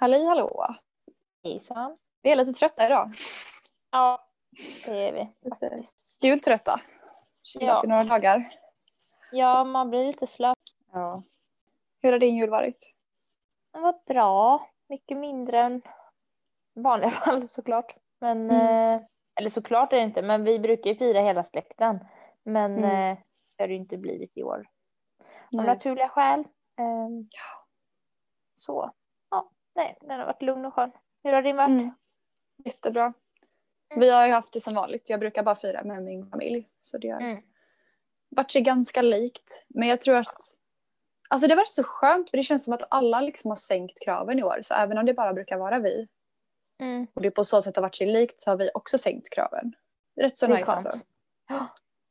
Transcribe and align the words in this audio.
Halli 0.00 0.26
hallå! 0.26 0.66
Hejsan. 1.44 1.96
Vi 2.22 2.32
är 2.32 2.36
lite 2.36 2.52
trötta 2.52 2.86
idag. 2.86 3.10
Ja, 3.90 4.18
det 4.86 5.08
är 5.08 5.12
vi 5.12 5.48
faktiskt. 5.50 5.94
Jultrötta. 6.22 6.80
Ja. 7.60 7.82
några 7.86 8.04
dagar. 8.04 8.54
Ja, 9.32 9.64
man 9.64 9.90
blir 9.90 10.04
lite 10.06 10.26
slö. 10.26 10.54
Ja. 10.92 11.16
Hur 12.02 12.12
har 12.12 12.18
din 12.18 12.36
jul 12.36 12.50
varit? 12.50 12.94
Den 13.72 13.82
var 13.82 14.00
bra. 14.06 14.68
Mycket 14.88 15.16
mindre 15.16 15.60
än 15.60 15.82
vanliga 16.74 17.10
fall 17.24 17.48
såklart. 17.48 17.96
Men, 18.20 18.50
Mm. 18.50 18.94
eh, 18.96 19.02
eller 19.34 19.48
såklart 19.50 19.92
är 19.92 19.96
det 19.96 20.02
inte, 20.02 20.22
men 20.22 20.44
vi 20.44 20.58
brukar 20.58 20.90
ju 20.90 20.96
fira 20.96 21.20
hela 21.20 21.44
släkten. 21.44 21.98
Men 22.42 22.78
Mm. 22.78 22.84
eh, 22.84 23.18
det 23.56 23.62
har 23.62 23.68
det 23.68 23.74
ju 23.74 23.80
inte 23.80 23.96
blivit 23.98 24.36
i 24.38 24.42
år. 24.42 24.58
Av 24.58 24.64
Nej. 25.50 25.66
naturliga 25.66 26.08
skäl. 26.08 26.44
Ehm, 26.78 27.28
Så, 28.54 28.90
nej, 29.74 29.96
den 30.00 30.18
har 30.20 30.26
varit 30.26 30.42
lugn 30.42 30.64
och 30.64 30.74
skön. 30.74 30.90
Hur 31.22 31.32
har 31.32 31.42
din 31.42 31.56
varit? 31.56 31.68
Mm. 31.68 31.90
Jättebra. 32.64 33.12
Vi 33.96 34.10
har 34.10 34.26
ju 34.26 34.32
haft 34.32 34.52
det 34.52 34.60
som 34.60 34.74
vanligt. 34.74 35.10
Jag 35.10 35.20
brukar 35.20 35.42
bara 35.42 35.54
fira 35.54 35.82
med 35.84 36.02
min 36.02 36.30
familj. 36.30 36.68
Så 36.80 36.98
det 36.98 37.08
har 37.10 37.20
Mm. 37.20 37.42
varit 38.28 38.50
sig 38.50 38.62
ganska 38.62 39.02
likt. 39.02 39.66
Men 39.68 39.88
jag 39.88 40.00
tror 40.00 40.16
att 40.16 40.56
Alltså 41.32 41.46
det 41.46 41.52
har 41.52 41.56
varit 41.56 41.68
så 41.68 41.82
skönt 41.84 42.30
för 42.30 42.36
det 42.36 42.42
känns 42.42 42.64
som 42.64 42.74
att 42.74 42.82
alla 42.90 43.20
liksom 43.20 43.50
har 43.50 43.56
sänkt 43.56 44.04
kraven 44.04 44.38
i 44.38 44.42
år. 44.42 44.58
Så 44.62 44.74
även 44.74 44.98
om 44.98 45.06
det 45.06 45.14
bara 45.14 45.32
brukar 45.32 45.56
vara 45.56 45.78
vi 45.78 46.08
Mm. 46.80 47.06
och 47.14 47.22
det 47.22 47.30
på 47.30 47.44
så 47.44 47.62
sätt 47.62 47.76
har 47.76 47.82
varit 47.82 47.94
sig 47.94 48.06
likt 48.06 48.40
så 48.40 48.50
har 48.50 48.56
vi 48.56 48.70
också 48.74 48.98
sänkt 48.98 49.30
kraven. 49.34 49.72
Rätt 50.20 50.36
så 50.36 50.46
Det 50.46 50.54
nice 50.54 50.72
alltså. 50.72 50.92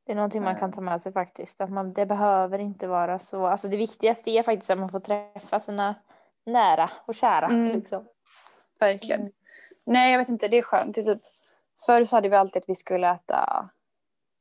Det 0.05 0.11
är 0.11 0.15
någonting 0.15 0.43
man 0.43 0.53
Ja. 0.53 0.59
kan 0.59 0.71
ta 0.71 0.81
med 0.81 1.01
sig 1.01 1.13
faktiskt. 1.13 1.61
Att 1.61 1.69
man, 1.71 1.93
det 1.93 2.05
behöver 2.05 2.59
inte 2.59 2.87
vara 2.87 3.19
så. 3.19 3.45
Alltså 3.47 3.67
det 3.67 3.77
viktigaste 3.77 4.31
är 4.31 4.43
faktiskt 4.43 4.69
att 4.69 4.77
man 4.79 4.89
får 4.89 4.99
träffa 4.99 5.59
sina 5.59 5.95
nära 6.49 6.91
och 7.07 7.15
kära. 7.15 7.45
Mm. 7.47 7.79
Liksom. 7.79 8.05
Verkligen. 8.79 9.19
Mm. 9.21 9.33
Nej, 9.85 10.11
jag 10.11 10.19
vet 10.19 10.29
inte. 10.29 10.47
Det 10.47 10.57
är 10.57 10.61
skönt. 10.61 10.95
Det 10.95 11.01
är 11.01 11.15
typ, 11.15 11.21
förr 11.85 12.03
så 12.03 12.15
hade 12.15 12.29
vi 12.29 12.35
alltid 12.35 12.61
att 12.61 12.69
vi 12.69 12.75
skulle 12.75 13.09
äta... 13.11 13.69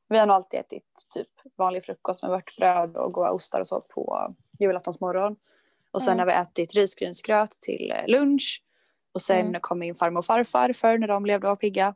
Vi 0.09 0.19
har 0.19 0.27
nog 0.27 0.35
alltid 0.37 0.61
ätit 0.61 1.07
typ 1.15 1.29
vanlig 1.57 1.85
frukost 1.85 2.23
med 2.23 2.31
vårt 2.33 2.57
bröd 2.57 2.97
och 2.97 3.13
goda 3.13 3.31
ostar 3.31 3.61
och 3.61 3.67
så 3.69 3.81
på 3.95 4.29
julaftonsmorgon. 4.59 5.37
Och 5.91 6.03
sen 6.03 6.13
Mm. 6.13 6.19
har 6.19 6.27
vi 6.27 6.43
ätit 6.43 6.75
risgrynsgröt 6.75 7.51
till 7.51 7.91
eh, 7.97 8.07
lunch. 8.07 8.63
Och 9.15 9.21
sen 9.21 9.47
Mm. 9.47 9.61
kom 9.61 9.79
min 9.79 9.95
farmor 9.95 10.19
och 10.19 10.27
farfar 10.27 10.73
förr 10.73 10.99
när 10.99 11.09
de 11.09 11.27
levde 11.27 11.47
och 11.47 11.51
var 11.51 11.57
pigga. 11.57 11.95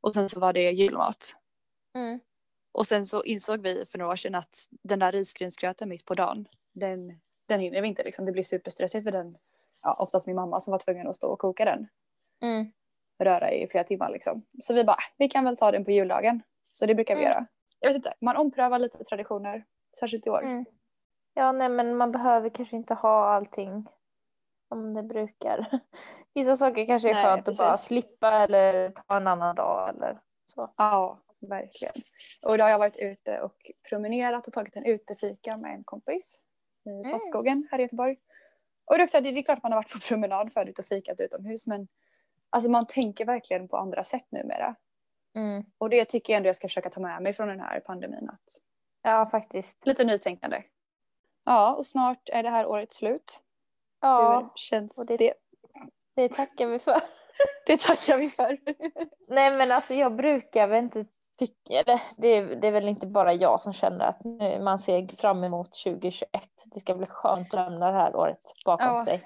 Och 0.00 0.14
sen 0.14 0.28
så 0.28 0.40
var 0.40 0.52
det 0.52 0.70
julmat. 0.70 1.36
Mm. 1.94 2.20
Och 2.72 2.86
sen 2.86 3.04
så 3.04 3.22
insåg 3.24 3.60
vi 3.62 3.84
för 3.86 3.98
några 3.98 4.12
år 4.12 4.16
sedan 4.16 4.34
att 4.34 4.54
den 4.82 4.98
där 4.98 5.12
risgrynsgröten 5.12 5.88
mitt 5.88 6.04
på 6.04 6.14
dagen, 6.14 6.48
den, 6.72 7.20
den 7.46 7.60
hinner 7.60 7.82
vi 7.82 7.88
inte 7.88 8.02
liksom. 8.02 8.24
Det 8.24 8.32
blir 8.32 8.42
superstressigt 8.42 9.04
för 9.04 9.12
den, 9.12 9.36
ja, 9.82 9.96
oftast 10.00 10.26
min 10.26 10.36
mamma 10.36 10.60
som 10.60 10.72
var 10.72 10.78
tvungen 10.78 11.06
att 11.08 11.16
stå 11.16 11.32
och 11.32 11.38
koka 11.38 11.64
den 11.64 11.88
Mm. 12.44 12.72
röra 13.18 13.52
i 13.52 13.66
flera 13.68 13.84
timmar 13.84 14.10
liksom. 14.10 14.42
Så 14.58 14.74
vi 14.74 14.84
bara, 14.84 14.96
vi 15.16 15.28
kan 15.28 15.44
väl 15.44 15.56
ta 15.56 15.70
den 15.72 15.84
på 15.84 15.90
juldagen. 15.90 16.42
Så 16.72 16.86
det 16.86 16.94
brukar 16.94 17.14
vi 17.16 17.20
Mm. 17.24 17.32
göra. 17.32 17.46
Jag 17.80 17.88
vet 17.88 17.96
inte, 17.96 18.14
man 18.20 18.36
omprövar 18.36 18.78
lite 18.78 19.04
traditioner. 19.04 19.64
Särskilt 20.00 20.26
i 20.26 20.30
år. 20.30 20.42
Mm. 20.42 20.64
Ja, 21.34 21.52
nej, 21.52 21.68
men 21.68 21.96
man 21.96 22.12
behöver 22.12 22.48
kanske 22.48 22.76
inte 22.76 22.94
ha 22.94 23.28
allting 23.34 23.86
som 24.68 24.94
det 24.94 25.02
brukar. 25.02 25.66
Vissa 26.34 26.56
saker 26.56 26.86
kanske 26.86 27.10
är 27.10 27.14
Nej, 27.14 27.24
skönt 27.24 27.48
att 27.48 27.56
bara 27.58 27.70
precis. 27.70 27.86
slippa 27.86 28.30
eller 28.42 28.90
ta 28.90 29.16
en 29.16 29.26
annan 29.26 29.54
dag 29.56 29.88
eller 29.88 30.20
så. 30.46 30.74
Ja, 30.76 31.18
verkligen. 31.40 31.94
Och 32.42 32.54
idag 32.54 32.64
har 32.64 32.70
jag 32.70 32.78
varit 32.78 32.96
ute 32.96 33.40
och 33.40 33.70
promenerat 33.88 34.46
och 34.46 34.52
tagit 34.52 34.76
en 34.76 34.86
utefika 34.86 35.56
med 35.56 35.74
en 35.74 35.84
kompis 35.84 36.40
i 36.86 37.04
Slottsskogen 37.04 37.68
här 37.70 37.78
i 37.78 37.82
Göteborg. 37.82 38.16
Och 38.84 38.94
det 38.96 39.02
är, 39.02 39.04
också, 39.04 39.20
det 39.20 39.28
är 39.28 39.42
klart 39.42 39.56
att 39.58 39.62
man 39.62 39.72
har 39.72 39.78
varit 39.78 39.92
på 39.92 39.98
promenad 39.98 40.52
förut 40.52 40.78
och 40.78 40.84
fikat 40.86 41.20
utomhus 41.20 41.66
men 41.66 41.88
alltså 42.50 42.70
man 42.70 42.86
tänker 42.86 43.24
verkligen 43.24 43.68
på 43.68 43.76
andra 43.76 44.04
sätt 44.04 44.26
numera. 44.30 44.74
Mm. 45.36 45.64
Och 45.78 45.90
det 45.90 46.04
tycker 46.04 46.32
jag 46.32 46.36
ändå 46.36 46.48
jag 46.48 46.56
ska 46.56 46.68
försöka 46.68 46.90
ta 46.90 47.00
med 47.00 47.22
mig 47.22 47.32
från 47.32 47.48
den 47.48 47.60
här 47.60 47.80
pandemin. 47.80 48.28
Att 48.28 48.60
Ja, 49.02 49.26
faktiskt. 49.30 49.86
lite 49.86 50.04
nytänkande. 50.04 50.62
Ja, 51.44 51.74
och 51.74 51.86
snart 51.86 52.28
är 52.28 52.42
det 52.42 52.50
här 52.50 52.66
året 52.66 52.92
slut. 52.92 53.40
Hur 54.02 54.08
Ja, 54.08 54.52
känns 54.54 54.98
och 54.98 55.06
det- 55.06 55.16
det? 55.16 55.34
det 56.14 56.28
tackar 56.32 56.66
vi 56.66 56.78
för. 56.78 56.96
Det 57.66 57.80
tackar 57.80 58.18
vi 58.18 58.30
för. 58.30 58.58
Nej 59.28 59.50
men 59.50 59.72
alltså 59.72 59.94
jag 59.94 60.16
brukar 60.16 60.66
väl 60.66 60.84
inte 60.84 61.04
tycka, 61.38 61.72
eller 61.80 62.02
det 62.16 62.28
är, 62.28 62.42
det 62.56 62.68
är 62.68 62.72
väl 62.72 62.88
inte 62.88 63.06
bara 63.06 63.32
jag 63.32 63.60
som 63.60 63.72
känner 63.72 64.04
att 64.06 64.24
nu 64.24 64.60
man 64.60 64.78
ser 64.78 65.16
fram 65.16 65.44
emot 65.44 65.72
2021. 65.84 66.28
Det 66.64 66.80
ska 66.80 66.94
bli 66.94 67.06
skönt 67.06 67.54
att 67.54 67.70
lämna 67.70 67.90
det 67.90 67.98
här 67.98 68.16
året 68.16 68.38
bakom 68.66 68.86
Ja. 68.86 69.04
sig. 69.04 69.22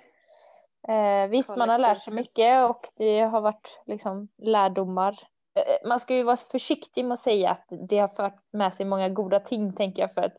Eh, 0.88 1.28
visst 1.28 1.56
man 1.56 1.68
har 1.68 1.78
lärt 1.78 2.00
sig 2.00 2.16
mycket 2.20 2.70
och 2.70 2.88
det 2.96 3.20
har 3.20 3.40
varit 3.40 3.80
liksom 3.86 4.28
lärdomar. 4.38 5.18
Eh, 5.54 5.88
man 5.88 6.00
ska 6.00 6.14
ju 6.14 6.22
vara 6.22 6.36
försiktig 6.36 7.04
med 7.04 7.12
att 7.12 7.20
säga 7.20 7.50
att 7.50 7.66
det 7.88 7.98
har 7.98 8.08
fört 8.08 8.42
med 8.52 8.74
sig 8.74 8.86
många 8.86 9.08
goda 9.08 9.40
ting 9.40 9.72
tänker 9.72 10.02
jag 10.02 10.14
för 10.14 10.22
att 10.22 10.36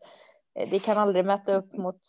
eh, 0.59 0.69
det 0.71 0.79
kan 0.79 0.97
aldrig 0.97 1.25
mäta 1.25 1.53
upp 1.53 1.73
mot 1.73 1.99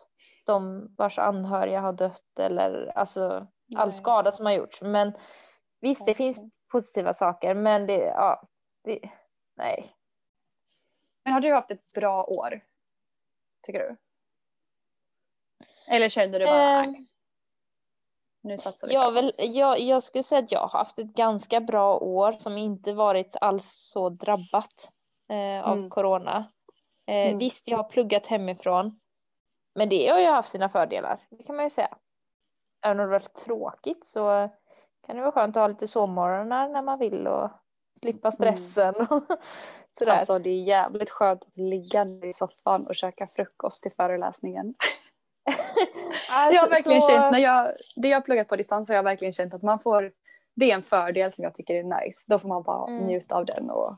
de 0.47 0.89
vars 0.99 1.19
anhöriga 1.19 1.81
har 1.81 1.93
dött 1.93 2.39
eller 2.41 2.93
alltså 2.99 3.47
all 3.77 3.89
Nej. 3.89 3.93
skada 3.93 4.33
som 4.33 4.47
har 4.47 4.53
gjorts. 4.53 4.83
Men 4.83 5.13
visst, 5.81 6.07
det 6.07 6.15
finns 6.15 6.39
positiva 6.73 7.15
saker, 7.15 7.55
men 7.55 7.87
det, 7.87 7.99
ja, 7.99 8.43
det, 8.85 9.01
nej. 9.61 9.93
Men 11.25 11.33
har 11.33 11.41
du 11.41 11.53
haft 11.53 11.71
ett 11.71 11.93
bra 11.95 12.25
år? 12.25 12.61
Tycker 13.63 13.79
du? 13.81 13.97
Eller 15.89 16.09
kände 16.09 16.39
du 16.39 16.45
bara, 16.45 16.85
Eh, 16.85 16.91
nu 18.43 18.57
satsar 18.57 18.89
vi 18.89 18.95
jag, 18.95 19.13
väl, 19.13 19.31
jag, 19.39 19.81
jag 19.81 20.03
skulle 20.03 20.25
säga 20.25 20.39
att 20.39 20.53
jag 20.53 20.61
har 20.61 20.79
haft 20.79 20.99
ett 20.99 21.07
ganska 21.15 21.61
bra 21.61 21.99
år 21.99 22.33
som 22.33 22.59
inte 22.59 22.93
varit 22.93 23.37
alls 23.41 23.71
så 23.93 24.09
drabbat 24.09 24.89
eh, 25.29 25.69
av 25.69 25.77
Mm. 25.79 25.91
corona. 25.91 26.49
Eh, 27.07 27.27
Mm. 27.27 27.39
Visst, 27.39 27.69
jag 27.69 27.77
har 27.77 27.85
pluggat 27.85 28.27
hemifrån, 28.27 28.99
men 29.75 29.89
det 29.89 30.09
har 30.09 30.19
ju 30.19 30.27
haft 30.27 30.49
sina 30.49 30.69
fördelar, 30.69 31.21
det 31.31 31.43
kan 31.45 31.57
man 31.57 31.65
ju 31.65 31.71
säga. 31.71 31.97
Även 32.83 33.01
om 33.01 33.07
det 33.07 33.13
varit 33.13 33.35
tråkigt 33.35 34.07
så 34.07 34.51
kan 35.07 35.17
det 35.17 35.23
vara 35.23 35.33
skönt 35.33 35.57
att 35.57 35.61
ha 35.61 35.69
lite 35.69 35.89
sovmorgnar 35.89 36.69
när 36.69 36.83
man 36.83 36.99
vill 36.99 37.27
och 37.27 37.51
slippa 37.99 38.33
stressen 38.33 38.95
och 38.95 39.23
sådär. 39.99 40.13
Alltså 40.13 40.39
det 40.39 40.51
är 40.51 40.63
jävligt 40.63 41.11
skönt 41.11 41.43
att 41.43 41.57
ligga 41.57 42.07
i 42.25 42.33
soffan 42.33 42.87
och 42.87 42.97
käka 42.97 43.27
frukost 43.27 43.83
till 43.83 43.93
föreläsningen. 43.97 44.75
Alltså, 46.33 46.55
jag 46.55 46.63
har 46.63 46.69
verkligen 46.69 47.03
så- 47.03 47.09
känt, 47.11 47.33
när 47.33 47.39
jag, 47.39 47.73
det 47.97 48.09
jag 48.09 48.17
har 48.17 48.23
pluggat 48.23 48.49
på 48.49 48.57
distans 48.57 48.89
har 48.89 48.97
jag 48.97 49.03
verkligen 49.03 49.33
känt 49.33 49.55
att 49.55 49.63
man 49.63 49.79
får, 49.81 50.13
det 50.57 50.71
är 50.71 50.75
en 50.75 50.83
fördel 50.83 51.33
som 51.33 51.43
jag 51.45 51.55
tycker 51.55 51.75
är 51.75 52.03
nice. 52.05 52.27
Då 52.33 52.39
får 52.39 52.49
man 52.49 52.63
bara 52.63 52.89
Mm. 52.91 53.07
njuta 53.07 53.37
av 53.37 53.45
den 53.45 53.71
och 53.71 53.97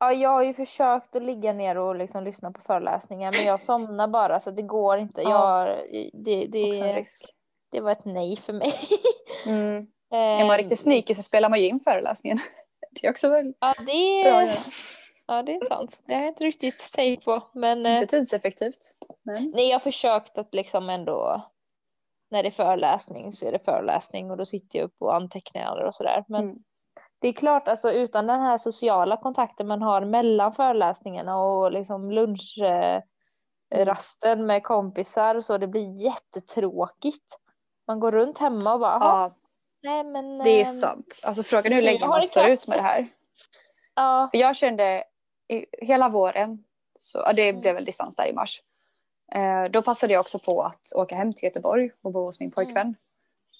Ja, 0.00 0.12
jag 0.12 0.30
har 0.30 0.42
ju 0.42 0.54
försökt 0.54 1.16
att 1.16 1.22
ligga 1.22 1.52
ner 1.52 1.78
och 1.78 1.96
liksom 1.96 2.24
lyssna 2.24 2.52
på 2.52 2.60
föreläsningar 2.62 3.32
men 3.32 3.44
jag 3.46 3.60
somnar 3.60 4.08
bara 4.08 4.40
så 4.40 4.50
det 4.50 4.62
går 4.62 4.98
inte. 4.98 5.22
Ja. 5.22 5.68
Jag, 5.68 6.10
det, 6.12 6.46
det, 6.46 6.92
risk. 6.96 7.34
det 7.72 7.80
var 7.80 7.90
ett 7.92 8.04
nej 8.04 8.36
för 8.36 8.52
mig. 8.52 8.72
Mm. 9.46 9.86
Är 10.10 10.38
man 10.44 10.50
Ehm, 10.50 10.58
riktigt 10.58 10.78
sneaky 10.78 11.14
så 11.14 11.22
spelar 11.22 11.48
man 11.48 11.60
ju 11.60 11.66
in 11.66 11.80
föreläsningen. 11.80 12.38
Det 13.00 13.06
är 13.06 13.10
också 13.10 13.30
väl 13.30 13.52
Ja, 13.60 13.74
det, 13.78 13.84
bra 14.24 14.62
ja, 15.26 15.42
det 15.42 15.52
är 15.54 15.66
sant. 15.68 16.02
Det 16.06 16.14
har 16.14 16.20
jag 16.20 16.30
inte 16.30 16.44
riktigt 16.44 16.92
tänkt 16.92 17.24
på. 17.24 17.42
Men 17.54 17.86
eh, 17.86 17.92
Inte 17.94 18.06
tidseffektivt. 18.06 18.78
Men 19.22 19.50
nej, 19.54 19.68
jag 19.68 19.74
har 19.74 19.80
försökt 19.80 20.38
att 20.38 20.54
liksom 20.54 20.88
ändå 20.90 21.42
när 22.30 22.42
det 22.42 22.48
är 22.48 22.50
föreläsning 22.50 23.32
så 23.32 23.46
är 23.46 23.52
det 23.52 23.64
föreläsning 23.64 24.30
och 24.30 24.36
då 24.36 24.46
sitter 24.46 24.78
jag 24.78 24.86
upp 24.86 24.96
och 24.98 25.14
antecknar 25.14 25.84
och 25.84 25.94
sådär. 25.94 26.24
Men 26.28 26.42
Mm. 26.44 26.58
det 27.20 27.28
är 27.28 27.32
klart, 27.32 27.68
alltså 27.68 27.92
utan 27.92 28.26
den 28.26 28.40
här 28.40 28.58
sociala 28.58 29.16
kontakten 29.16 29.66
man 29.66 29.82
har 29.82 30.04
mellan 30.04 30.52
föreläsningarna 30.52 31.40
och 31.42 31.72
liksom 31.72 32.10
lunch 32.10 32.58
eh, 32.62 33.02
Mm. 33.74 33.86
rasten 33.86 34.46
med 34.46 34.62
kompisar 34.62 35.34
och 35.34 35.44
så, 35.44 35.58
det 35.58 35.66
blir 35.66 36.04
jättetråkigt. 36.04 37.38
Man 37.86 38.00
går 38.00 38.12
runt 38.12 38.38
hemma 38.38 38.74
och 38.74 38.80
bara, 38.80 38.98
"Jaha, 39.00 39.30
ja, 39.30 39.47
nej 39.82 40.04
men. 40.04 40.38
det 40.38 40.50
är 40.50 40.58
ehm, 40.58 40.64
sant. 40.64 41.20
Alltså 41.22 41.42
frågan 41.42 41.72
är 41.72 41.76
hur 41.76 41.82
länge 41.82 42.06
man 42.06 42.22
står 42.22 42.46
ut 42.46 42.66
med 42.66 42.78
det 42.78 42.82
här. 42.82 43.08
Ja, 43.94 44.28
För 44.32 44.38
jag 44.38 44.56
kände 44.56 45.04
i, 45.48 45.64
hela 45.86 46.08
våren, 46.08 46.64
så, 46.98 47.18
ja, 47.18 47.32
det 47.32 47.48
Mm. 47.48 47.60
blev 47.60 47.74
väl 47.74 47.84
distans 47.84 48.16
där 48.16 48.26
i 48.26 48.32
mars. 48.32 48.62
Eh, 49.34 49.64
då 49.70 49.82
passade 49.82 50.12
jag 50.12 50.20
också 50.20 50.38
på 50.38 50.62
att 50.62 50.92
åka 50.96 51.14
hem 51.16 51.32
till 51.32 51.44
Göteborg 51.44 51.90
och 52.02 52.12
bo 52.12 52.24
hos 52.24 52.40
min 52.40 52.50
pojkvän. 52.50 52.94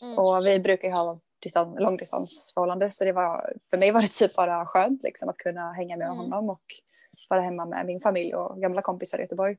mm, 0.03 0.19
Och 0.19 0.47
vi 0.47 0.59
brukar 0.61 0.89
ju 0.89 0.95
ha 0.95 1.19
distans, 1.43 1.81
långdistansförhållande 1.81 2.91
så 2.91 3.05
det 3.05 3.13
var, 3.13 3.53
för 3.71 3.77
mig 3.77 3.91
var 3.91 4.01
det 4.01 4.09
typ 4.13 4.35
bara 4.37 4.67
skönt 4.67 5.03
liksom, 5.03 5.29
att 5.29 5.37
kunna 5.39 5.73
hänga 5.73 5.97
med 5.97 6.07
Mm. 6.07 6.19
honom 6.19 6.51
och 6.51 6.63
vara 7.31 7.41
hemma 7.41 7.67
med 7.67 7.87
min 7.87 8.01
familj 8.01 8.35
och 8.35 8.61
gamla 8.61 8.83
kompisar 8.83 9.19
i 9.19 9.23
Göteborg. 9.23 9.57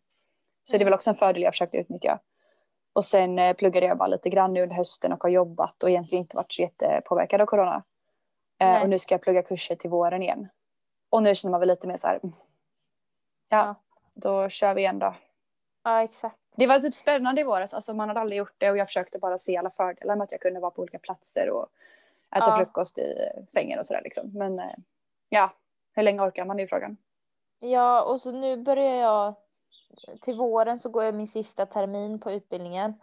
Så 0.63 0.71
det 0.71 0.77
är 0.77 0.81
Mm. 0.81 0.85
väl 0.85 0.93
också 0.93 1.09
en 1.09 1.15
fördel 1.15 1.43
jag 1.43 1.53
försökte 1.53 1.77
utnyttja. 1.77 2.19
Och 2.93 3.05
sen 3.05 3.39
eh, 3.39 3.53
pluggade 3.55 3.85
jag 3.85 3.97
bara 3.97 4.07
lite 4.07 4.29
grann 4.29 4.53
nu 4.53 4.63
under 4.63 4.75
hösten 4.75 5.13
och 5.13 5.23
har 5.23 5.29
jobbat 5.29 5.83
och 5.83 5.89
egentligen 5.89 6.21
inte 6.23 6.35
varit 6.35 6.53
så 6.53 6.61
jättepåverkad 6.61 7.41
av 7.41 7.45
corona. 7.45 7.83
Eh, 8.59 8.81
och 8.81 8.89
nu 8.89 8.99
ska 8.99 9.13
jag 9.13 9.21
plugga 9.21 9.43
kurser 9.43 9.75
till 9.75 9.89
våren 9.89 10.23
igen. 10.23 10.47
Och 11.09 11.23
nu 11.23 11.35
känner 11.35 11.51
man 11.51 11.59
väl 11.59 11.69
lite 11.69 11.87
mer 11.87 11.97
så 11.97 12.07
här, 12.07 12.19
mm, 12.23 12.35
ja, 13.49 13.57
Ja. 13.65 13.75
då 14.13 14.49
kör 14.49 14.73
vi 14.73 14.81
igen 14.81 14.99
då. 14.99 15.15
ja, 15.83 16.03
exakt. 16.03 16.35
Det 16.55 16.67
var 16.67 16.79
typ 16.79 16.93
spännande 16.95 17.41
i 17.41 17.43
våras, 17.43 17.73
alltså 17.73 17.93
man 17.93 18.07
hade 18.07 18.19
aldrig 18.21 18.37
gjort 18.37 18.53
det 18.57 18.71
och 18.71 18.77
jag 18.77 18.87
försökte 18.87 19.19
bara 19.19 19.37
se 19.37 19.57
alla 19.57 19.69
fördelar 19.69 20.15
med 20.15 20.23
att 20.23 20.31
jag 20.31 20.41
kunde 20.41 20.59
vara 20.59 20.71
på 20.71 20.81
olika 20.81 20.99
platser 20.99 21.49
och 21.49 21.67
äta 22.35 22.45
Ja. 22.47 22.57
frukost 22.57 22.97
i 22.99 23.15
sängen 23.47 23.79
och 23.79 23.85
sådär 23.85 24.01
liksom. 24.03 24.31
Men 24.33 24.59
eh, 24.59 24.65
ja, 25.29 25.53
hur 25.95 26.03
länge 26.03 26.21
orkar 26.21 26.45
man 26.45 26.57
det 26.57 26.63
är 26.63 26.67
frågan. 26.67 26.97
Ja, 27.59 28.01
och 28.03 28.21
så 28.21 28.31
nu 28.31 28.57
börjar 28.57 28.95
jag, 28.95 29.33
till 30.21 30.37
våren 30.37 30.79
så 30.79 30.89
går 30.89 31.03
jag 31.03 31.15
min 31.15 31.27
sista 31.27 31.65
termin 31.65 32.19
på 32.19 32.31
utbildningen. 32.31 32.93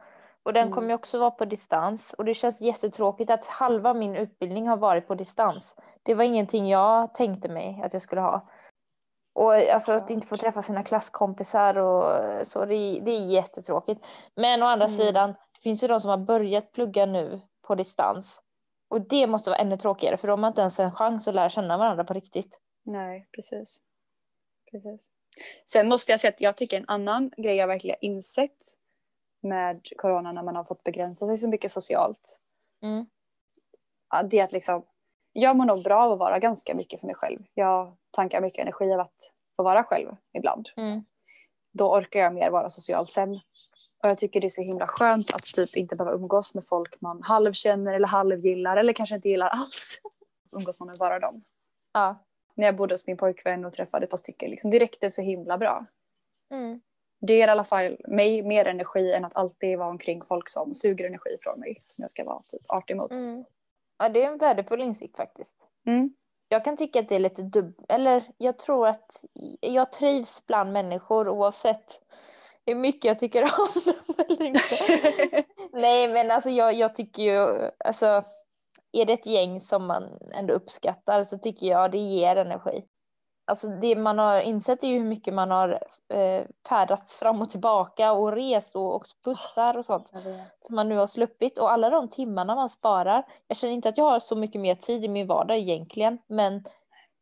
Och 0.42 0.52
den 0.52 0.62
Mm. 0.62 0.74
kommer 0.74 0.88
ju 0.88 0.94
också 0.94 1.18
vara 1.18 1.30
på 1.30 1.44
distans. 1.44 2.14
Och 2.18 2.24
det 2.24 2.34
känns 2.34 2.60
jättetråkigt 2.60 3.30
att 3.30 3.46
halva 3.46 3.94
min 3.94 4.16
utbildning 4.16 4.68
har 4.68 4.76
varit 4.76 5.06
på 5.08 5.14
distans. 5.14 5.76
Det 6.02 6.14
var 6.14 6.24
ingenting 6.24 6.68
jag 6.68 7.14
tänkte 7.14 7.48
mig 7.48 7.80
att 7.84 7.92
jag 7.92 8.02
skulle 8.02 8.20
ha. 8.20 8.48
Och 9.34 9.52
alltså 9.54 9.92
att 9.92 10.10
inte 10.10 10.26
få 10.26 10.36
träffa 10.36 10.62
sina 10.62 10.82
klasskompisar 10.82 11.78
och 11.78 12.46
så, 12.46 12.64
det, 12.64 12.74
är- 12.74 13.00
det 13.00 13.10
är 13.10 13.26
jättetråkigt. 13.26 14.04
Men 14.34 14.62
å 14.62 14.66
andra 14.66 14.86
Mm. 14.86 14.98
sidan, 14.98 15.30
det 15.30 15.60
finns 15.62 15.84
ju 15.84 15.88
de 15.88 16.00
som 16.00 16.10
har 16.10 16.18
börjat 16.18 16.72
plugga 16.72 17.06
nu 17.06 17.40
på 17.66 17.74
distans. 17.74 18.42
Och 18.88 19.00
det 19.00 19.26
måste 19.26 19.50
vara 19.50 19.60
ännu 19.60 19.76
tråkigare 19.76 20.16
för 20.16 20.28
de 20.28 20.42
har 20.42 20.48
inte 20.48 20.60
ens 20.60 20.80
en 20.80 20.92
chans 20.92 21.28
att 21.28 21.34
lära 21.34 21.50
känna 21.50 21.76
varandra 21.76 22.04
på 22.04 22.12
riktigt. 22.14 22.60
Nej, 22.84 23.28
precis. 23.36 23.78
precis. 24.70 25.10
Sen 25.64 25.88
måste 25.88 26.12
jag 26.12 26.20
säga 26.20 26.28
att 26.28 26.40
jag 26.40 26.56
tycker 26.56 26.76
en 26.76 26.88
annan 26.88 27.30
grej 27.36 27.56
jag 27.56 27.66
verkligen 27.66 27.96
insett 28.00 28.76
med 29.42 29.88
corona 29.96 30.32
när 30.32 30.42
man 30.42 30.56
har 30.56 30.64
fått 30.64 30.84
begränsa 30.84 31.26
sig 31.26 31.36
så 31.36 31.48
mycket 31.48 31.72
socialt. 31.72 32.40
Mm. 32.82 33.06
Det 34.30 34.38
är 34.38 34.44
att 34.44 34.52
liksom, 34.52 34.84
jag 35.32 35.56
mår 35.56 35.64
nog 35.64 35.82
bra 35.82 36.04
av 36.04 36.12
att 36.12 36.18
vara 36.18 36.38
ganska 36.38 36.74
mycket 36.74 37.00
för 37.00 37.06
mig 37.06 37.16
själv. 37.16 37.38
Jag 37.54 37.96
tankar 38.10 38.40
mycket 38.40 38.58
energi 38.58 38.92
av 38.92 39.00
att 39.00 39.32
få 39.56 39.62
vara 39.62 39.84
själv 39.84 40.16
ibland. 40.38 40.68
Mm. 40.76 41.04
Då 41.72 41.92
orkar 41.92 42.20
jag 42.20 42.34
mer 42.34 42.50
vara 42.50 42.68
social 42.68 43.06
sen. 43.06 43.40
Och 44.02 44.08
jag 44.08 44.18
tycker 44.18 44.40
det 44.40 44.46
är 44.46 44.48
så 44.48 44.62
himla 44.62 44.86
skönt 44.86 45.34
att 45.34 45.44
typ 45.44 45.76
inte 45.76 45.96
behöva 45.96 46.16
umgås 46.16 46.54
med 46.54 46.66
folk 46.66 47.00
man 47.00 47.22
halvkänner 47.22 47.94
eller 47.94 48.08
halvgillar 48.08 48.76
eller 48.76 48.92
kanske 48.92 49.14
inte 49.14 49.28
gillar 49.28 49.48
alls. 49.48 50.00
Umgås 50.56 50.80
man 50.80 50.88
med 50.88 50.98
bara 50.98 51.18
dem. 51.18 51.42
Ja. 51.92 52.25
När 52.56 52.66
jag 52.66 52.76
bodde 52.76 52.94
hos 52.94 53.06
min 53.06 53.16
pojkvän 53.16 53.64
och 53.64 53.72
träffade 53.72 54.04
ett 54.04 54.10
par 54.10 54.16
stycken, 54.16 54.50
liksom, 54.50 54.70
det 54.70 54.78
räckte 54.78 55.10
så 55.10 55.22
himla 55.22 55.58
bra. 55.58 55.86
Mm. 56.50 56.80
Det 57.20 57.34
ger 57.34 57.48
i 57.48 57.50
alla 57.50 57.64
fall 57.64 57.96
mig 58.08 58.42
mer 58.42 58.64
energi 58.64 59.12
än 59.12 59.24
att 59.24 59.36
alltid 59.36 59.78
vara 59.78 59.88
omkring 59.88 60.22
folk 60.22 60.48
som 60.48 60.74
suger 60.74 61.04
energi 61.04 61.36
från 61.40 61.60
mig. 61.60 61.76
Som 61.78 62.02
jag 62.02 62.10
ska 62.10 62.24
vara 62.24 62.40
typ 62.40 62.62
artig 62.68 62.96
mot. 62.96 63.10
Mm. 63.10 63.44
Ja, 63.98 64.08
det 64.08 64.22
är 64.22 64.28
en 64.28 64.38
värdefull 64.38 64.80
insikt 64.80 65.16
faktiskt. 65.16 65.56
Mm. 65.86 66.14
Jag 66.48 66.64
kan 66.64 66.76
tycka 66.76 67.00
att 67.00 67.08
det 67.08 67.14
är 67.14 67.18
lite 67.18 67.42
dubb... 67.42 67.84
Eller 67.88 68.24
jag 68.38 68.58
tror 68.58 68.88
att 68.88 69.24
jag 69.60 69.92
trivs 69.92 70.46
bland 70.46 70.72
människor 70.72 71.28
oavsett 71.28 72.00
hur 72.66 72.74
mycket 72.74 73.04
jag 73.04 73.18
tycker 73.18 73.42
om 73.42 73.68
dem 73.84 74.24
eller 74.28 74.42
inte. 74.42 75.44
Nej, 75.72 76.08
men 76.08 76.30
alltså 76.30 76.50
jag, 76.50 76.74
jag 76.74 76.94
tycker 76.94 77.22
ju, 77.22 77.70
alltså 77.78 78.24
är 79.00 79.04
det 79.06 79.12
ett 79.12 79.26
gäng 79.26 79.60
som 79.60 79.86
man 79.86 80.04
ändå 80.34 80.54
uppskattar 80.54 81.22
så 81.22 81.38
tycker 81.38 81.66
jag 81.66 81.92
det 81.92 81.98
ger 81.98 82.36
energi. 82.36 82.84
Alltså 83.48 83.68
det 83.68 83.96
man 83.96 84.18
har 84.18 84.40
insett 84.40 84.84
är 84.84 84.88
ju 84.88 84.98
hur 84.98 85.04
mycket 85.04 85.34
man 85.34 85.50
har 85.50 85.82
eh, 86.08 86.44
färdats 86.68 87.18
fram 87.18 87.40
och 87.42 87.50
tillbaka 87.50 88.12
och 88.12 88.32
rest 88.32 88.76
och 88.76 88.94
åkt 88.94 89.20
bussar 89.24 89.76
och 89.76 89.84
sånt 89.84 90.12
som 90.60 90.76
man 90.76 90.88
nu 90.88 90.96
har 90.96 91.06
sluppit 91.06 91.58
och 91.58 91.72
alla 91.72 91.90
de 91.90 92.08
timmarna 92.08 92.54
man 92.54 92.70
sparar. 92.70 93.22
Jag 93.46 93.56
känner 93.56 93.74
inte 93.74 93.88
att 93.88 93.98
jag 93.98 94.04
har 94.04 94.20
så 94.20 94.36
mycket 94.36 94.60
mer 94.60 94.74
tid 94.74 95.04
i 95.04 95.08
min 95.08 95.26
vardag 95.26 95.56
egentligen, 95.58 96.18
men 96.26 96.64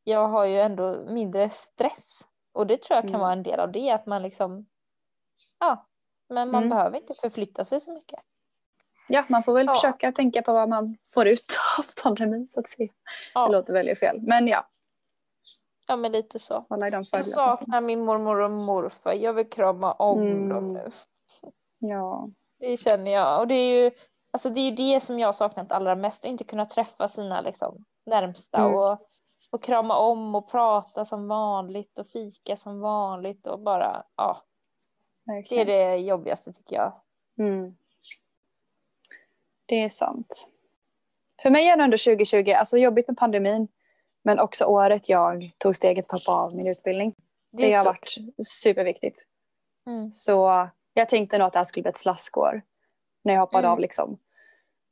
jag 0.05 0.29
har 0.29 0.45
ju 0.45 0.61
ändå 0.61 0.97
mindre 1.09 1.51
stress 1.51 2.21
och 2.53 2.67
det 2.67 2.83
tror 2.83 2.95
jag 2.97 3.03
kan 3.03 3.09
Mm. 3.11 3.21
vara 3.21 3.33
en 3.33 3.43
del 3.43 3.61
av 3.61 3.73
det 3.73 3.91
att 3.91 4.07
man 4.07 4.23
liksom. 4.23 4.67
Ja, 5.61 5.87
men 6.29 6.51
man 6.51 6.63
Mm. 6.65 6.77
behöver 6.77 6.97
inte 6.97 7.15
förflytta 7.15 7.65
sig 7.65 7.81
så 7.81 7.93
mycket. 7.93 8.21
Ja, 9.09 9.25
man 9.29 9.43
får 9.43 9.55
väl 9.55 9.67
Ja. 9.67 9.73
försöka 9.75 10.13
tänka 10.13 10.43
på 10.43 10.53
vad 10.53 10.69
man 10.69 10.97
får 11.15 11.27
ut 11.29 11.59
av 11.79 12.03
pandemin 12.03 12.47
så 12.47 12.61
att 12.61 12.69
säga. 12.69 12.89
Ja. 13.35 13.47
Det 13.47 13.53
låter 13.53 13.73
väldigt 13.73 13.99
fel. 13.99 14.19
Men 14.23 14.49
ja, 14.49 14.67
Ja, 15.87 15.97
men 15.97 16.13
lite 16.13 16.39
så. 16.39 16.67
alla 16.71 16.87
i 16.89 16.91
de 16.91 17.05
Jag 17.13 17.27
saknar 17.27 17.87
min 17.87 18.05
mormor 18.05 18.41
och 18.41 18.51
morfar. 18.51 19.13
Jag 19.13 19.33
vill 19.33 19.51
krama 19.51 19.93
om 19.93 20.21
Mm. 20.23 20.49
dem 20.49 20.73
nu. 20.73 20.91
Ja. 21.79 22.29
Det 22.59 22.77
känner 22.77 23.11
jag. 23.11 23.41
Och 23.41 23.47
det 23.49 23.55
är 23.55 23.83
ju, 23.85 23.91
alltså 24.31 24.51
det, 24.51 24.61
är 24.61 24.71
ju 24.71 24.77
det 24.77 25.01
som 25.01 25.19
jag 25.19 25.29
har 25.29 25.33
saknat 25.33 25.73
allra 25.73 25.95
mest. 25.95 26.25
Att 26.25 26.29
inte 26.31 26.45
kunna 26.45 26.67
träffa 26.67 27.09
sina 27.09 27.41
liksom, 27.41 27.85
närmsta 28.07 28.59
Mm. 28.59 28.75
och, 28.75 28.99
och 29.53 29.63
krama 29.63 29.97
om 29.97 30.35
och 30.35 30.51
prata 30.51 31.05
som 31.05 31.29
vanligt 31.29 31.99
och 31.99 32.07
fika 32.07 32.57
som 32.57 32.81
vanligt 32.81 33.47
och 33.47 33.61
bara, 33.61 34.05
ja, 34.17 34.43
det 35.25 35.33
är 35.33 35.37
Verkligen. 35.37 35.67
det 35.67 35.97
jobbigaste 35.97 36.53
tycker 36.53 36.77
jag. 36.77 36.93
Mm. 37.39 37.77
Det 39.67 39.83
är 39.83 39.89
sant. 39.89 40.49
För 41.43 41.51
mig 41.51 41.69
är 41.69 41.77
det 41.77 41.83
ändå 41.83 41.97
2020, 41.97 42.51
alltså 42.51 42.79
jobbigt 42.79 43.09
med 43.09 43.17
pandemin, 43.17 43.69
men 44.23 44.39
också 44.39 44.65
året 44.65 45.09
jag 45.09 45.51
tog 45.59 45.77
steget 45.77 46.05
att 46.05 46.13
hoppa 46.13 46.33
av 46.33 46.57
min 46.57 46.67
utbildning. 46.67 47.15
Det, 47.53 47.73
är 47.73 47.79
har 47.79 47.85
varit 47.85 48.15
superviktigt. 48.45 49.23
Mm. 49.87 50.11
Så 50.11 50.69
jag 50.95 51.09
tänkte 51.09 51.39
nog 51.39 51.47
att 51.47 51.53
det 51.53 51.59
här 51.59 51.65
skulle 51.65 51.83
bli 51.83 51.91
ett 51.91 51.97
slaskår. 51.97 52.63
När 53.25 53.35
jag 53.35 53.41
hoppade 53.41 53.67
Mm. 53.67 53.73
av 53.73 53.81
liksom. 53.81 54.19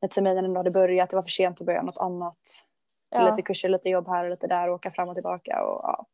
När 0.00 0.08
terminen 0.08 0.44
ändå 0.44 0.60
hade 0.60 0.70
börjat, 0.70 1.10
det 1.10 1.16
var 1.16 1.22
för 1.22 1.30
sent 1.30 1.60
att 1.60 1.66
börja 1.66 1.82
något 1.82 1.98
annat. 1.98 2.66
Ja. 3.10 3.30
Lite 3.30 3.42
kurser, 3.42 3.68
lite 3.68 3.88
jobb 3.88 4.08
här 4.08 4.24
och 4.24 4.30
lite 4.30 4.46
där 4.46 4.68
och 4.68 4.74
åka 4.74 4.90
fram 4.90 5.08
och 5.08 5.14
tillbaka. 5.14 5.64
Och, 5.64 5.80
ja. 5.82 6.06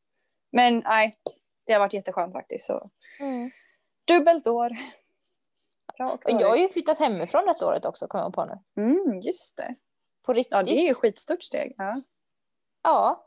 Men 0.52 0.82
nej, 0.84 1.19
det 1.66 1.72
har 1.72 1.81
varit 1.81 1.93
jätteskönt 1.93 2.32
faktiskt. 2.32 2.66
Så. 2.66 2.90
Mm. 3.20 3.50
Dubbelt 4.06 4.46
år. 4.46 4.70
Bra 5.99 6.12
och 6.25 6.41
jag 6.41 6.49
har 6.49 6.56
ju 6.56 6.69
flyttat 6.69 6.99
hemifrån 6.99 7.49
ett 7.49 7.62
året 7.62 7.85
också 7.85 8.06
kommer 8.06 8.25
jag 8.25 8.35
på 8.35 8.45
nu. 8.45 8.83
Mm, 8.83 9.21
just 9.21 9.56
det. 9.56 9.75
På 10.27 10.33
riktigt. 10.33 10.53
Ja, 10.53 10.62
det 10.62 10.71
är 10.71 10.83
ju 10.83 10.91
ett 10.91 10.97
skitstort 10.97 11.43
steg. 11.43 11.75
Ja. 11.77 12.03
Ja. 12.83 13.25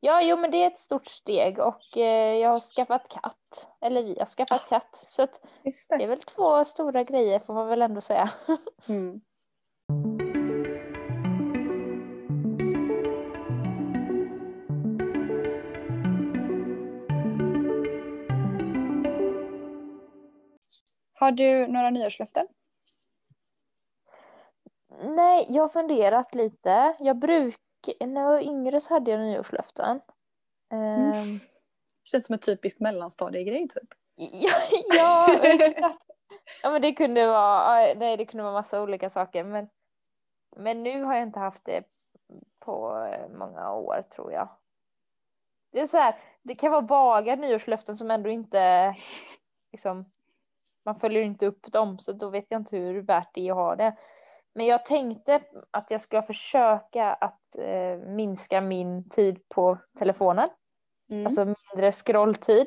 Ja, 0.00 0.22
jo 0.22 0.36
men 0.36 0.50
det 0.50 0.62
är 0.62 0.66
ett 0.66 0.78
stort 0.78 1.06
steg 1.06 1.58
och 1.58 1.96
eh, 1.96 2.34
jag 2.36 2.50
har 2.50 2.60
skaffat 2.60 3.08
katt. 3.08 3.66
Eller 3.80 4.02
vi 4.02 4.18
har 4.18 4.26
skaffat 4.26 4.68
katt. 4.68 5.04
Så 5.06 5.26
Just 5.62 5.88
det 5.90 5.94
är 5.94 5.98
det. 5.98 6.06
väl 6.06 6.22
två 6.22 6.64
stora 6.64 7.02
grejer 7.04 7.38
får 7.38 7.54
man 7.54 7.68
väl 7.68 7.82
ändå 7.82 8.00
säga. 8.00 8.30
Mm. 8.88 9.20
Har 21.24 21.32
du 21.32 21.66
några 21.66 21.90
nyårslöften? 21.90 22.46
Nej, 25.02 25.46
jag 25.48 25.62
har 25.62 25.68
funderat 25.68 26.34
lite. 26.34 26.96
Jag 27.00 27.18
bruk... 27.18 27.60
När 28.00 28.20
jag 28.20 28.28
var 28.28 28.40
yngre 28.40 28.80
så 28.80 28.94
hade 28.94 29.10
jag 29.10 29.20
nyårslöften. 29.20 30.00
Mm. 30.72 31.10
Ehm, 31.10 31.38
Känns 32.04 32.26
som 32.26 32.32
en 32.32 32.38
typisk 32.38 32.80
mellanstadiegrej 32.80 33.68
typ. 33.68 33.88
ja, 34.16 34.56
ja, 34.96 35.98
ja, 36.62 36.70
men 36.70 36.82
det 36.82 36.92
kunde 36.92 37.26
vara, 37.26 37.94
nej, 37.94 38.16
det 38.16 38.26
kunde 38.26 38.44
vara 38.44 38.54
massa 38.54 38.82
olika 38.82 39.10
saker. 39.10 39.44
Men, 39.44 39.68
men 40.56 40.82
nu 40.82 41.02
har 41.02 41.14
jag 41.14 41.22
inte 41.22 41.40
haft 41.40 41.64
det 41.64 41.84
på 42.66 43.06
eh, 43.12 43.28
många 43.38 43.72
år 43.72 44.02
tror 44.02 44.32
jag. 44.32 44.48
Det 45.72 45.80
är 45.80 45.86
så 45.86 45.98
här, 45.98 46.14
det 46.42 46.54
kan 46.54 46.72
vara 46.72 46.80
vaga 46.80 47.36
nyårslöften 47.36 47.96
som 47.96 48.10
ändå 48.10 48.30
inte, 48.30 48.94
liksom, 49.72 50.13
man 50.84 51.00
följer 51.00 51.22
inte 51.22 51.46
upp 51.46 51.72
dem 51.72 51.98
så 51.98 52.12
då 52.12 52.30
vet 52.30 52.46
jag 52.48 52.60
inte 52.60 52.76
hur 52.76 53.02
värt 53.02 53.30
det 53.34 53.48
är 53.48 53.50
att 53.50 53.56
ha 53.56 53.76
det. 53.76 53.96
Men 54.54 54.66
jag 54.66 54.86
tänkte 54.86 55.42
att 55.70 55.90
jag 55.90 56.00
ska 56.00 56.22
försöka 56.22 57.12
att 57.14 57.56
eh, 57.58 57.96
minska 57.98 58.60
min 58.60 59.08
tid 59.08 59.48
på 59.48 59.78
telefonen, 59.98 60.48
Mm. 61.12 61.26
alltså 61.26 61.44
mindre 61.44 61.92
scrolltid. 61.92 62.66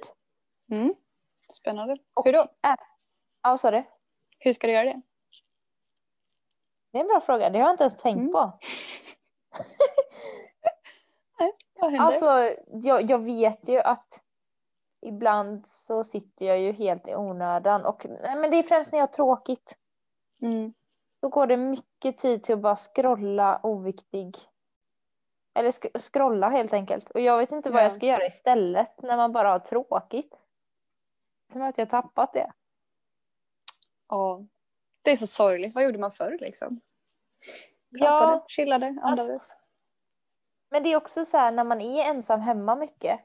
Mm. 0.72 0.90
Spännande. 1.54 1.98
Och- 2.14 2.26
Hur 2.26 2.34
då? 2.34 2.46
Ja, 2.62 2.78
vad 3.42 3.60
sa 3.60 3.72
du? 3.72 3.84
Hur 4.40 4.54
ska 4.54 4.68
du 4.68 4.74
göra 4.74 4.84
det? 4.86 5.02
Det 6.92 6.98
är 6.98 7.02
en 7.02 7.08
bra 7.08 7.22
fråga, 7.22 7.50
det 7.50 7.60
har 7.60 7.66
jag 7.66 7.74
inte 7.74 7.84
ens 7.84 7.98
tänkt 7.98 8.18
Mm. 8.20 8.32
på. 8.32 8.40
Vad 11.80 11.92
händer? 11.92 12.06
Alltså, 12.06 12.56
jag, 12.68 13.12
jag 13.12 13.20
vet 13.20 13.68
ju 13.70 13.80
att 13.80 14.22
ibland 15.02 15.68
så 15.68 16.04
sitter 16.04 16.46
jag 16.46 16.60
ju 16.60 16.72
helt 16.72 17.08
i 17.08 17.16
onödan 17.16 17.86
och 17.86 18.06
nej, 18.10 18.36
men 18.36 18.52
det 18.52 18.58
är 18.58 18.64
främst 18.64 18.92
när 18.92 19.00
jag 19.00 19.08
har 19.08 19.14
tråkigt. 19.14 19.78
mm. 20.42 20.74
Då 21.20 21.30
går 21.30 21.48
det 21.48 21.58
mycket 21.58 22.18
tid 22.18 22.44
till 22.44 22.56
att 22.56 22.62
bara 22.62 22.76
scrolla 22.76 23.60
oviktig. 23.64 24.38
Eller 25.54 25.72
sk- 25.72 26.00
scrolla 26.00 26.50
helt 26.50 26.74
enkelt. 26.74 27.10
Och 27.10 27.20
jag 27.22 27.38
vet 27.38 27.52
inte 27.52 27.70
vad 27.70 27.80
Ja. 27.82 27.84
jag 27.86 27.94
ska 27.94 28.06
göra 28.06 28.28
istället 28.28 29.02
när 29.02 29.18
man 29.18 29.32
bara 29.32 29.50
har 29.52 29.60
tråkigt. 29.60 30.34
Som 31.52 31.62
att 31.62 31.78
jag 31.78 31.90
tappat 31.90 32.34
det. 32.34 32.52
Ja. 34.10 34.42
Det 35.02 35.12
är 35.12 35.16
så 35.16 35.28
sorgligt. 35.28 35.76
Vad 35.76 35.84
gjorde 35.84 35.98
man 36.00 36.12
förr 36.12 36.38
liksom? 36.42 36.82
Pratade, 38.00 38.32
Ja, 38.32 38.46
chillade, 38.48 39.00
andades. 39.04 39.58
men 40.70 40.84
det 40.84 40.90
är 40.94 40.96
också 40.98 41.26
så 41.26 41.38
här 41.38 41.52
när 41.52 41.64
man 41.64 41.82
är 41.82 42.04
ensam 42.04 42.42
hemma 42.42 42.76
mycket. 42.76 43.20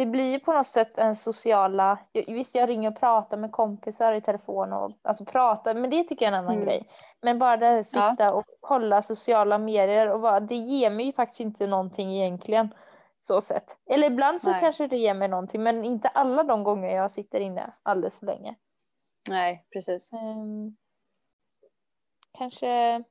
Det 0.00 0.06
blir 0.06 0.38
på 0.38 0.52
något 0.52 0.66
sätt 0.66 0.98
en 0.98 1.16
sociala, 1.16 1.98
visst 2.12 2.54
jag 2.54 2.68
ringer 2.68 2.90
och 2.90 3.00
pratar 3.00 3.36
med 3.36 3.52
kompisar 3.52 4.12
i 4.12 4.20
telefon 4.20 4.72
och 4.72 4.90
alltså 5.02 5.24
prata, 5.24 5.74
men 5.74 5.90
det 5.90 6.04
tycker 6.04 6.26
jag 6.26 6.32
är 6.34 6.38
en 6.38 6.44
annan 6.44 6.54
Mm. 6.54 6.66
grej. 6.66 6.86
Men 7.20 7.38
bara 7.38 7.56
det 7.56 7.66
här 7.66 7.82
sitta 7.82 8.32
och 8.34 8.44
kolla 8.60 9.02
sociala 9.02 9.58
medier 9.58 10.08
och 10.08 10.20
bara, 10.20 10.40
det 10.40 10.54
ger 10.54 10.90
mig 10.90 11.06
ju 11.06 11.12
faktiskt 11.12 11.40
inte 11.40 11.66
någonting 11.66 12.10
egentligen. 12.12 12.74
Så 13.20 13.40
sett. 13.40 13.78
Eller 13.90 14.06
ibland 14.10 14.40
så 14.42 14.50
Nej. 14.50 14.60
kanske 14.60 14.86
det 14.86 14.96
ger 14.96 15.14
mig 15.14 15.28
någonting 15.28 15.62
men 15.62 15.84
inte 15.84 16.08
alla 16.08 16.42
de 16.42 16.64
gånger 16.64 16.96
jag 16.96 17.10
sitter 17.10 17.40
inne 17.40 17.72
alldeles 17.82 18.18
för 18.18 18.26
länge. 18.26 18.54
Nej, 19.30 19.66
precis. 19.72 20.12
Ehm, 20.12 20.76
kanske 22.38 23.04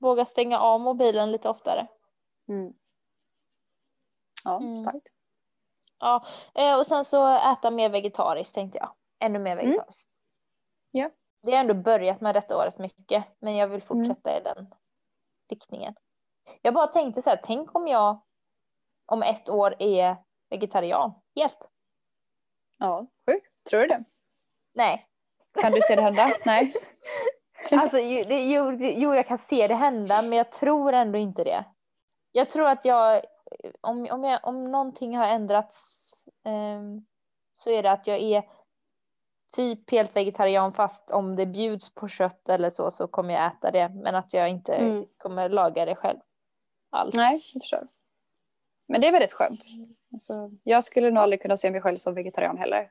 våga 0.00 0.24
stänga 0.24 0.58
av 0.60 0.80
mobilen 0.80 1.32
lite 1.32 1.48
oftare. 1.48 1.86
Mm. 2.48 2.72
Ja, 4.44 4.56
Mm. 4.60 4.78
starkt. 4.78 5.08
Ja, 5.98 6.24
eh, 6.54 6.78
och 6.78 6.86
sen 6.86 7.04
så 7.04 7.36
äta 7.36 7.70
mer 7.70 7.88
vegetariskt 7.88 8.54
tänkte 8.54 8.78
jag. 8.78 8.92
Ännu 9.18 9.38
mer 9.38 9.52
Mm. 9.52 9.66
vegetariskt. 9.66 10.10
Ja. 10.90 11.08
Det 11.42 11.52
har 11.52 11.58
ändå 11.60 11.74
börjat 11.74 12.20
med 12.20 12.34
detta 12.34 12.56
året 12.56 12.78
mycket, 12.78 13.24
men 13.38 13.56
jag 13.56 13.66
vill 13.68 13.82
Mm. 13.82 13.86
fortsätta 13.86 14.38
i 14.38 14.40
den 14.42 14.74
riktningen. 15.50 15.94
Jag 16.62 16.74
bara 16.74 16.86
tänkte 16.86 17.22
så 17.22 17.30
här, 17.30 17.40
tänk 17.44 17.74
om 17.74 17.86
jag 17.86 18.20
om 19.06 19.22
ett 19.22 19.48
år 19.48 19.74
är 19.82 20.16
vegetarian 20.50 21.12
helt. 21.36 21.68
Ja, 22.78 23.06
sjukt. 23.26 23.50
Tror 23.70 23.80
du 23.80 23.86
det? 23.86 24.04
Nej, 24.74 25.08
Kan 25.60 25.72
du 25.72 25.80
se 25.82 25.94
det 25.96 26.02
hända? 26.02 26.32
Nej. 26.44 26.72
alltså 27.72 27.98
jo, 27.98 28.72
jo, 28.80 29.14
jag 29.14 29.26
kan 29.26 29.38
se 29.38 29.66
det 29.66 29.74
hända, 29.74 30.22
men 30.22 30.32
jag 30.32 30.52
tror 30.52 30.92
ändå 30.92 31.18
inte 31.18 31.44
det. 31.44 31.64
Jag 32.32 32.50
tror 32.50 32.68
att 32.68 32.84
jag, 32.84 33.22
om, 33.80 34.06
om, 34.10 34.24
jag, 34.24 34.40
om 34.42 34.70
någonting 34.70 35.16
har 35.16 35.26
ändrats 35.28 36.12
ehm, 36.44 37.06
så 37.54 37.70
är 37.70 37.82
det 37.82 37.90
att 37.90 38.06
jag 38.06 38.18
är 38.20 38.50
typ 39.52 39.90
helt 39.90 40.16
vegetarian 40.16 40.72
fast 40.72 41.10
om 41.10 41.36
det 41.36 41.46
bjuds 41.46 41.94
på 41.94 42.08
kött 42.08 42.48
eller 42.48 42.70
så 42.70 42.90
så 42.90 43.06
kommer 43.06 43.34
jag 43.34 43.46
äta 43.46 43.70
det. 43.70 43.88
Men 43.88 44.14
att 44.14 44.34
jag 44.34 44.48
inte 44.50 44.74
Mm. 44.74 45.06
kommer 45.16 45.48
laga 45.48 45.84
det 45.84 45.94
själv. 45.96 46.18
Alls. 46.90 47.14
Nej, 47.14 47.32
jag 47.54 47.62
förstår. 47.62 47.86
Men 48.86 49.00
det 49.00 49.08
är 49.08 49.12
väldigt 49.12 49.32
skönt. 49.32 49.60
Alltså, 50.12 50.50
jag 50.64 50.84
skulle 50.84 51.10
nog 51.10 51.22
aldrig 51.22 51.42
kunna 51.42 51.56
se 51.56 51.70
mig 51.70 51.80
själv 51.80 51.96
som 51.96 52.14
vegetarian 52.14 52.58
heller. 52.58 52.90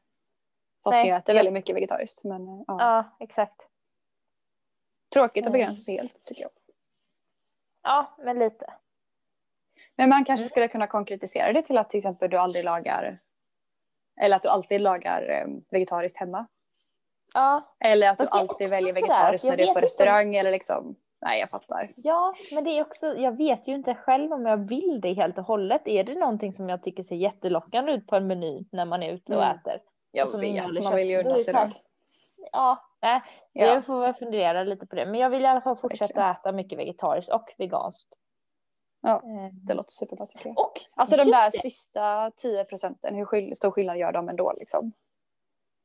Fast 0.83 0.95
Nej, 0.95 1.07
jag 1.09 1.17
äter 1.17 1.33
väldigt 1.33 1.53
mycket 1.53 1.75
vegetariskt. 1.75 2.23
Men 2.23 2.47
eh, 2.47 2.63
ja. 2.67 2.77
Ja, 2.79 3.17
exakt. 3.19 3.67
tråkigt 5.13 5.43
att 5.43 5.47
Mm. 5.47 5.51
begränsa 5.59 5.81
sig 5.81 5.97
helt 5.97 6.25
tycker 6.25 6.41
jag. 6.41 6.51
Ja, 7.83 8.15
men 8.17 8.39
lite. 8.39 8.73
Men 9.97 10.09
man 10.09 10.25
kanske 10.25 10.43
Mm. 10.43 10.49
skulle 10.49 10.67
kunna 10.67 10.87
konkretisera 10.87 11.53
det 11.53 11.61
till 11.61 11.77
att 11.77 11.89
till 11.89 11.97
exempel 11.97 12.29
du 12.29 12.37
aldrig 12.37 12.63
lagar 12.65 13.19
eller 14.21 14.35
att 14.35 14.41
du 14.41 14.49
alltid 14.49 14.81
lagar 14.81 15.29
eh, 15.29 15.47
vegetariskt 15.71 16.19
hemma. 16.19 16.47
Ja, 17.33 17.75
Eller 17.85 18.09
att 18.09 18.17
du 18.17 18.25
är 18.25 18.29
alltid 18.29 18.69
väljer 18.69 18.93
vegetariskt 18.93 19.47
när 19.47 19.57
du 19.57 19.63
är 19.63 19.67
på 19.67 19.69
inte. 19.71 19.81
restaurang 19.81 20.35
eller 20.35 20.51
liksom. 20.51 20.95
Nej, 21.21 21.39
jag 21.39 21.49
fattar. 21.49 21.81
ja, 21.97 22.33
men 22.55 22.63
det 22.63 22.69
är 22.69 22.81
också, 22.81 23.15
jag 23.17 23.37
vet 23.37 23.67
ju 23.67 23.75
inte 23.75 23.95
själv 23.95 24.33
om 24.33 24.45
jag 24.45 24.57
vill 24.57 24.99
det 25.01 25.13
helt 25.13 25.37
och 25.37 25.43
hållet. 25.45 25.81
Är 25.87 26.03
det 26.03 26.15
någonting 26.15 26.53
som 26.53 26.69
jag 26.69 26.83
tycker 26.83 27.03
ser 27.03 27.15
jättelockande 27.15 27.91
ut 27.91 28.07
på 28.07 28.15
en 28.15 28.27
meny 28.27 28.65
när 28.71 28.85
man 28.85 29.03
är 29.03 29.11
ute 29.13 29.33
och 29.35 29.43
Mm. 29.43 29.55
äter? 29.57 29.79
Jag 30.11 30.27
Och 30.35 30.43
vet, 30.43 30.83
man 30.83 30.95
vill 30.95 31.09
ju 31.09 31.19
unna 31.19 31.29
är 31.29 31.35
sig 31.35 31.53
det 31.53 31.69
Ja, 32.51 32.89
nej. 33.01 33.21
Så 33.25 33.29
Ja. 33.53 33.65
jag 33.65 33.85
får 33.85 34.01
väl 34.01 34.13
fundera 34.13 34.63
lite 34.63 34.85
på 34.85 34.95
det. 34.95 35.05
Men 35.05 35.19
jag 35.19 35.29
vill 35.29 35.41
i 35.43 35.45
alla 35.45 35.61
fall 35.61 35.75
fortsätta 35.75 36.31
äta 36.31 36.51
mycket 36.51 36.79
vegetariskt 36.79 37.31
och 37.31 37.53
veganskt. 37.57 38.09
Ja, 39.05 39.15
Eh, 39.23 39.49
Det 39.53 39.73
låter 39.73 39.91
superbra 39.91 40.25
tycker 40.25 40.47
jag. 40.49 40.59
Och 40.59 40.81
Alltså 40.95 41.17
de 41.17 41.23
där 41.31 41.51
det. 41.51 41.57
sista 41.59 42.31
10 42.35 42.65
procenten, 42.65 43.15
hur 43.15 43.25
skill- 43.25 43.55
stor 43.55 43.71
skillnad 43.71 43.97
gör 43.97 44.11
de 44.11 44.29
ändå 44.29 44.53
liksom? 44.57 44.91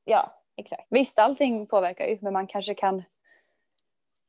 Ja, 0.04 0.42
exakt. 0.56 0.86
Visst, 0.90 1.18
allting 1.18 1.66
påverkar 1.66 2.06
ju, 2.06 2.18
men 2.20 2.32
man 2.32 2.46
kanske 2.46 2.74
kan 2.74 3.02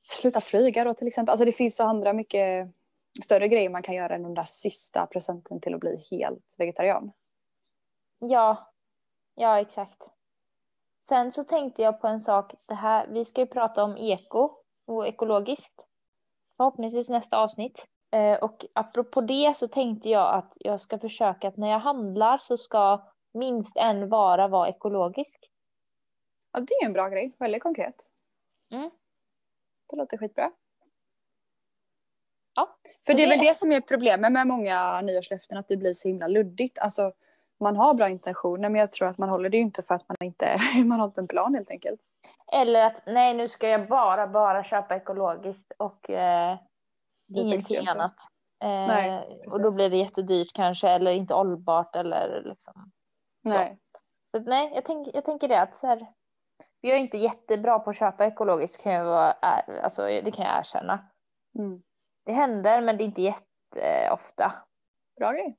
sluta 0.01 0.41
flyga 0.41 0.84
då 0.84 0.93
till 0.93 1.08
exempel. 1.08 1.31
Alltså 1.31 1.46
det 1.46 1.51
finns 1.51 1.75
så 1.75 1.84
andra 1.84 2.13
mycket 2.13 2.67
större 3.24 3.48
grejer 3.48 3.69
man 3.69 3.81
kan 3.84 3.96
göra 3.96 4.15
än 4.15 4.24
de 4.24 4.34
där 4.34 4.43
sista 4.43 5.05
procenten 5.05 5.60
till 5.62 5.74
att 5.74 5.79
bli 5.79 6.03
helt 6.12 6.55
vegetarian. 6.58 7.12
Ja, 8.19 8.72
ja 9.36 9.60
exakt. 9.60 10.01
Sen 11.10 11.31
så 11.31 11.43
tänkte 11.43 11.81
jag 11.81 12.01
på 12.01 12.08
en 12.08 12.22
sak. 12.22 12.53
Det 12.69 12.75
här, 12.75 13.08
vi 13.08 13.25
ska 13.25 13.41
ju 13.41 13.48
prata 13.48 13.84
om 13.84 13.98
eko 13.98 14.50
och 14.86 15.08
ekologiskt. 15.08 15.74
Förhoppningsvis 16.58 17.10
nästa 17.10 17.38
avsnitt. 17.38 17.86
Eh, 18.11 18.33
och 18.39 18.65
apropå 18.73 19.21
det 19.21 19.57
så 19.57 19.67
tänkte 19.67 20.09
jag 20.09 20.33
att 20.33 20.57
jag 20.59 20.81
ska 20.81 20.99
försöka 20.99 21.47
att 21.47 21.57
när 21.57 21.69
jag 21.69 21.79
handlar 21.79 22.37
så 22.37 22.57
ska 22.57 23.07
minst 23.33 23.77
en 23.77 24.09
vara 24.09 24.47
vara 24.47 24.67
ekologisk. 24.69 25.49
Ja, 26.51 26.59
det 26.59 26.73
är 26.81 26.85
en 26.85 26.93
bra 26.93 27.09
grej. 27.09 27.35
Väldigt 27.39 27.63
konkret. 27.63 27.95
Mm. 28.71 28.89
Det 29.89 29.95
låter 29.97 30.17
skitbra. 30.17 30.51
Ja. 32.55 32.75
För 33.05 33.13
det 33.13 33.23
är 33.23 33.27
det- 33.27 33.35
väl 33.35 33.45
det 33.45 33.55
som 33.55 33.71
är 33.71 33.81
problemet 33.81 34.31
med 34.31 34.47
många 34.47 35.01
nyårslöften, 35.01 35.57
att 35.57 35.67
det 35.67 35.77
blir 35.77 35.93
så 35.93 36.07
himla 36.07 36.27
luddigt. 36.27 36.79
Alltså, 36.79 37.11
man 37.59 37.77
har 37.77 37.93
bra 37.93 38.09
intentioner, 38.09 38.69
men 38.69 38.79
jag 38.81 38.91
tror 38.91 39.07
att 39.07 39.17
man 39.17 39.29
håller 39.29 39.49
det 39.49 39.57
inte 39.57 39.81
för 39.81 39.95
att 39.95 40.09
man 40.09 40.17
inte 40.23 40.57
man 40.85 40.99
har 40.99 41.07
inte 41.07 41.21
en 41.21 41.27
plan 41.27 41.55
helt 41.55 41.71
enkelt. 41.71 42.01
Eller 42.51 42.81
att 42.81 43.03
nej, 43.05 43.33
nu 43.33 43.49
ska 43.49 43.67
jag 43.67 43.87
bara, 43.87 44.27
bara 44.27 44.63
köpa 44.63 44.95
ekologiskt 44.95 45.71
och 45.77 46.09
eh, 46.09 46.57
ingenting 47.36 47.83
ja. 47.83 47.91
annat. 47.91 48.15
Eh, 48.63 48.88
Nej, 48.88 49.41
och 49.45 49.62
då 49.62 49.75
blir 49.75 49.89
det 49.89 49.98
jättedyrt 49.98 50.53
kanske 50.53 50.89
eller 50.89 51.12
inte 51.12 51.33
hållbart 51.33 51.95
eller 51.95 52.43
liksom. 52.43 52.91
Så. 53.48 53.53
Nej. 53.53 53.79
Så 54.31 54.39
nej, 54.39 54.71
jag, 54.75 54.86
tänk, 54.86 55.07
jag 55.13 55.25
tänker 55.25 55.48
det 55.48 55.62
att 55.62 55.75
så 55.75 55.88
här, 55.88 56.07
jag 56.81 56.95
är 56.95 57.00
inte 57.00 57.17
jättebra 57.17 57.79
på 57.79 57.89
att 57.89 57.98
köpa 57.98 58.25
ekologiskt 58.25 58.83
kan 58.83 58.93
jag 58.93 59.05
vara, 59.05 59.31
alltså, 59.83 60.01
det 60.01 60.31
kan 60.31 60.45
jag 60.45 60.59
erkänna. 60.59 61.09
Mm. 61.59 61.81
Det 62.25 62.31
händer 62.31 62.81
men 62.81 62.98
det 62.98 63.03
är 63.03 63.05
inte 63.05 63.21
jätteofta. 63.21 64.53
Bra 65.19 65.31
grej. 65.31 65.57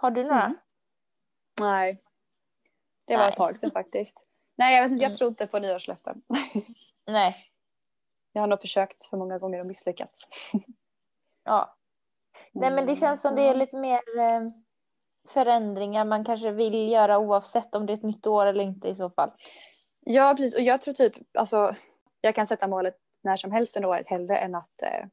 Har 0.00 0.10
du 0.10 0.22
några? 0.24 0.44
Mm. 0.44 0.56
Nej. 1.60 1.98
Det 3.06 3.16
var 3.16 3.22
Nej. 3.22 3.30
ett 3.30 3.36
tag 3.36 3.58
sedan 3.58 3.70
faktiskt. 3.70 4.26
Nej, 4.56 4.76
jag 4.76 4.82
vet 4.82 4.92
inte. 4.92 5.02
Jag 5.02 5.10
Mm. 5.10 5.16
tror 5.16 5.28
inte 5.28 5.46
på 5.46 5.58
nyårslöften. 5.58 6.22
Nej. 7.06 7.34
Jag 8.38 8.42
har 8.42 8.46
nog 8.48 8.60
försökt 8.60 9.04
för 9.04 9.16
många 9.16 9.38
gånger 9.38 9.60
och 9.60 9.66
misslyckats. 9.66 10.28
Ja. 11.44 11.76
Nej 12.52 12.70
men 12.70 12.86
det 12.86 12.96
känns 12.96 13.20
som 13.22 13.34
det 13.34 13.42
är 13.42 13.54
lite 13.54 13.76
mer 13.76 14.00
eh, 14.18 14.46
förändringar 15.28 16.04
man 16.04 16.24
kanske 16.24 16.50
vill 16.50 16.88
göra 16.92 17.18
oavsett 17.18 17.74
om 17.74 17.86
det 17.86 17.92
är 17.92 17.94
ett 17.94 18.02
nytt 18.02 18.26
år 18.26 18.46
eller 18.46 18.64
inte 18.64 18.88
i 18.88 18.94
så 18.94 19.10
fall. 19.10 19.30
Ja, 20.00 20.34
precis. 20.36 20.54
Och 20.54 20.60
jag 20.60 20.80
tror 20.80 20.94
typ, 20.94 21.12
alltså, 21.38 21.74
jag 22.20 22.34
kan 22.34 22.46
sätta 22.46 22.68
målet 22.68 22.94
när 23.22 23.36
som 23.36 23.52
helst 23.52 23.76
under 23.76 23.88
året 23.88 24.08
hellre 24.08 24.36
än 24.38 24.54
att, 24.54 24.82
eh, 24.82 25.06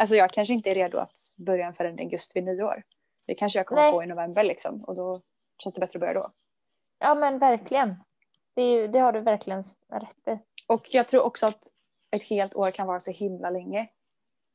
alltså 0.00 0.16
jag 0.16 0.30
kanske 0.32 0.54
inte 0.54 0.70
är 0.70 0.74
redo 0.74 0.98
att 0.98 1.16
börja 1.38 1.66
en 1.66 1.74
förändring 1.74 2.10
just 2.10 2.36
vid 2.36 2.44
nyår. 2.44 2.82
Det 3.26 3.34
kanske 3.34 3.58
jag 3.58 3.66
kommer 3.66 3.82
Nej. 3.82 3.92
på 3.92 4.02
i 4.02 4.06
november 4.06 4.44
liksom 4.44 4.84
och 4.84 4.94
då 4.94 5.22
känns 5.62 5.74
det 5.74 5.80
bättre 5.80 5.96
att 5.96 6.00
börja 6.00 6.14
då. 6.14 6.32
Ja 6.98 7.14
men 7.14 7.38
verkligen. 7.38 7.94
Det, 8.54 8.62
ju- 8.62 8.88
det 8.88 8.98
har 8.98 9.12
du 9.12 9.20
verkligen 9.20 9.62
rätt 9.92 10.28
i. 10.38 10.38
Och 10.68 10.86
jag 10.94 11.06
tror 11.06 11.22
också 11.26 11.46
att 11.46 11.62
ett 12.16 12.24
helt 12.24 12.54
år 12.56 12.70
kan 12.70 12.86
vara 12.86 13.00
så 13.00 13.10
himla 13.10 13.50
länge. 13.50 13.88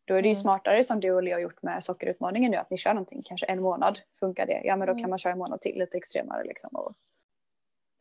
Då 0.05 0.13
är 0.13 0.21
det 0.21 0.27
ju 0.27 0.31
Mm. 0.31 0.41
smartare 0.41 0.83
som 0.83 0.99
du 0.99 1.11
och 1.11 1.23
Leo 1.23 1.33
har 1.35 1.39
gjort 1.39 1.61
med 1.61 1.83
sockerutmaningen 1.83 2.51
nu 2.51 2.57
att 2.57 2.69
ni 2.69 2.77
kör 2.77 2.93
någonting, 2.93 3.21
kanske 3.25 3.45
en 3.45 3.61
månad. 3.61 3.99
Funkar 4.19 4.45
det? 4.45 4.61
Ja 4.63 4.75
men 4.75 4.87
då 4.87 4.91
Mm. 4.91 5.03
kan 5.03 5.09
man 5.09 5.19
köra 5.19 5.33
en 5.33 5.39
månad 5.39 5.61
till 5.61 5.79
lite 5.79 5.97
extremare 5.97 6.43
liksom. 6.43 6.69
Och 6.73 6.89
att 6.89 6.95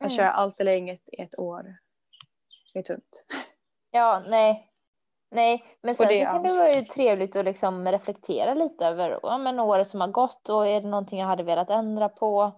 Mm. 0.01 0.09
köra 0.09 0.31
allt 0.31 0.59
eller 0.59 0.71
inget 0.71 1.01
i 1.11 1.21
ett 1.21 1.39
år 1.39 1.75
är 2.73 2.81
tungt. 2.81 3.25
Ja, 3.91 4.21
nej. 4.29 4.69
Nej, 5.31 5.63
men 5.81 5.95
sen 5.95 6.07
det, 6.07 6.19
så 6.19 6.25
kan 6.25 6.43
det 6.43 6.53
vara 6.53 6.73
ju 6.73 6.81
trevligt 6.81 7.35
att 7.35 7.45
liksom 7.45 7.87
reflektera 7.87 8.53
lite 8.53 8.85
över 8.85 9.19
ja, 9.23 9.37
men 9.37 9.59
året 9.59 9.87
som 9.89 10.01
har 10.01 10.07
gått 10.07 10.49
och 10.49 10.67
är 10.67 10.81
det 10.81 10.87
någonting 10.87 11.19
jag 11.19 11.27
hade 11.27 11.43
velat 11.43 11.69
ändra 11.69 12.09
på? 12.09 12.51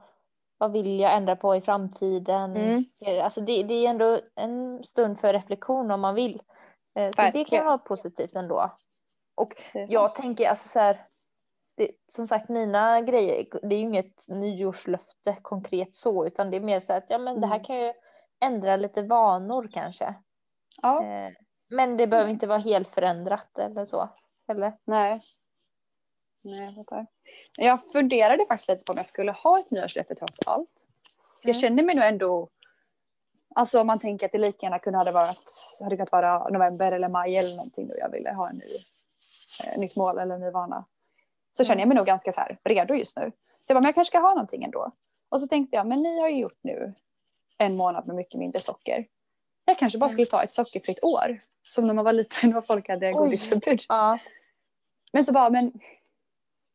Vad 0.58 0.72
vill 0.72 1.00
jag 1.00 1.14
ändra 1.14 1.36
på 1.36 1.56
i 1.56 1.62
framtiden? 1.62 2.56
Mm. 2.58 2.84
Det- 3.00 3.22
Alltså 3.22 3.42
det, 3.42 3.64
det 3.64 3.74
är 3.74 3.90
ändå 3.90 4.20
en 4.36 4.84
stund 4.84 5.20
för 5.20 5.34
reflektion 5.34 5.92
om 5.92 6.02
man 6.02 6.16
vill. 6.16 6.40
Eh, 6.96 7.12
Så 7.12 7.30
det 7.34 7.44
kan 7.44 7.66
vara 7.66 7.78
positivt 7.78 8.36
ändå. 8.36 8.74
Och 9.36 9.54
jag 9.74 10.14
tänker 10.14 10.50
alltså 10.50 10.68
så 10.70 10.80
här. 10.80 11.08
Det, 11.78 11.92
som 12.08 12.28
sagt 12.28 12.50
mina 12.50 13.02
grejer, 13.02 13.48
det 13.62 13.76
är 13.76 13.80
ju 13.80 13.86
inget 13.86 14.28
nyårslöfte 14.28 15.38
konkret 15.42 15.96
så 15.96 16.26
utan 16.28 16.52
det 16.52 16.58
är 16.58 16.62
mer 16.62 16.80
så 16.80 16.94
att 16.94 17.10
ja 17.10 17.18
men 17.18 17.42
det 17.42 17.48
här 17.48 17.56
Mm. 17.56 17.66
kan 17.66 17.76
ju 17.80 17.94
ändra 18.40 18.76
lite 18.76 19.02
vanor 19.02 19.70
kanske. 19.74 20.16
Ja, 20.82 21.04
Eh, 21.04 21.28
Men 21.70 21.98
det 21.98 22.08
behöver 22.08 22.28
Nice. 22.28 22.34
inte 22.34 22.48
vara 22.48 22.60
helt 22.60 22.88
förändrat 22.90 23.58
eller 23.60 23.86
så. 23.86 24.10
Eller? 24.48 24.74
nej. 24.86 25.20
Nej, 26.44 26.66
jag 26.66 26.76
fattar. 26.76 27.06
Jag 27.58 27.92
funderade 27.92 28.46
faktiskt 28.46 28.70
lite 28.70 28.84
på 28.86 28.92
om 28.92 28.98
jag 28.98 29.06
skulle 29.06 29.32
ha 29.32 29.60
ett 29.60 29.72
nyårslöfte 29.72 30.16
trots 30.16 30.48
allt. 30.48 30.86
Jag 31.42 31.50
Mm. 31.50 31.62
känner 31.62 31.84
mig 31.84 31.96
nog 31.96 32.06
ändå... 32.06 32.50
Alltså 33.58 33.82
om 33.82 33.88
man 33.88 34.00
tänker 34.00 34.26
att 34.26 34.32
det 34.32 34.38
lika 34.38 34.66
gärna 34.66 34.80
kunde 34.80 35.00
ha 35.00 35.12
varit, 35.12 35.52
hade 35.84 35.96
kunnat 35.96 36.12
vara 36.12 36.50
november 36.50 36.92
eller 36.92 37.10
maj 37.10 37.38
eller 37.38 37.56
någonting 37.56 37.88
då 37.88 37.96
jag 37.98 38.12
ville 38.12 38.34
ha 38.34 38.50
en 38.50 38.56
ny, 38.56 38.66
eh, 39.66 39.80
nytt 39.80 39.96
mål 39.96 40.18
eller 40.18 40.36
en 40.36 40.42
ny 40.42 40.50
vana. 40.50 40.86
Så 41.58 41.64
känner 41.64 41.82
jag 41.82 41.88
mig 41.88 41.98
nog 41.98 42.06
ganska 42.06 42.32
så 42.32 42.42
här 42.42 42.58
redo 42.64 42.94
just 42.94 43.18
nu. 43.18 43.32
Så 43.60 43.72
jag 43.72 43.76
bara, 43.76 43.82
men 43.82 43.88
jag 43.88 43.96
kanske 43.96 44.12
ska 44.12 44.20
ha 44.20 44.30
någonting 44.30 44.64
ändå. 44.64 44.92
Och 45.30 45.42
så 45.42 45.48
tänkte 45.48 45.78
jag, 45.78 45.88
men 45.88 46.02
ni 46.02 46.20
har 46.20 46.30
ju 46.30 46.40
gjort 46.40 46.60
nu 46.62 46.94
en 47.58 47.78
månad 47.78 48.08
med 48.08 48.16
mycket 48.16 48.40
mindre 48.40 48.60
socker. 48.60 49.08
Jag 49.66 49.78
kanske 49.78 49.98
bara 49.98 50.10
skulle 50.10 50.26
ta 50.26 50.44
ett 50.44 50.54
sockerfritt 50.54 51.04
år. 51.04 51.40
Som 51.62 51.88
när 51.88 51.94
man 51.94 52.06
var 52.06 52.14
liten 52.14 52.58
och 52.58 52.66
folk 52.66 52.90
hade 52.90 53.12
godisförbud. 53.12 53.80
Ja. 53.90 54.20
Men 55.14 55.24
så 55.24 55.32
bara, 55.32 55.50
men 55.50 55.72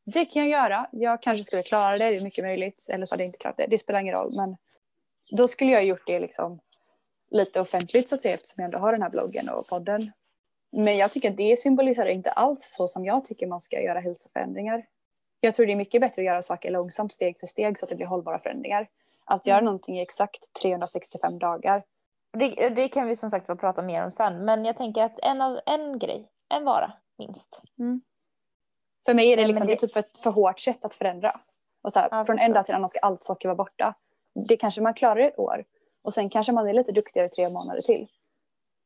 det 0.07 0.25
kan 0.25 0.43
jag 0.43 0.49
göra. 0.49 0.89
Jag 0.93 1.23
kanske 1.23 1.45
skulle 1.45 1.63
klara 1.63 1.99
det, 1.99 2.11
det 2.11 2.17
är 2.17 2.25
mycket 2.25 2.45
möjligt. 2.45 2.87
Eller 2.91 3.07
så 3.07 3.15
hade 3.15 3.23
jag 3.23 3.29
inte 3.29 3.39
klarat 3.39 3.57
det, 3.57 3.67
det 3.67 3.79
spelar 3.79 4.01
ingen 4.01 4.15
roll. 4.15 4.37
Men 4.37 4.57
då 5.37 5.49
skulle 5.49 5.71
jag 5.71 5.85
gjort 5.85 6.07
det 6.07 6.21
liksom 6.21 6.61
lite 7.31 7.61
offentligt 7.61 8.09
så 8.09 8.15
att 8.15 8.23
säga 8.23 8.35
eftersom 8.35 8.63
jag 8.63 8.65
ändå 8.65 8.79
har 8.79 8.93
den 8.93 9.03
här 9.03 9.11
bloggen 9.11 9.45
och 9.49 9.65
podden. 9.71 10.01
Men 10.73 10.97
jag 10.97 11.13
tycker 11.13 11.31
att 11.31 11.37
det 11.37 11.59
symboliserar 11.59 12.09
inte 12.09 12.31
alls 12.31 12.75
så 12.77 12.89
som 12.89 13.05
jag 13.05 13.25
tycker 13.25 13.47
man 13.47 13.61
ska 13.61 13.81
göra 13.83 14.01
hälsoförändringar. 14.01 14.87
Jag 15.41 15.55
tror 15.55 15.67
det 15.67 15.73
är 15.73 15.77
mycket 15.77 16.01
bättre 16.01 16.23
att 16.23 16.27
göra 16.27 16.43
saker 16.43 16.71
långsamt 16.71 17.13
steg 17.13 17.39
för 17.39 17.47
steg 17.47 17.79
så 17.79 17.85
att 17.85 17.91
det 17.91 17.97
blir 17.97 18.07
hållbara 18.07 18.39
förändringar. 18.39 18.89
Att 19.25 19.47
göra 19.47 19.59
Mm. 19.59 19.65
någonting 19.65 19.97
i 19.99 20.03
exakt 20.03 20.53
365 20.63 21.39
dagar. 21.39 21.85
Det, 22.39 22.69
det 22.69 22.89
kan 22.89 23.07
vi 23.09 23.17
som 23.17 23.31
sagt 23.31 23.47
prata 23.47 23.83
mer 23.83 24.05
om 24.05 24.11
sen. 24.11 24.45
Men 24.45 24.65
jag 24.65 24.77
tänker 24.77 25.03
att 25.03 25.19
en, 25.23 25.41
av, 25.41 25.61
en 25.67 25.99
grej, 25.99 26.29
en 26.49 26.65
vara 26.65 26.93
minst. 27.19 27.63
För 29.05 29.15
mig 29.15 29.33
är 29.33 29.37
det, 29.37 29.47
liksom, 29.47 29.67
det... 29.67 29.73
det- 29.73 29.77
är 29.83 29.87
typ 29.89 29.97
ett 29.97 30.19
för 30.19 30.31
hårt 30.31 30.61
sätt 30.61 30.85
att 30.85 30.95
förändra. 30.95 31.33
Och 31.83 31.93
så 31.93 31.99
här, 32.01 32.09
Ja, 32.11 32.25
från 32.25 32.39
en 32.39 32.53
dag 32.53 32.65
till 32.67 32.73
en 32.73 32.77
annan 32.77 32.91
ska 32.91 32.99
allt 32.99 33.23
socker 33.23 33.49
vara 33.49 33.57
borta. 33.57 33.95
Det 34.49 34.57
kanske 34.57 34.81
man 34.81 34.95
klarar 34.95 35.21
i 35.21 35.27
ett 35.27 35.39
år. 35.39 35.65
Och 36.02 36.14
sen 36.14 36.30
kanske 36.30 36.52
man 36.52 36.69
är 36.69 36.73
lite 36.73 36.92
duktigare 36.92 37.26
i 37.26 37.30
tre 37.30 37.49
månader 37.49 37.83
till. 37.83 38.09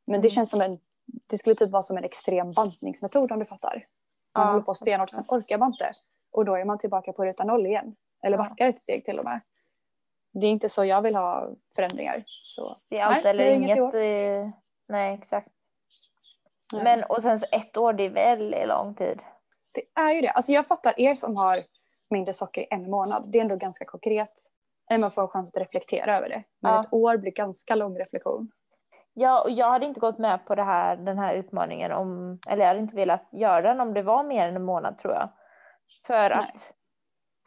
Men 0.06 0.20
det 0.20 0.26
Mm. 0.28 0.30
känns 0.30 0.50
som 0.50 0.60
en, 0.60 0.78
det 1.26 1.38
skulle 1.38 1.54
typ 1.54 1.70
vara 1.70 1.82
som 1.82 1.96
en 1.96 2.04
extrem 2.04 2.50
bantningsmetod 2.50 3.32
om 3.32 3.38
du 3.38 3.44
fattar. 3.44 3.86
Man 4.34 4.46
Ja, 4.46 4.50
håller 4.52 4.64
på 4.64 4.74
stenhårt 4.74 5.10
sen 5.10 5.24
orkar 5.28 5.58
man 5.58 5.72
inte. 5.72 5.90
Och 6.32 6.44
då 6.44 6.54
är 6.54 6.64
man 6.64 6.78
tillbaka 6.78 7.12
på 7.12 7.24
ruta 7.24 7.44
noll 7.44 7.66
igen. 7.66 7.96
Eller 8.26 8.36
Ja. 8.36 8.42
backar 8.44 8.68
ett 8.68 8.78
steg 8.78 9.04
till 9.04 9.18
och 9.18 9.24
med. 9.24 9.40
Det 10.32 10.46
är 10.46 10.50
inte 10.50 10.68
så 10.68 10.84
jag 10.84 11.02
vill 11.02 11.14
ha 11.14 11.48
förändringar. 11.76 12.16
Så. 12.44 12.76
Det 12.88 12.98
är 12.98 13.04
allt 13.04 13.24
Nej, 13.24 13.30
eller 13.30 13.44
är 13.44 13.54
inget 13.54 13.78
i 13.78 13.80
inget. 13.80 13.94
eh, 14.44 14.50
Nej, 14.88 15.14
exakt. 15.14 15.48
Nej. 16.72 16.84
Men 16.84 17.04
och 17.04 17.22
sen 17.22 17.38
så 17.38 17.46
ett 17.52 17.76
år, 17.76 17.92
det 17.92 18.02
är 18.02 18.10
väldigt 18.10 18.68
lång 18.68 18.94
tid. 18.94 19.22
Det 19.74 20.00
är 20.00 20.12
ju 20.12 20.20
det. 20.20 20.28
Alltså 20.30 20.52
jag 20.52 20.66
fattar 20.66 21.00
er 21.00 21.14
som 21.14 21.36
har 21.36 21.62
mindre 22.10 22.32
socker 22.32 22.62
i 22.62 22.66
en 22.70 22.90
månad. 22.90 23.24
Det 23.32 23.38
är 23.38 23.42
ändå 23.42 23.56
ganska 23.56 23.84
konkret. 23.84 24.32
Man 24.90 25.10
får 25.10 25.22
en 25.22 25.28
chans 25.28 25.54
att 25.54 25.60
reflektera 25.60 26.16
över 26.16 26.28
det. 26.28 26.42
Men 26.60 26.72
Ja. 26.72 26.80
ett 26.80 26.92
år 26.92 27.16
blir 27.16 27.32
ganska 27.32 27.74
lång 27.74 27.98
reflektion. 27.98 28.50
Ja, 29.12 29.42
och 29.42 29.50
jag 29.50 29.70
hade 29.70 29.86
inte 29.86 30.00
gått 30.00 30.18
med 30.18 30.46
på 30.46 30.54
det 30.54 30.62
här, 30.62 30.96
den 30.96 31.18
här 31.18 31.34
utmaningen 31.34 31.92
om, 31.92 32.38
eller 32.48 32.62
jag 32.62 32.68
hade 32.68 32.80
inte 32.80 32.96
velat 32.96 33.32
göra 33.32 33.62
den 33.62 33.80
om 33.80 33.94
det 33.94 34.02
var 34.02 34.22
mer 34.24 34.48
än 34.48 34.56
en 34.56 34.64
månad 34.64 34.98
tror 34.98 35.14
jag. 35.14 35.28
För 36.06 36.28
Nej. 36.28 36.32
att 36.32 36.74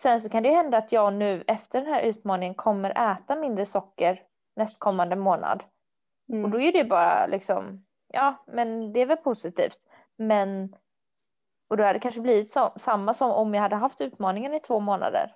sen 0.02 0.22
så 0.22 0.30
kan 0.30 0.44
det 0.44 0.50
ju 0.50 0.56
hända 0.56 0.78
att 0.78 0.92
jag 0.92 1.14
nu 1.14 1.44
efter 1.48 1.82
den 1.82 1.94
här 1.94 2.02
utmaningen 2.02 2.56
kommer 2.56 3.12
äta 3.12 3.36
mindre 3.36 3.66
socker 3.66 4.24
nästkommande 4.56 5.16
månad. 5.16 5.64
Mm. 6.30 6.46
Och 6.46 6.52
då 6.52 6.62
är 6.62 6.72
det 6.72 6.84
bara 6.84 7.28
liksom, 7.28 7.86
ja 8.14 8.44
men 8.48 8.94
det 8.94 9.00
är 9.00 9.06
väl 9.06 9.18
positivt. 9.18 9.80
Men, 10.18 10.76
och 11.70 11.78
då 11.78 11.84
hade 11.84 11.94
det 11.94 12.00
kanske 12.00 12.22
blivit 12.22 12.52
så, 12.52 12.74
samma 12.80 13.14
som 13.14 13.32
om 13.32 13.54
jag 13.54 13.62
hade 13.62 13.76
haft 13.76 14.02
utmaningen 14.02 14.54
i 14.54 14.60
två 14.60 14.80
månader. 14.80 15.36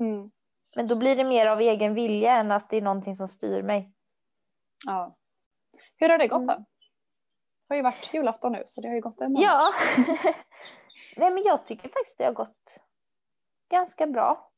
Mm. 0.00 0.30
Men 0.76 0.86
då 0.88 0.94
blir 0.96 1.16
det 1.16 1.24
mer 1.24 1.46
av 1.46 1.60
egen 1.60 1.94
vilja 1.94 2.36
än 2.36 2.50
att 2.52 2.70
det 2.70 2.76
är 2.76 2.82
någonting 2.82 3.14
som 3.14 3.28
styr 3.28 3.62
mig. 3.62 3.92
Ja. 4.86 5.16
Hur 5.96 6.08
har 6.08 6.18
det 6.18 6.26
gått 6.28 6.42
Mm. 6.42 6.46
då? 6.56 6.64
Det 7.68 7.74
har 7.74 7.76
ju 7.76 7.82
varit 7.82 8.14
julafton 8.14 8.52
nu 8.52 8.62
så 8.66 8.80
det 8.80 8.88
har 8.88 8.94
ju 8.94 9.00
gått 9.00 9.20
en 9.20 9.32
månad. 9.32 9.44
Ja. 9.44 9.60
Nej 11.16 11.30
men 11.30 11.42
jag 11.42 11.66
tycker 11.66 11.88
faktiskt 11.88 12.18
det 12.18 12.24
har 12.24 12.32
gått 12.32 12.78
ganska 13.70 14.06
bra. 14.06 14.50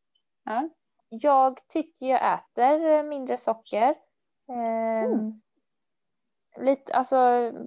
Ja. 0.45 0.69
Jag 1.09 1.69
tycker 1.69 2.07
jag 2.07 2.35
äter 2.35 3.03
mindre 3.03 3.37
socker. 3.37 3.95
Ehm, 4.49 5.13
Mm. 5.13 5.41
lite, 6.57 6.95
alltså, 6.95 7.17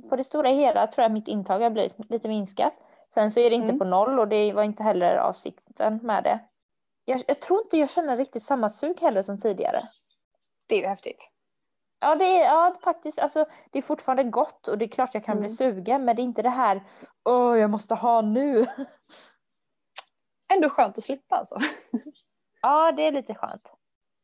på 0.09 0.15
det 0.15 0.23
stora 0.23 0.49
hela 0.49 0.87
tror 0.87 1.03
jag 1.03 1.11
mitt 1.11 1.27
intag 1.27 1.59
har 1.59 1.69
blivit 1.69 2.09
lite 2.09 2.27
minskat. 2.27 2.73
Sen 3.13 3.31
så 3.31 3.39
är 3.39 3.49
det 3.49 3.55
inte 3.55 3.69
Mm. 3.71 3.79
på 3.79 3.85
noll 3.85 4.19
och 4.19 4.27
det 4.27 4.53
var 4.53 4.63
inte 4.63 4.83
heller 4.83 5.15
avsikten 5.17 5.99
med 6.03 6.23
det. 6.23 6.39
Jag, 7.05 7.23
jag 7.27 7.39
tror 7.41 7.61
inte 7.61 7.77
jag 7.77 7.89
känner 7.89 8.17
riktigt 8.17 8.43
samma 8.43 8.69
sug 8.69 8.99
heller 9.01 9.21
som 9.21 9.37
tidigare. 9.37 9.89
Det 10.67 10.75
är 10.75 10.79
ju 10.81 10.87
häftigt. 10.87 11.31
Ja, 11.99 12.15
det 12.15 12.25
är 12.25 12.43
ja, 12.45 12.75
faktiskt, 12.83 13.19
alltså, 13.19 13.45
det 13.71 13.77
är 13.77 13.81
fortfarande 13.81 14.23
gott 14.23 14.67
och 14.67 14.77
det 14.77 14.85
är 14.85 14.89
klart 14.89 15.13
jag 15.13 15.23
kan 15.25 15.37
bli 15.39 15.45
Mm. 15.47 15.55
sugen 15.55 16.05
men 16.05 16.15
det 16.15 16.21
är 16.21 16.23
inte 16.23 16.41
det 16.41 16.49
här, 16.49 16.83
åh 17.23 17.57
jag 17.57 17.69
måste 17.69 17.95
ha 17.95 18.21
nu. 18.21 18.65
Ändå 20.53 20.69
skönt 20.69 20.97
att 20.97 21.03
slippa 21.03 21.35
alltså. 21.35 21.59
Ja, 22.61 22.91
det 22.91 23.01
är 23.07 23.11
lite 23.11 23.35
skönt. 23.35 23.67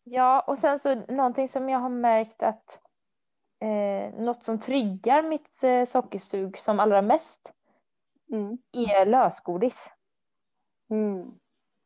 Ja, 0.04 0.42
och 0.42 0.58
sen 0.60 0.80
så 0.80 0.96
någonting 0.96 1.48
som 1.48 1.70
jag 1.70 1.80
har 1.80 1.90
märkt 1.90 2.44
att 2.44 2.80
eh, 3.60 4.14
något 4.14 4.44
som 4.44 4.60
triggar 4.60 5.22
mitt 5.24 5.64
eh, 5.64 5.84
sockersug 5.86 6.58
som 6.58 6.80
allra 6.80 7.02
mest 7.02 7.54
Mm. 8.32 8.58
är 8.72 9.06
lösgodis. 9.06 9.92
Mm. 10.90 11.32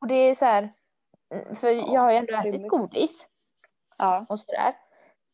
Och 0.02 0.08
det 0.08 0.16
är 0.16 0.34
så 0.36 0.46
här, 0.46 0.74
mm, 1.34 1.56
för 1.56 1.70
jag 1.94 2.02
har 2.02 2.12
ju 2.12 2.18
ändå 2.18 2.34
ätit 2.36 2.54
rimligt. 2.54 2.70
godis 2.72 3.28
Ja. 4.00 4.26
och 4.30 4.40
sådär. 4.40 4.74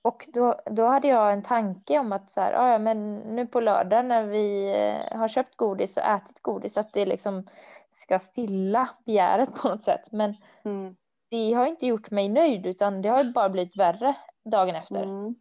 Och 0.03 0.29
då, 0.33 0.59
då 0.65 0.85
hade 0.87 1.07
jag 1.07 1.33
en 1.33 1.43
tanke 1.43 1.99
om 1.99 2.11
att 2.11 2.31
så 2.31 2.41
här, 2.41 2.51
"Ja, 2.53 2.71
ja, 2.71 2.77
men 2.77 3.15
nu 3.17 3.47
på 3.47 3.59
lördag 3.59 4.05
när 4.05 4.23
vi 4.23 4.73
eh, 5.11 5.17
har 5.17 5.27
köpt 5.27 5.55
godis 5.57 5.97
och 5.97 6.03
ätit 6.03 6.41
godis 6.41 6.77
att 6.77 6.93
det 6.93 7.05
liksom 7.05 7.47
ska 7.89 8.19
stilla 8.19 8.89
begäret 9.05 9.55
på 9.61 9.69
något 9.69 9.85
sätt. 9.85 10.11
Men 10.11 10.35
Mm. 10.63 10.95
det 11.29 11.53
har 11.53 11.65
inte 11.65 11.85
gjort 11.87 12.11
mig 12.11 12.29
nöjd 12.29 12.65
utan 12.65 13.01
det 13.01 13.09
har 13.09 13.23
bara 13.33 13.49
blivit 13.49 13.77
värre 13.77 14.15
dagen 14.51 14.75
efter. 14.75 15.03
Mm. 15.03 15.35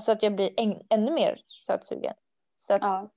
Så 0.00 0.12
att 0.12 0.22
jag 0.22 0.34
blir 0.36 0.50
en, 0.60 0.82
ännu 0.90 1.10
mer 1.12 1.40
sötsugen. 1.66 2.14
Så 2.56 2.74
att 2.74 2.82
Ja. 2.82 3.08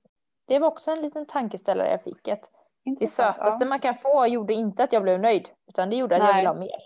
det 0.46 0.58
var 0.58 0.68
också 0.68 0.90
en 0.90 1.02
liten 1.02 1.26
tankeställare 1.26 1.90
jag 1.90 2.02
fick. 2.02 2.28
Att 2.28 2.50
det 2.98 3.06
sötaste 3.06 3.64
ja. 3.64 3.68
man 3.68 3.80
kan 3.80 3.94
få 3.94 4.26
gjorde 4.26 4.54
inte 4.54 4.84
att 4.84 4.92
jag 4.92 5.02
blev 5.02 5.20
nöjd. 5.20 5.48
Utan 5.68 5.90
det 5.90 5.96
gjorde 5.96 6.16
att 6.16 6.22
jag 6.22 6.28
Nej. 6.28 6.36
ville 6.36 6.48
ha 6.48 6.54
mer. 6.54 6.80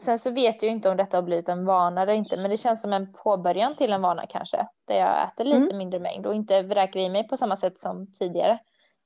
Sen 0.00 0.18
så 0.18 0.30
vet 0.30 0.62
jag 0.62 0.72
inte 0.72 0.90
om 0.90 0.96
detta 0.96 1.16
har 1.16 1.22
blivit 1.22 1.48
en 1.48 1.64
vana 1.64 2.02
eller 2.02 2.12
inte. 2.12 2.36
Men 2.42 2.50
det 2.50 2.56
känns 2.56 2.82
som 2.82 2.92
en 2.92 3.12
påbörjan 3.12 3.74
till 3.74 3.92
en 3.92 4.02
vana 4.02 4.26
kanske. 4.26 4.66
Där 4.86 4.94
jag 4.94 5.28
äter 5.28 5.44
lite 5.44 5.56
Mm. 5.56 5.78
mindre 5.78 6.00
mängd 6.00 6.26
och 6.26 6.34
inte 6.34 6.62
vräker 6.62 7.00
i 7.00 7.08
mig 7.08 7.28
på 7.28 7.36
samma 7.36 7.56
sätt 7.56 7.78
som 7.78 8.12
tidigare. 8.12 8.58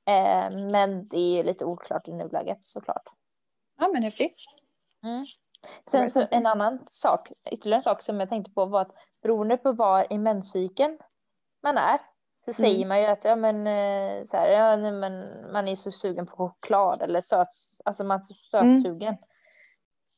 Eh, 0.07 0.55
men 0.71 1.07
det 1.07 1.17
är 1.17 1.37
ju 1.37 1.43
lite 1.43 1.65
oklart 1.65 2.07
i 2.07 2.13
nuläget 2.13 2.57
såklart. 2.61 3.03
Ja 3.79 3.87
men 3.93 4.03
häftigt. 4.03 4.37
Mm. 5.03 5.25
Sen 5.91 6.09
så 6.09 6.25
en 6.31 6.45
annan 6.45 6.79
sak, 6.87 7.31
ytterligare 7.51 7.79
en 7.79 7.83
sak 7.83 8.01
som 8.01 8.19
jag 8.19 8.29
tänkte 8.29 8.51
på 8.51 8.65
var 8.65 8.81
att 8.81 8.91
beroende 9.21 9.57
på 9.57 9.71
var 9.71 10.13
i 10.13 10.17
menscykeln 10.17 10.99
man 11.63 11.77
är 11.77 11.99
så 12.45 12.53
säger 12.53 12.75
Mm. 12.75 12.87
man 12.87 12.99
ju 13.01 13.05
att 13.05 13.23
ja, 13.25 13.35
men, 13.35 13.67
eh, 13.67 14.23
så 14.23 14.37
här, 14.37 14.47
ja, 14.47 14.75
nej, 14.75 14.91
men 14.91 15.29
man 15.51 15.67
är 15.67 15.75
så 15.75 15.91
sugen 15.91 16.25
på 16.25 16.35
choklad 16.35 17.01
eller 17.01 17.21
söt, 17.21 17.47
alltså 17.85 18.03
man 18.03 18.19
är 18.19 18.23
så 18.23 18.33
sötsugen. 18.33 19.17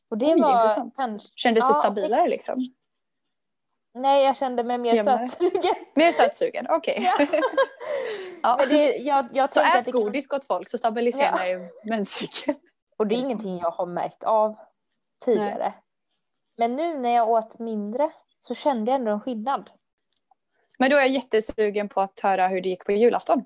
Och 0.10 0.18
det 0.18 0.26
Mm. 0.26 0.36
Oj, 0.36 0.42
var 0.42 0.56
intressant. 0.56 0.94
kanske, 0.98 1.30
Kändes 1.36 1.68
det 1.68 1.74
Ja, 1.74 1.80
stabilare 1.80 2.28
liksom? 2.28 2.60
nej 3.94 4.24
jag 4.26 4.38
kände 4.38 4.64
mig 4.64 4.78
mer 4.78 4.94
Jämnare. 4.94 5.26
sötsugen. 5.28 5.74
Mer 5.96 6.12
sötsugen, 6.12 6.68
okej. 6.70 6.98
Ja. 7.18 7.26
Ja. 8.46 8.56
Men 8.60 8.70
det, 8.70 8.96
jag, 8.98 9.28
jag 9.34 9.52
Så 9.52 9.62
ät 9.62 9.86
det 9.86 9.92
kan- 9.92 10.02
godis 10.02 10.28
gott 10.28 10.46
folk 10.46 10.70
så 10.70 10.78
stabiliserar 10.78 11.46
ju 11.46 11.70
menscykeln. 11.84 12.58
Och 12.98 13.08
det 13.08 13.16
är 13.16 13.18
Är 13.20 13.22
det 13.22 13.28
ingenting 13.28 13.54
sant? 13.54 13.64
jag 13.64 13.72
har 13.72 13.86
märkt 13.86 14.24
av 14.24 14.56
tidigare. 15.26 15.74
Men 16.58 16.76
nu 16.76 16.98
när 17.00 17.10
jag 17.10 17.30
åt 17.30 17.60
mindre 17.60 18.12
så 18.40 18.56
kände 18.56 18.92
jag 18.92 19.00
ändå 19.00 19.12
en 19.12 19.22
skillnad. 19.22 19.70
Men 20.80 20.90
då 20.90 20.96
är 20.96 21.00
jag 21.02 21.10
jättesugen 21.10 21.90
på 21.90 22.02
att 22.02 22.20
höra 22.20 22.48
hur 22.48 22.62
det 22.62 22.70
gick 22.70 22.86
på 22.86 22.92
julafton. 22.92 23.46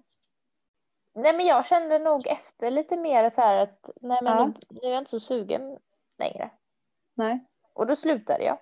Nej 1.14 1.34
men 1.34 1.46
jag 1.46 1.66
kände 1.66 2.00
nog 2.00 2.28
efter 2.28 2.72
lite 2.72 2.98
mer 2.98 3.30
så 3.30 3.42
här 3.42 3.56
att 3.56 3.90
nej 4.02 4.20
men 4.24 4.38
Ja. 4.38 4.46
nu, 4.46 4.54
nu 4.70 4.80
är 4.90 4.92
jag 4.92 5.02
inte 5.02 5.12
så 5.12 5.20
sugen 5.20 5.78
längre. 6.18 6.50
Nej. 7.14 7.46
Och 7.74 7.88
då 7.88 7.96
slutade 7.96 8.44
jag. 8.44 8.58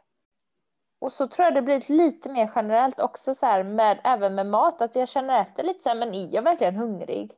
Och 0.99 1.13
så 1.13 1.27
tror 1.27 1.43
jag 1.45 1.53
det 1.55 1.61
blivit 1.61 1.89
lite 1.89 2.29
mer 2.29 2.51
generellt 2.55 2.99
också 2.99 3.35
så 3.35 3.45
här 3.45 3.63
med 3.63 3.99
även 4.03 4.35
med 4.35 4.47
mat 4.47 4.81
att 4.81 4.95
jag 4.95 5.09
känner 5.09 5.41
efter 5.41 5.63
lite 5.63 5.83
så 5.83 5.89
här 5.89 5.95
men 5.95 6.13
är 6.13 6.33
jag 6.35 6.41
verkligen 6.41 6.75
hungrig? 6.75 7.31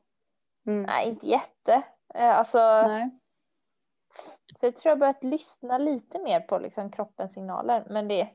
Mm. 0.68 0.84
Nej 0.84 1.08
inte 1.10 1.28
jätte. 1.28 1.82
Eh, 2.14 2.38
Alltså 2.38 2.58
Nej. 2.88 3.10
så 4.56 4.66
jag 4.66 4.76
tror 4.76 4.90
jag 4.92 5.00
börjat 5.00 5.24
lyssna 5.24 5.78
lite 5.78 6.20
mer 6.20 6.40
på 6.40 6.58
liksom 6.58 6.92
kroppens 6.92 7.34
signaler 7.34 7.84
men 7.90 8.08
det, 8.08 8.30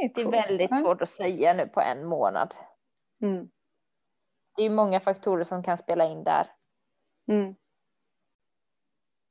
Det 0.00 0.04
är, 0.04 0.14
det 0.14 0.20
är 0.36 0.48
väldigt 0.48 0.76
svårt 0.78 1.02
att 1.02 1.08
säga 1.08 1.52
nu 1.52 1.66
på 1.66 1.80
en 1.80 2.06
månad. 2.06 2.54
Mm. 3.22 3.50
Det 4.56 4.62
är 4.62 4.70
många 4.70 5.00
faktorer 5.00 5.44
som 5.44 5.62
kan 5.62 5.78
spela 5.78 6.06
in 6.06 6.24
där. 6.24 6.50
Mm. 7.28 7.54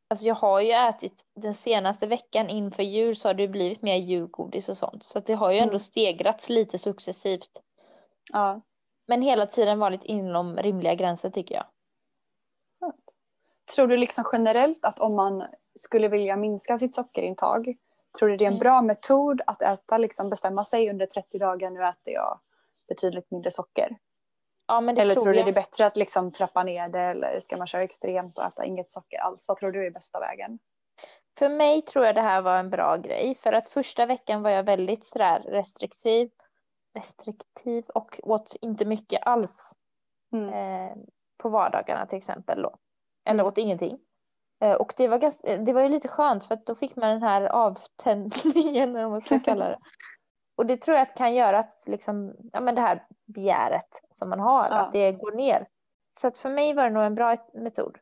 Alltså 0.08 0.26
jag 0.26 0.36
har 0.36 0.62
ju 0.62 0.72
ätit 0.72 1.26
den 1.36 1.54
senaste 1.54 2.08
veckan 2.08 2.50
inför 2.50 2.84
jul 2.84 3.16
så 3.16 3.30
har 3.30 3.34
det 3.34 3.48
blivit 3.48 3.82
mer 3.82 3.96
julgodis 3.96 4.70
och 4.70 4.78
sånt. 4.78 5.04
Så 5.04 5.20
det 5.20 5.34
har 5.34 5.52
ju 5.52 5.58
ändå 5.58 5.72
Mm. 5.72 5.80
stegrats 5.80 6.50
lite 6.50 6.78
successivt. 6.78 7.62
Ja. 8.34 8.62
Men 9.08 9.22
hela 9.22 9.48
tiden 9.48 9.80
varit 9.80 10.04
inom 10.04 10.58
rimliga 10.58 10.96
gränser 10.96 11.30
tycker 11.30 11.56
jag. 11.56 11.66
Tror 13.76 13.88
du 13.88 13.98
liksom 13.98 14.24
generellt 14.32 14.86
att 14.86 15.00
om 15.00 15.16
man 15.16 15.44
skulle 15.76 16.08
vilja 16.08 16.36
minska 16.36 16.78
sitt 16.78 16.96
sockerintag, 16.96 17.78
tror 18.20 18.30
du 18.30 18.38
det 18.38 18.44
är 18.44 18.48
en 18.48 18.54
Mm. 18.54 18.60
bra 18.60 18.82
metod 18.82 19.42
att 19.48 19.62
äta, 19.62 19.98
liksom 19.98 20.30
bestämma 20.30 20.64
sig 20.64 20.90
under 20.90 21.06
30 21.06 21.38
dagar, 21.40 21.70
nu 21.70 21.84
äter 21.86 22.14
jag 22.14 22.40
betydligt 22.88 23.32
mindre 23.32 23.52
socker? 23.52 23.98
Ja, 24.68 24.82
men 24.82 24.96
det 24.96 25.02
Eller 25.02 25.14
tror 25.16 25.24
tror 25.24 25.34
du 25.34 25.40
jag. 25.40 25.46
det 25.48 25.52
är 25.52 25.54
bättre 25.54 25.86
att 25.86 25.98
liksom 25.98 26.32
trappa 26.32 26.64
ner 26.64 26.90
det 26.90 27.00
eller 27.00 27.40
ska 27.40 27.58
man 27.58 27.68
köra 27.68 27.84
extremt 27.84 28.38
och 28.38 28.44
äta 28.44 28.66
inget 28.66 28.92
socker 28.92 29.18
alls? 29.18 29.46
Vad 29.48 29.58
tror 29.58 29.72
du 29.72 29.86
är 29.88 29.92
bästa 29.92 30.20
vägen? 30.20 30.60
För 31.38 31.50
mig 31.50 31.82
tror 31.82 32.06
jag 32.06 32.16
det 32.16 32.22
här 32.22 32.42
var 32.42 32.58
en 32.58 32.70
bra 32.70 32.98
grej 32.98 33.36
för 33.36 33.54
att 33.54 33.68
första 33.68 34.06
veckan 34.06 34.42
var 34.42 34.50
jag 34.50 34.64
väldigt 34.64 35.06
sådär 35.06 35.40
restriktiv, 35.40 36.30
restriktiv 36.94 37.86
och 37.88 38.20
åt 38.24 38.56
inte 38.62 38.86
mycket 38.86 39.28
alls 39.28 39.74
Mm. 40.34 40.50
eh, 40.54 40.98
på 41.38 41.50
vardagarna 41.50 42.06
till 42.06 42.18
exempel 42.18 42.62
då. 42.62 42.76
Eller 43.26 43.40
Mm. 43.40 43.46
åt 43.46 43.58
ingenting. 43.58 44.00
Eh, 44.64 44.74
och 44.74 44.94
det 44.98 45.08
var, 45.08 45.18
ganska, 45.18 45.58
det 45.58 45.74
var 45.74 45.82
ju 45.82 45.90
lite 45.90 46.08
skönt 46.08 46.44
för 46.44 46.54
att 46.54 46.66
då 46.66 46.76
fick 46.76 46.96
man 46.96 47.10
den 47.10 47.24
här 47.24 47.42
avtändningen 47.42 48.90
eller 48.90 49.02
vad 49.02 49.12
man 49.12 49.22
ska 49.22 49.40
kalla 49.40 49.70
det. 49.70 49.78
Och 50.58 50.66
det 50.66 50.78
tror 50.78 50.98
jag 50.98 51.02
att 51.02 51.18
kan 51.18 51.34
göra 51.34 51.60
att 51.60 51.84
liksom, 51.88 52.36
ja, 52.54 52.60
men 52.60 52.76
det 52.76 52.82
här 52.82 53.06
begäret 53.26 54.02
som 54.12 54.30
man 54.30 54.40
har, 54.40 54.68
Ja. 54.72 54.80
att 54.80 54.92
det 54.92 55.12
går 55.12 55.32
ner. 55.32 55.68
Så 56.22 56.28
att 56.28 56.38
för 56.38 56.50
mig 56.50 56.74
var 56.74 56.84
det 56.84 56.90
nog 56.90 57.04
en 57.04 57.16
bra 57.16 57.36
metod. 57.54 57.98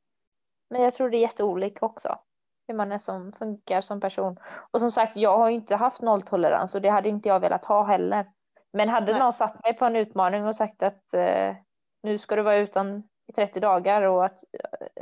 Men 0.70 0.82
jag 0.82 0.94
tror 0.94 1.10
det 1.10 1.18
är 1.18 1.22
jätteolika 1.22 1.86
också. 1.86 2.20
Hur 2.68 2.76
man 2.76 2.92
är 2.92 2.98
som 2.98 3.32
funkar 3.32 3.82
som 3.82 4.00
person. 4.00 4.40
Och 4.72 4.80
som 4.80 4.92
sagt, 4.92 5.16
jag 5.16 5.38
har 5.38 5.50
ju 5.50 5.56
inte 5.56 5.76
haft 5.76 6.02
nolltolerans 6.02 6.76
och 6.76 6.82
det 6.82 6.90
hade 6.90 7.10
inte 7.10 7.30
jag 7.30 7.40
velat 7.40 7.66
ha 7.66 7.84
heller. 7.84 8.32
Men 8.74 8.90
hade 8.90 9.12
Nej. 9.12 9.22
någon 9.22 9.34
satt 9.34 9.64
mig 9.64 9.74
på 9.74 9.86
en 9.86 9.96
utmaning 9.96 10.46
och 10.48 10.56
sagt 10.56 10.84
att 10.84 11.14
eh, 11.14 11.56
nu 12.04 12.18
ska 12.18 12.36
du 12.36 12.42
vara 12.42 12.58
utan 12.58 13.04
i 13.28 13.32
30 13.34 13.60
dagar 13.60 14.02
och 14.02 14.26
att 14.26 14.44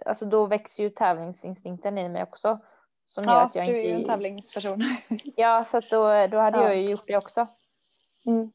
alltså 0.06 0.26
då 0.26 0.46
växer 0.46 0.84
ju 0.84 0.90
tävlingsinstinkten 0.90 1.98
i 1.98 2.10
mig 2.10 2.24
också. 2.24 2.60
Som 3.06 3.24
gör 3.24 3.32
Ja, 3.32 3.42
att 3.42 3.56
jag 3.56 3.68
du 3.68 3.78
är 3.80 3.84
ju 3.84 3.92
en 3.94 4.06
tävlingsperson. 4.06 4.78
Ja, 5.36 5.64
så 5.64 5.78
att 5.78 5.90
då, 5.90 6.28
då 6.32 6.38
hade 6.38 6.58
Ja. 6.58 6.64
jag 6.64 6.78
ju 6.78 6.92
gjort 6.92 7.08
det 7.08 7.18
också. 7.18 7.46
Mm. 8.26 8.52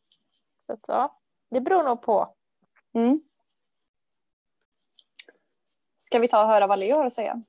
Så 0.67 0.73
att, 0.73 0.81
ja, 0.89 1.21
det 1.51 1.61
beror 1.61 1.83
nog 1.83 2.03
på. 2.03 2.35
Mm. 2.95 3.21
Ska 5.97 6.19
vi 6.19 6.29
ta 6.29 6.43
och 6.43 6.49
höra 6.49 6.67
vad 6.67 6.79
Leo 6.79 6.97
har 6.97 7.05
att 7.07 7.13
säga? 7.13 7.43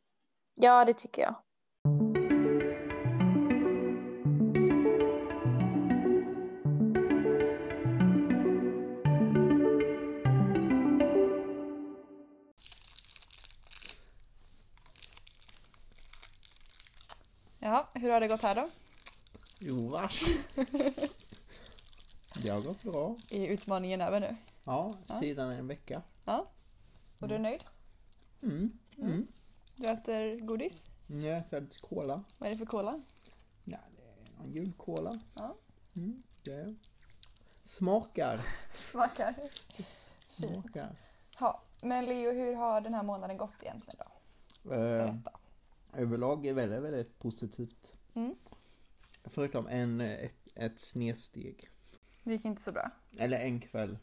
Ja, 0.56 0.86
det 0.86 0.94
tycker 0.94 1.22
jag. 1.22 1.36
Hur 18.02 18.10
har 18.10 18.20
det 18.20 18.28
gått 18.28 18.42
här 18.42 18.56
då? 18.56 18.70
Jo, 19.60 19.90
vars. 19.90 20.24
Det 22.44 22.50
har 22.50 22.62
gått 22.62 22.84
bra. 22.84 23.16
Är 23.30 23.48
utmaningen 23.48 24.02
över 24.02 24.20
nu? 24.20 24.36
Ja, 24.66 24.92
sedan 25.20 25.52
en 25.52 25.68
vecka. 25.68 26.02
Ja. 26.26 26.48
Och 27.20 27.28
du 27.28 27.36
är 27.36 27.40
nöjd? 27.40 27.64
Mm. 28.44 28.80
Mm. 28.98 29.28
Du 29.76 29.90
äter 29.90 30.40
godis? 30.40 30.84
Jag 31.08 31.38
äter 31.38 31.62
lite 31.62 31.80
cola. 31.80 32.24
Vad 32.38 32.48
är 32.48 32.54
det 32.54 32.58
för 32.58 32.66
cola? 32.66 33.02
Ja, 33.64 33.78
det 33.96 34.04
är 34.04 34.44
en 34.46 34.52
julcola. 34.52 35.20
Ja. 35.36 35.56
Mm. 35.96 36.24
Det 36.44 36.76
smakar. 37.64 38.42
Smakar. 38.92 39.36
Smakar. 40.36 40.96
Ja, 41.40 41.62
men 41.82 42.06
Leo, 42.06 42.32
hur 42.32 42.56
har 42.56 42.82
den 42.82 42.94
här 42.94 43.04
månaden 43.04 43.38
gått 43.38 43.64
egentligen 43.64 44.00
då? 44.00 44.74
Eh, 44.74 44.80
Berätta. 44.80 45.32
Överlag 45.94 46.46
är 46.46 46.54
väldigt, 46.54 46.84
väldigt 46.84 47.20
positivt. 47.20 47.96
Mm. 48.14 48.36
Förutom 49.24 49.68
en, 49.68 50.02
ett, 50.02 50.48
ett 50.56 50.80
snedsteg. 50.80 51.70
Det 52.24 52.32
gick 52.32 52.46
inte 52.46 52.62
så 52.62 52.72
bra. 52.72 52.92
Eller 53.18 53.40
en 53.40 53.60
kväll. 53.60 53.98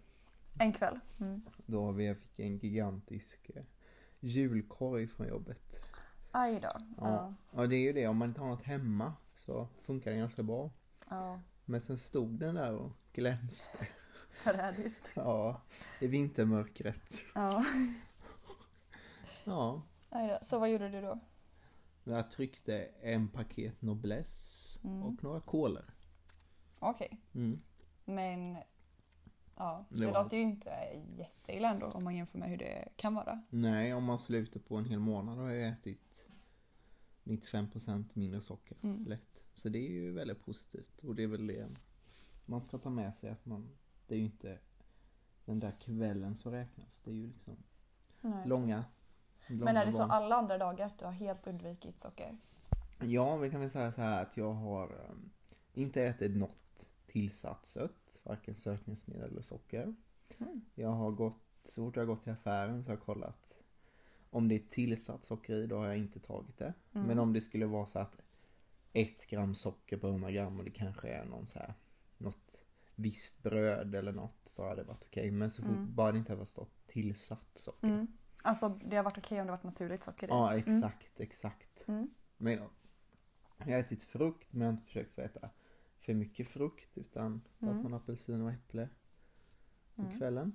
En 0.58 0.72
kväll. 0.72 1.00
Mm. 1.20 1.42
Då 1.66 1.92
vi 1.92 2.14
fick 2.14 2.38
en 2.38 2.58
gigantisk 2.58 3.50
eh, 3.54 3.62
julkorg 4.20 5.06
från 5.06 5.28
jobbet. 5.28 5.62
Aj 6.30 6.60
då. 6.60 6.72
Ja. 6.96 7.34
Och 7.50 7.68
det 7.68 7.76
är 7.76 7.80
ju 7.80 7.92
det, 7.92 8.06
om 8.06 8.16
man 8.16 8.28
inte 8.28 8.40
har 8.40 8.48
något 8.48 8.62
hemma 8.62 9.12
så 9.34 9.68
funkar 9.82 10.10
det 10.10 10.16
ganska 10.16 10.42
bra. 10.42 10.70
Ja. 11.08 11.40
Men 11.64 11.80
sen 11.80 11.98
stod 11.98 12.30
den 12.30 12.54
där 12.54 12.74
och 12.74 12.92
glänste. 13.12 13.86
Förrädiskt. 14.42 15.08
Ja, 15.14 15.60
i 16.00 16.06
vintermörkret. 16.06 17.14
Ja. 17.34 17.64
Ja, 19.44 19.82
Aj 20.10 20.28
då. 20.28 20.38
Så 20.42 20.58
vad 20.58 20.70
gjorde 20.70 20.88
du 20.88 21.00
då? 21.00 21.20
Jag 22.04 22.30
tryckte 22.30 22.78
en 23.02 23.28
paket 23.28 23.82
Noblesse 23.82 24.80
Mm. 24.84 25.02
och 25.02 25.22
några 25.24 25.40
kolor. 25.40 25.84
Okej. 26.78 27.20
Mm. 27.34 27.60
Men 28.04 28.56
ja, 29.56 29.84
det 29.88 29.98
Det 29.98 30.06
var- 30.06 30.22
låter 30.24 30.36
ju 30.36 30.42
inte 30.42 30.70
jätteilla 31.16 31.70
ändå 31.70 31.86
om 31.86 32.04
man 32.04 32.16
jämför 32.16 32.38
med 32.38 32.48
hur 32.48 32.56
det 32.56 32.88
kan 32.96 33.14
vara. 33.14 33.42
Nej, 33.50 33.94
om 33.94 34.04
man 34.04 34.18
slutar 34.18 34.60
på 34.60 34.76
en 34.76 34.84
hel 34.84 34.98
månad 34.98 35.38
har 35.38 35.50
jag 35.50 35.68
ätit 35.68 36.00
95% 37.24 38.16
mindre 38.16 38.40
socker. 38.42 38.76
Mm. 38.82 39.04
Lätt. 39.06 39.42
Så 39.54 39.68
det 39.68 39.78
är 39.78 39.90
ju 39.90 40.12
väldigt 40.12 40.44
positivt. 40.44 41.02
Och 41.04 41.14
det 41.14 41.22
är 41.22 41.26
väl 41.26 41.46
det 41.46 41.68
man 42.46 42.62
ska 42.64 42.78
ta 42.78 42.90
med 42.90 43.14
sig 43.14 43.30
att 43.30 43.46
man, 43.46 43.68
det 44.06 44.14
är 44.14 44.18
ju 44.18 44.24
inte 44.24 44.58
den 45.44 45.60
där 45.60 45.72
kvällen 45.80 46.36
som 46.36 46.52
räknas. 46.52 47.00
Det 47.04 47.10
är 47.10 47.14
ju 47.14 47.26
liksom 47.26 47.56
Nej, 48.20 48.48
långa 48.48 48.84
Men 49.48 49.76
är 49.76 49.86
det 49.86 49.92
så 49.92 50.02
alla 50.02 50.36
andra 50.36 50.58
dagar 50.58 50.86
att 50.86 50.98
du 50.98 51.04
har 51.04 51.12
helt 51.12 51.46
undvikit 51.46 52.00
socker? 52.00 52.36
Ja, 53.00 53.36
vi 53.36 53.50
kan 53.50 53.60
väl 53.60 53.70
säga 53.70 53.92
så 53.92 54.00
här 54.00 54.22
att 54.22 54.36
jag 54.36 54.52
har 54.52 54.84
um, 55.10 55.30
inte 55.74 56.02
ätit 56.02 56.36
något 56.36 56.86
tillsatt 57.06 57.66
sött, 57.66 58.18
varken 58.22 58.54
sötningsmedel 58.54 59.30
eller 59.30 59.42
socker. 59.42 59.94
Mm. 60.38 60.60
Jag 60.74 60.88
har 60.88 61.10
gått, 61.10 61.42
så 61.64 61.84
fort 61.86 61.96
jag 61.96 62.02
har 62.02 62.06
gått 62.06 62.22
till 62.22 62.32
affären 62.32 62.84
så 62.84 62.90
har 62.90 62.96
jag 62.96 63.04
kollat 63.04 63.44
om 64.30 64.48
det 64.48 64.54
är 64.54 64.62
tillsatt 64.70 65.24
socker 65.24 65.56
i, 65.56 65.66
då 65.66 65.78
har 65.78 65.86
jag 65.86 65.98
inte 65.98 66.20
tagit 66.20 66.58
det. 66.58 66.74
Mm. 66.92 67.06
Men 67.06 67.18
om 67.18 67.32
det 67.32 67.40
skulle 67.40 67.66
vara 67.66 67.86
så 67.86 67.98
att 67.98 68.16
ett 68.92 69.26
gram 69.26 69.54
socker 69.54 69.96
på 69.96 70.08
100 70.08 70.30
gram 70.30 70.58
och 70.58 70.64
det 70.64 70.70
kanske 70.70 71.08
är 71.08 71.24
någon 71.24 71.46
så 71.46 71.58
här, 71.58 71.74
något 72.18 72.62
visst 72.94 73.42
bröd 73.42 73.94
eller 73.94 74.12
något 74.12 74.40
så 74.44 74.62
har 74.62 74.76
det 74.76 74.82
varit 74.82 75.04
okej. 75.04 75.30
Men 75.30 75.50
så 75.50 75.62
fort, 75.62 75.70
Mm. 75.70 75.94
bara 75.94 76.12
det 76.12 76.18
inte 76.18 76.34
har 76.34 76.44
stått 76.44 76.86
tillsatt 76.86 77.48
socker. 77.54 77.88
Mm. 77.88 78.06
Alltså 78.46 78.68
det 78.84 78.96
har 78.96 79.04
varit 79.04 79.18
okej 79.18 79.40
om 79.40 79.46
det 79.46 79.50
varit 79.52 79.62
naturligt 79.64 80.04
socker 80.04 80.26
i? 80.26 80.30
Ja, 80.30 80.52
Mm. 80.54 80.58
exakt, 80.76 81.20
exakt. 81.20 81.84
Mm. 81.88 82.10
Men 82.36 82.52
jag, 82.52 82.68
har 83.58 83.72
ätit 83.80 84.02
frukt 84.04 84.52
men 84.52 84.60
jag 84.60 84.66
har 84.68 84.72
inte 84.72 84.84
försökt 84.86 85.18
äta 85.18 85.50
för 86.00 86.14
mycket 86.14 86.48
frukt 86.48 86.98
utan 86.98 87.40
Mm. 87.62 87.76
att 87.76 87.82
man 87.82 87.94
apelsin 87.94 88.42
och 88.42 88.50
äpple 88.50 88.88
på 89.94 90.02
Mm. 90.02 90.18
kvällen. 90.18 90.52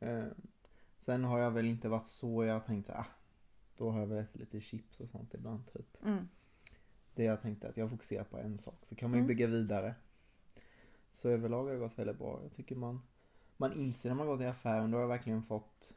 Eh, 0.00 0.24
sen 0.98 1.24
har 1.24 1.38
jag 1.38 1.50
väl 1.50 1.66
inte 1.66 1.88
varit 1.88 2.08
så, 2.08 2.44
jag 2.44 2.66
tänkte 2.66 2.94
ah, 2.98 3.06
då 3.76 3.90
har 3.90 4.00
jag 4.00 4.06
väl 4.06 4.18
ätit 4.18 4.36
lite 4.40 4.60
chips 4.60 5.00
och 5.00 5.08
sånt 5.08 5.34
ibland 5.34 5.72
typ. 5.72 5.96
Mm. 6.04 6.28
Det 7.14 7.24
jag 7.24 7.42
tänkte 7.42 7.68
att 7.68 7.76
jag 7.76 7.90
fokuserar 7.90 8.24
på 8.24 8.38
en 8.38 8.58
sak 8.58 8.78
så 8.82 8.94
kan 8.94 9.10
man 9.10 9.16
ju 9.18 9.20
Mm. 9.20 9.28
bygga 9.28 9.46
vidare. 9.46 9.94
Så 11.12 11.28
överlag 11.28 11.64
har 11.64 11.72
det 11.72 11.78
gått 11.78 11.98
väldigt 11.98 12.18
bra. 12.18 12.40
Jag 12.42 12.52
tycker 12.52 12.76
man, 12.76 13.02
man 13.56 13.72
inser 13.72 14.08
när 14.08 14.16
man 14.16 14.26
går 14.26 14.36
till 14.36 14.46
affären, 14.46 14.90
då 14.90 14.96
har 14.96 15.00
jag 15.02 15.08
verkligen 15.08 15.42
fått, 15.42 15.94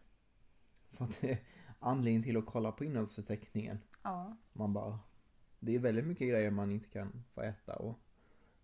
fått 1.00 1.24
eh, 1.24 1.38
anledning 1.80 2.24
till 2.24 2.38
att 2.38 2.46
kolla 2.46 2.72
på 2.72 2.86
innehållsförteckningen. 2.86 3.80
Ja. 4.04 4.38
Man 4.54 4.74
bara 4.74 5.00
Det 5.60 5.76
är 5.76 5.80
väldigt 5.80 6.06
mycket 6.06 6.30
grejer 6.30 6.52
man 6.52 6.72
inte 6.72 6.90
kan 6.90 7.24
få 7.34 7.42
äta 7.42 7.76
och 7.76 8.00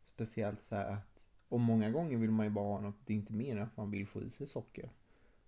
Speciellt 0.03 0.63
så 0.63 0.75
här 0.75 0.93
att 0.93 1.25
Och 1.49 1.59
många 1.59 1.89
gånger 1.91 2.17
vill 2.17 2.31
man 2.31 2.45
ju 2.45 2.49
bara 2.49 2.65
ha 2.65 2.81
något 2.81 2.95
Det 3.05 3.13
är 3.13 3.17
inte 3.17 3.33
meningen 3.33 3.63
att 3.63 3.77
man 3.77 3.91
vill 3.91 4.07
få 4.07 4.21
i 4.23 4.29
sig 4.29 4.47
socker 4.47 4.89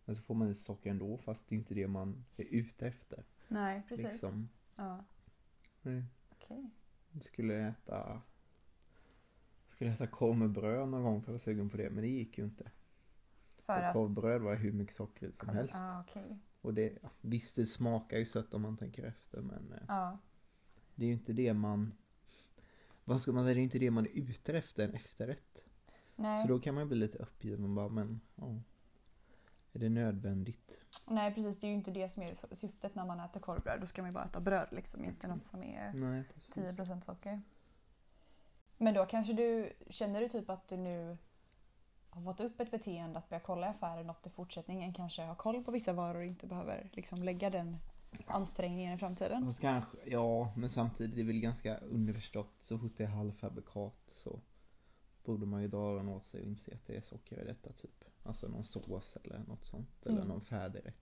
Men 0.06 0.16
så 0.16 0.22
får 0.22 0.36
man 0.36 0.50
i 0.50 0.56
sig 0.56 0.64
socker 0.64 0.90
ändå 0.90 1.18
fast 1.18 1.48
det 1.48 1.56
är 1.56 1.58
inte 1.58 1.74
det 1.74 1.88
man 1.88 2.26
är 2.38 2.44
ute 2.44 2.88
efter 2.88 3.24
Nej, 3.48 3.84
precis. 3.90 4.06
liksom. 4.06 4.50
Ja. 4.76 5.04
Nej. 5.82 6.04
Okej. 6.30 6.70
Jag 7.12 7.24
skulle 7.24 7.68
äta 7.68 8.22
Skulle 9.68 9.92
äta 9.92 10.08
korv 10.08 10.38
med 10.38 10.50
bröd 10.50 10.90
någon 10.90 11.04
gång 11.04 11.22
för 11.22 11.30
jag 11.30 11.34
var 11.34 11.40
sugen 11.40 11.70
på 11.70 11.78
det 11.78 11.90
men 11.90 12.02
det 12.04 12.10
gick 12.10 12.38
ju 12.38 12.44
inte 12.44 12.72
För 13.66 13.74
Och 13.74 13.86
att... 13.88 13.94
korvbröd 13.94 14.42
var 14.42 14.56
hur 14.56 14.72
mycket 14.72 14.96
socker 14.96 15.32
som 15.32 15.50
helst 15.50 15.76
Ah, 15.76 16.02
okej. 16.02 16.40
Och 16.68 16.74
det 16.74 16.98
Visst 17.22 17.56
det 17.56 17.66
smakar 17.66 18.18
ju 18.18 18.26
sött 18.26 18.54
om 18.54 18.62
man 18.62 18.78
tänker 18.78 19.04
efter 19.04 19.42
men 19.42 19.74
eh, 19.74 19.84
Ja. 19.88 20.18
Det 20.96 21.06
är 21.06 21.08
ju 21.08 21.14
inte 21.14 21.34
det 21.34 21.54
man 21.54 21.94
Vad 23.04 23.22
ska 23.22 23.32
man 23.32 23.44
säga, 23.44 23.54
det 23.54 23.62
är 23.62 23.64
inte 23.64 23.80
det 23.80 23.92
man 23.92 24.06
är 24.06 24.10
ute 24.10 24.58
efter 24.58 24.84
en 24.84 24.94
efterrätt 24.94 25.60
Nej. 26.16 26.42
Så 26.42 26.48
då 26.48 26.60
kan 26.60 26.76
man 26.76 26.84
ju 26.84 26.88
bli 26.88 26.98
lite 26.98 27.18
uppgiven 27.18 27.76
bara 27.76 27.90
men 27.90 28.22
ja 28.36 28.62
Är 29.74 29.80
det 29.80 29.90
nödvändigt? 29.90 30.72
Nej, 31.08 31.34
precis. 31.34 31.60
Det 31.60 31.68
är 31.68 31.70
ju 31.70 31.76
inte 31.76 31.92
det 31.92 32.10
som 32.10 32.24
är 32.24 32.56
syftet 32.56 32.96
när 32.96 33.06
man 33.06 33.20
äter 33.20 33.40
korvbröd. 33.40 33.82
Då 33.82 33.88
ska 33.88 34.02
man 34.02 34.12
ju 34.12 34.14
bara 34.14 34.26
äta 34.26 34.40
bröd 34.40 34.68
liksom. 34.72 35.06
Inte 35.06 35.28
något 35.28 35.46
som 35.46 35.64
är 35.64 35.94
Nej 35.94 36.24
precis 36.34 36.56
10% 36.56 37.02
socker. 37.02 37.42
Men 38.78 38.94
då 38.94 39.06
kanske 39.06 39.34
du, 39.34 39.74
känner 39.90 40.22
du 40.22 40.30
typ 40.30 40.50
att 40.50 40.68
du 40.68 40.78
nu 40.78 41.18
har 42.18 42.34
fått 42.34 42.40
upp 42.40 42.60
ett 42.60 42.72
beteende 42.72 43.20
att 43.20 43.30
börja 43.30 43.40
kolla 43.40 43.68
i 43.68 43.70
affären 43.70 44.08
något 44.08 44.28
i 44.28 44.30
fortsättningen, 44.30 44.94
kanske 44.94 45.24
ha 45.24 45.36
koll 45.36 45.64
på 45.64 45.72
vissa 45.72 45.94
varor 45.94 46.16
och 46.16 46.26
inte 46.26 46.48
behöver 46.48 46.90
liksom 46.94 47.24
lägga 47.24 47.50
den 47.50 47.78
ansträngningen 48.28 48.94
i 48.94 48.98
framtiden. 48.98 49.46
Fast 49.46 49.60
kanske, 49.60 49.98
ja 50.06 50.54
men 50.56 50.70
samtidigt 50.70 51.16
det 51.16 51.22
är 51.22 51.26
väl 51.26 51.40
ganska 51.40 51.78
underförstått 51.78 52.56
så 52.60 52.78
fort 52.80 52.92
det 52.98 53.04
är 53.04 53.08
halvfabrikat 53.08 54.00
så 54.08 54.40
borde 55.26 55.46
man 55.46 55.62
ju 55.62 55.68
dra 55.68 55.78
öronen 55.78 56.10
åt 56.14 56.24
sig 56.24 56.42
och 56.42 56.48
inse 56.48 56.74
att 56.76 56.88
det 56.88 56.96
är 56.98 57.02
socker 57.02 57.42
i 57.42 57.46
detta 57.46 57.72
typ. 57.74 58.04
Alltså 58.24 58.48
någon 58.48 58.64
sås 58.64 59.18
eller 59.24 59.40
något 59.40 59.64
sånt 59.64 60.06
eller 60.06 60.16
Mm. 60.16 60.28
någon 60.28 60.42
färdigrätt. 60.42 60.96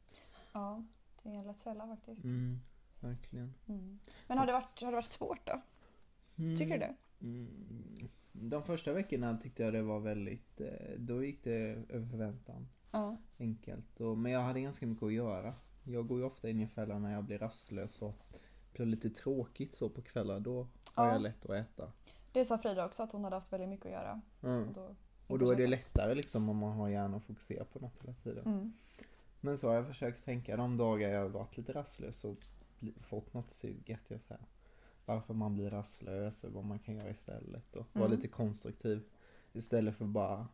Ja, 0.54 0.84
det 1.24 1.30
är 1.30 1.34
en 1.34 1.48
lätt 1.48 1.62
fälla 1.62 1.88
faktiskt. 1.88 2.24
Mm, 2.24 2.60
verkligen. 3.00 3.54
Mm. 3.66 4.00
Men 4.28 4.38
har 4.38 4.46
det, 4.46 4.52
varit, 4.54 4.82
har 4.82 4.92
det 4.92 4.96
varit 4.96 5.06
svårt 5.06 5.48
då? 5.48 5.62
Mm. 6.44 6.58
Tycker 6.58 6.74
du 6.74 6.80
det? 6.80 6.96
De 8.42 8.64
första 8.64 8.94
veckorna 8.94 9.38
tyckte 9.38 9.64
jag 9.64 9.74
det 9.74 9.82
var 9.82 10.00
väldigt, 10.00 10.62
eh, 10.62 10.68
då 10.98 11.24
gick 11.24 11.44
det 11.44 11.60
över 11.90 12.08
förväntan. 12.08 12.68
Ja. 12.92 13.18
Enkelt. 13.40 14.02
Och, 14.02 14.18
men 14.18 14.32
jag 14.32 14.40
hade 14.42 14.62
ganska 14.62 14.88
mycket 14.88 15.04
att 15.04 15.14
göra. 15.14 15.54
Jag 15.84 16.08
går 16.08 16.20
ju 16.20 16.26
ofta 16.26 16.50
in 16.50 16.62
i 16.62 16.68
fällan 16.68 17.02
när 17.02 17.14
jag 17.14 17.24
blir 17.24 17.38
rastlös 17.40 18.02
och 18.02 18.14
blir 18.74 18.86
lite 18.86 19.10
tråkigt 19.10 19.76
så 19.76 19.90
på 19.90 20.02
kvällar. 20.02 20.40
Då 20.40 20.68
har 20.94 21.06
Ja. 21.08 21.12
jag 21.12 21.22
lätt 21.22 21.46
att 21.46 21.52
äta. 21.56 21.92
Det 22.32 22.46
sa 22.46 22.58
Frida 22.58 22.86
också 22.86 23.04
att 23.04 23.12
hon 23.12 23.24
hade 23.24 23.36
haft 23.36 23.54
väldigt 23.54 23.70
mycket 23.70 23.86
att 23.86 23.92
göra. 23.92 24.22
Mm. 24.44 24.68
Och 24.68 24.74
då, 24.74 24.96
Och 25.28 25.40
då 25.40 25.52
är 25.52 25.56
det 25.56 25.68
lättare 25.68 26.16
liksom 26.16 26.50
om 26.50 26.58
man 26.58 26.72
har 26.78 26.90
hjärnan 26.90 27.14
att 27.14 27.24
fokusera 27.24 27.66
på 27.66 27.80
något 27.80 28.02
hela 28.04 28.14
tiden. 28.14 28.46
Mm. 28.46 28.74
Men 29.42 29.58
så 29.58 29.68
har 29.68 29.76
jag 29.76 29.88
försökt 29.88 30.26
tänka 30.26 30.58
de 30.58 30.78
dagar 30.78 31.10
jag 31.10 31.22
har 31.22 31.30
varit 31.30 31.58
lite 31.58 31.74
rastlös 31.74 32.26
och 32.26 32.38
fått 33.02 33.34
något 33.34 33.52
sug 33.52 33.92
att 33.92 34.12
jag 34.12 34.22
så 34.22 34.34
här, 34.34 34.44
varför 35.06 35.34
man 35.34 35.54
blir 35.56 35.70
rastlös 35.70 36.44
och 36.44 36.52
vad 36.52 36.66
man 36.66 36.80
kan 36.80 36.96
göra 36.96 37.10
istället 37.10 37.76
och 37.76 37.88
vara 37.94 38.06
Mm. 38.06 38.18
lite 38.18 38.28
konstruktiv 38.28 39.04
istället 39.54 39.96
för 39.96 40.06
bara 40.06 40.48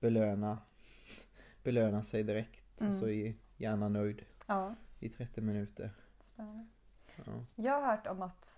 belöna 0.00 0.58
belöna 1.62 2.02
sig 2.04 2.22
direkt 2.22 2.80
Mm. 2.80 2.90
och 2.90 2.96
så 2.98 3.08
är 3.08 3.34
hjärnan 3.56 3.92
nöjd 3.92 4.24
Ja, 4.46 4.74
i 5.00 5.08
30 5.08 5.40
minuter. 5.40 5.90
Ja. 6.36 6.64
Jag 7.54 7.80
har 7.80 7.86
hört 7.96 8.06
om 8.06 8.22
att 8.22 8.56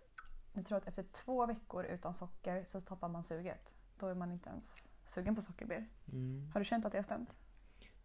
jag 0.52 0.66
tror 0.66 0.78
att 0.78 0.86
efter 0.88 1.02
två 1.02 1.46
veckor 1.46 1.84
utan 1.84 2.14
socker 2.14 2.64
så 2.64 2.80
tappar 2.80 3.08
man 3.08 3.24
suget. 3.24 3.72
Då 3.98 4.06
är 4.06 4.14
man 4.14 4.32
inte 4.32 4.48
ens 4.50 4.76
sugen 5.06 5.34
på 5.34 5.42
sockerber. 5.42 5.86
Mm. 6.12 6.50
Har 6.52 6.60
du 6.60 6.64
känt 6.64 6.84
att 6.84 6.92
det 6.92 6.98
har 6.98 7.02
stämt? 7.02 7.36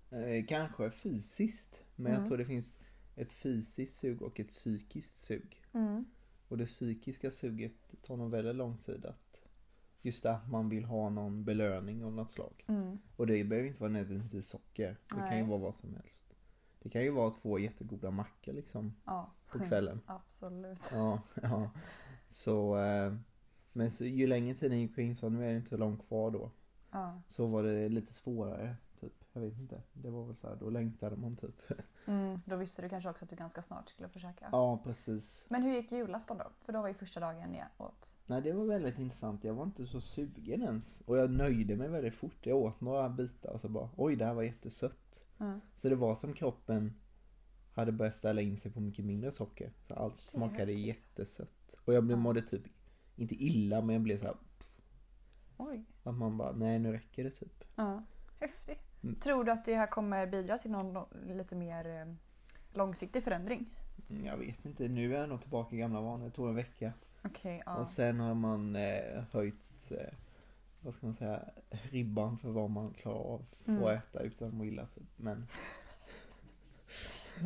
Eh, 0.10 0.46
kanske 0.48 0.92
fysiskt 0.92 1.84
men 1.96 2.06
Mm. 2.08 2.20
jag 2.22 2.28
tror 2.28 2.38
det 2.38 2.46
finns 2.46 2.78
ett 3.16 3.34
fysiskt 3.34 3.94
sug 3.98 4.22
och 4.22 4.40
ett 4.40 4.50
psykiskt 4.50 5.20
sug. 5.20 5.62
Mm. 5.74 6.06
Och 6.52 6.58
det 6.58 6.66
psykiska 6.66 7.32
suget 7.32 7.72
tar 8.02 8.18
nog 8.18 8.32
väldigt 8.32 8.56
lång 8.56 8.78
tid 8.78 9.06
att 9.06 9.42
just 10.02 10.24
det 10.24 10.32
att 10.32 10.50
man 10.50 10.70
vill 10.70 10.86
ha 10.86 11.10
någon 11.10 11.44
belöning 11.44 12.04
av 12.04 12.14
något 12.14 12.30
slag. 12.30 12.66
Mm. 12.68 12.98
Och 13.16 13.28
det 13.28 13.44
behöver 13.44 13.68
inte 13.68 13.80
vara 13.80 13.92
nödvändigtvis 13.92 14.48
socker. 14.48 14.98
Det 15.10 15.16
kan 15.16 15.38
ju 15.38 15.42
Nej. 15.42 15.50
vara 15.50 15.60
vad 15.60 15.76
som 15.76 15.94
helst. 15.96 16.34
Det 16.80 16.90
kan 16.90 17.04
ju 17.04 17.12
vara 17.12 17.30
två 17.34 17.60
jättegoda 17.60 18.12
mackor 18.12 18.54
liksom 18.54 18.96
Ja. 19.06 19.32
på 19.52 19.60
kvällen. 19.60 20.02
Absolut. 20.06 20.80
Ja, 20.92 21.22
ja. 21.42 21.70
Så, 22.30 22.78
eh, 22.78 23.16
men 23.74 23.92
så, 23.92 24.06
ju 24.06 24.28
längre 24.28 24.56
tiden 24.56 24.80
gick 24.80 24.98
in 24.98 25.16
så 25.16 25.30
nu 25.30 25.46
är 25.46 25.50
det 25.50 25.58
inte 25.58 25.70
så 25.70 25.78
långt 25.78 26.08
kvar 26.08 26.32
då. 26.32 26.52
Ja. 26.92 27.22
Så 27.28 27.48
var 27.48 27.64
det 27.64 27.90
lite 27.90 28.14
svårare. 28.14 28.76
Jag 29.34 29.42
vet 29.42 29.58
inte. 29.58 29.82
Det 29.94 30.10
var 30.10 30.26
väl 30.26 30.36
så 30.36 30.48
här, 30.48 30.56
då 30.56 30.70
längtade 30.70 31.16
man 31.16 31.36
typ. 31.36 31.56
Mm. 32.06 32.40
Då 32.46 32.56
visste 32.56 32.82
du 32.82 32.90
kanske 32.90 33.10
också 33.10 33.26
att 33.26 33.30
du 33.30 33.36
ganska 33.36 33.62
snart 33.62 33.90
skulle 33.90 34.10
försöka. 34.10 34.50
Ja, 34.52 34.78
precis. 34.84 35.46
Men 35.50 35.64
hur 35.64 35.74
gick 35.74 35.92
julafton 35.92 36.38
då? 36.38 36.52
För 36.66 36.74
då 36.74 36.82
var 36.82 36.88
ju 36.88 36.94
första 36.94 37.20
dagen 37.20 37.54
jag 37.54 37.68
åt. 37.88 38.18
Nej, 38.26 38.42
det 38.42 38.54
var 38.54 38.66
väldigt 38.66 39.00
intressant. 39.00 39.44
Jag 39.44 39.54
var 39.54 39.64
inte 39.64 39.88
så 39.88 40.02
sugen 40.02 40.62
ens. 40.62 41.02
Och 41.02 41.18
jag 41.18 41.32
nöjde 41.32 41.76
mig 41.76 41.90
väldigt 41.90 42.16
fort. 42.16 42.46
Jag 42.46 42.58
åt 42.58 42.82
några 42.82 43.10
bitar 43.10 43.50
och 43.50 43.62
så 43.62 43.70
bara, 43.70 43.90
oj, 43.98 44.16
det 44.16 44.26
här 44.26 44.34
var 44.34 44.44
jättesött. 44.44 45.20
Mm. 45.40 45.62
Så 45.76 45.90
det 45.90 45.96
var 45.96 46.16
som 46.16 46.34
kroppen 46.34 46.94
hade 47.74 47.92
börjat 47.92 48.16
ställa 48.16 48.42
in 48.42 48.58
sig 48.58 48.72
på 48.72 48.80
mycket 48.80 49.06
mindre 49.06 49.32
socker. 49.32 49.72
Så 49.88 49.94
allt 49.96 50.18
smakade 50.18 50.60
häftigt. 50.74 50.86
jättesött. 50.88 51.76
Och 51.86 51.94
jag 51.94 52.04
blev, 52.04 52.18
mådde 52.18 52.42
typ, 52.42 52.64
inte 53.16 53.36
illa, 53.36 53.82
men 53.82 53.94
jag 53.94 54.02
blev 54.04 54.18
så 54.18 54.26
här, 54.26 54.36
Oj. 55.58 55.86
att 56.04 56.16
man 56.16 56.38
bara, 56.38 56.52
nej 56.52 56.80
nu 56.80 56.92
räcker 56.92 57.24
det 57.24 57.32
typ. 57.32 57.64
Ja. 57.76 58.04
Häftigt. 58.40 58.91
Mm. 59.04 59.16
Tror 59.16 59.44
du 59.44 59.52
att 59.52 59.66
det 59.66 59.76
här 59.76 59.88
kommer 59.88 60.28
bidra 60.28 60.58
till 60.58 60.72
någon 60.72 61.06
lite 61.28 61.56
mer 61.56 61.88
eh, 62.02 62.14
långsiktig 62.74 63.24
förändring? 63.24 63.66
Mm, 64.10 64.26
Jag 64.26 64.38
vet 64.38 64.66
inte, 64.66 64.88
nu 64.88 65.16
är 65.16 65.20
jag 65.20 65.30
nog 65.30 65.42
tillbaka 65.42 65.76
i 65.76 65.80
gamla 65.80 66.02
vanor. 66.02 66.26
Det 66.26 66.32
tog 66.32 66.48
en 66.50 66.56
vecka. 66.56 66.94
Okej, 67.24 67.64
ja. 67.66 67.76
Och 67.76 67.88
sen 67.88 68.20
har 68.20 68.34
man 68.34 68.76
eh, 68.76 69.24
höjt, 69.32 69.92
eh, 69.92 70.14
vad 70.82 70.94
ska 70.94 71.06
man 71.06 71.16
säga, 71.16 71.42
ribban 71.70 72.38
för 72.38 72.50
vad 72.50 72.70
man 72.70 72.94
klarar 72.94 73.18
av 73.34 73.46
Mm. 73.68 73.84
att 73.84 73.90
äta 73.92 74.20
utan 74.20 74.48
att 74.48 74.54
må 74.54 74.66
illa 74.66 74.86
typ. 74.86 75.04
Men 75.18 75.48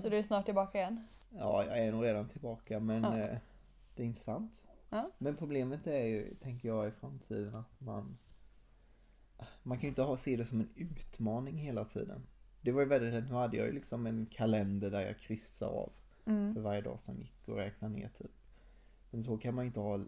Så 0.01 0.09
du 0.09 0.17
är 0.17 0.23
snart 0.23 0.45
tillbaka 0.45 0.77
igen? 0.77 1.07
ja, 1.29 1.63
jag 1.65 1.79
är 1.79 1.91
nog 1.91 2.03
redan 2.05 2.27
tillbaka 2.29 2.79
men 2.79 3.03
Ja. 3.03 3.17
eh, 3.19 3.37
det 3.95 4.03
är 4.03 4.07
intressant. 4.07 4.51
Ja. 4.89 5.09
Men 5.17 5.35
problemet 5.35 5.87
är 5.87 6.03
ju, 6.05 6.35
tänker 6.35 6.67
jag 6.67 6.87
i 6.87 6.91
framtiden 6.91 7.55
att 7.55 7.81
man 7.81 8.17
man 9.63 9.77
kan 9.77 9.81
ju 9.81 9.89
inte 9.89 10.01
ha, 10.01 10.17
se 10.17 10.37
det 10.37 10.45
som 10.45 10.59
en 10.61 10.69
utmaning 10.75 11.57
hela 11.57 11.85
tiden. 11.85 12.21
Det 12.61 12.71
var 12.71 12.81
ju 12.81 12.87
väldigt, 12.87 13.29
nu 13.29 13.35
hade 13.35 13.57
jag 13.57 13.65
ju 13.65 13.71
liksom 13.73 14.05
en 14.07 14.25
kalender 14.25 14.91
där 14.91 15.01
jag 15.01 15.19
kryssade 15.19 15.71
av 15.71 15.91
för 16.23 16.31
Mm. 16.31 16.63
varje 16.63 16.81
dag 16.81 16.99
som 16.99 17.19
gick 17.19 17.47
och 17.47 17.55
räknade 17.55 17.93
ner 17.93 18.09
typ. 18.17 18.31
Men 19.11 19.23
så 19.23 19.37
kan 19.37 19.55
man 19.55 19.65
ju 19.65 19.67
inte 19.67 19.79
ha, 19.79 19.99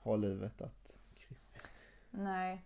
ha 0.00 0.16
livet 0.16 0.62
att 0.62 0.92
Nej. 2.10 2.64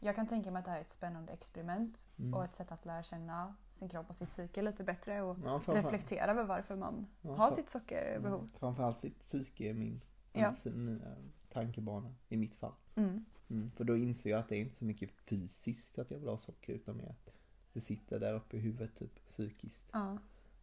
Jag 0.00 0.14
kan 0.14 0.26
tänka 0.26 0.50
mig 0.50 0.58
att 0.60 0.64
det 0.64 0.70
här 0.70 0.78
är 0.78 0.82
ett 0.82 0.92
spännande 0.92 1.32
experiment 1.32 1.98
Mm. 2.18 2.34
och 2.34 2.44
ett 2.44 2.54
sätt 2.56 2.72
att 2.72 2.84
lära 2.84 3.02
känna 3.02 3.54
sin 3.74 3.88
kropp 3.88 4.10
och 4.10 4.16
sitt 4.16 4.30
psyke 4.30 4.62
lite 4.62 4.84
bättre 4.84 5.22
och 5.22 5.36
Ja, 5.44 5.60
reflektera 5.66 6.30
över 6.30 6.44
varför 6.44 6.76
man 6.76 7.06
Ja, 7.22 7.34
har 7.34 7.48
för- 7.48 7.56
sitt 7.56 7.70
sockerbehov. 7.70 8.38
Mm, 8.40 8.48
Framförallt 8.58 8.98
sitt 9.00 9.20
psyke 9.20 9.64
är 9.70 9.74
min, 9.74 10.00
Ja. 10.32 10.54
min 10.64 11.00
eh, 11.00 11.12
tankebana 11.52 12.14
i 12.28 12.36
mitt 12.36 12.54
fall. 12.56 12.72
Mm. 12.96 13.24
Mm, 13.48 13.70
för 13.70 13.84
då 13.84 13.96
inser 13.96 14.30
jag 14.30 14.40
att 14.40 14.48
det 14.48 14.56
är 14.56 14.60
inte 14.60 14.76
så 14.76 14.84
mycket 14.84 15.10
fysiskt 15.10 15.98
att 15.98 16.10
jag 16.10 16.18
vill 16.18 16.28
ha 16.28 16.38
socker 16.38 16.72
utan 16.72 16.96
mer 16.96 17.08
att 17.08 17.30
det 17.72 17.80
sitter 17.80 18.20
där 18.20 18.34
uppe 18.34 18.56
i 18.56 18.60
huvudet 18.60 18.94
typ 18.94 19.28
psykiskt. 19.28 19.84
Ja. 19.92 20.18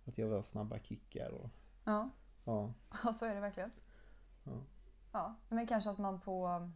Att 0.06 0.18
jag 0.18 0.26
vill 0.28 0.36
ha 0.36 0.44
snabba 0.44 0.80
kickar 0.80 1.30
och 1.30 1.50
Ja. 1.84 2.10
ja. 2.46 2.74
ja, 3.04 3.14
så 3.14 3.26
är 3.26 3.36
det 3.36 3.42
verkligen. 3.42 3.72
Ja. 4.44 4.62
Ja, 5.12 5.36
men 5.50 5.68
kanske 5.68 5.90
att 5.90 5.98
man 5.98 6.20
på, 6.20 6.70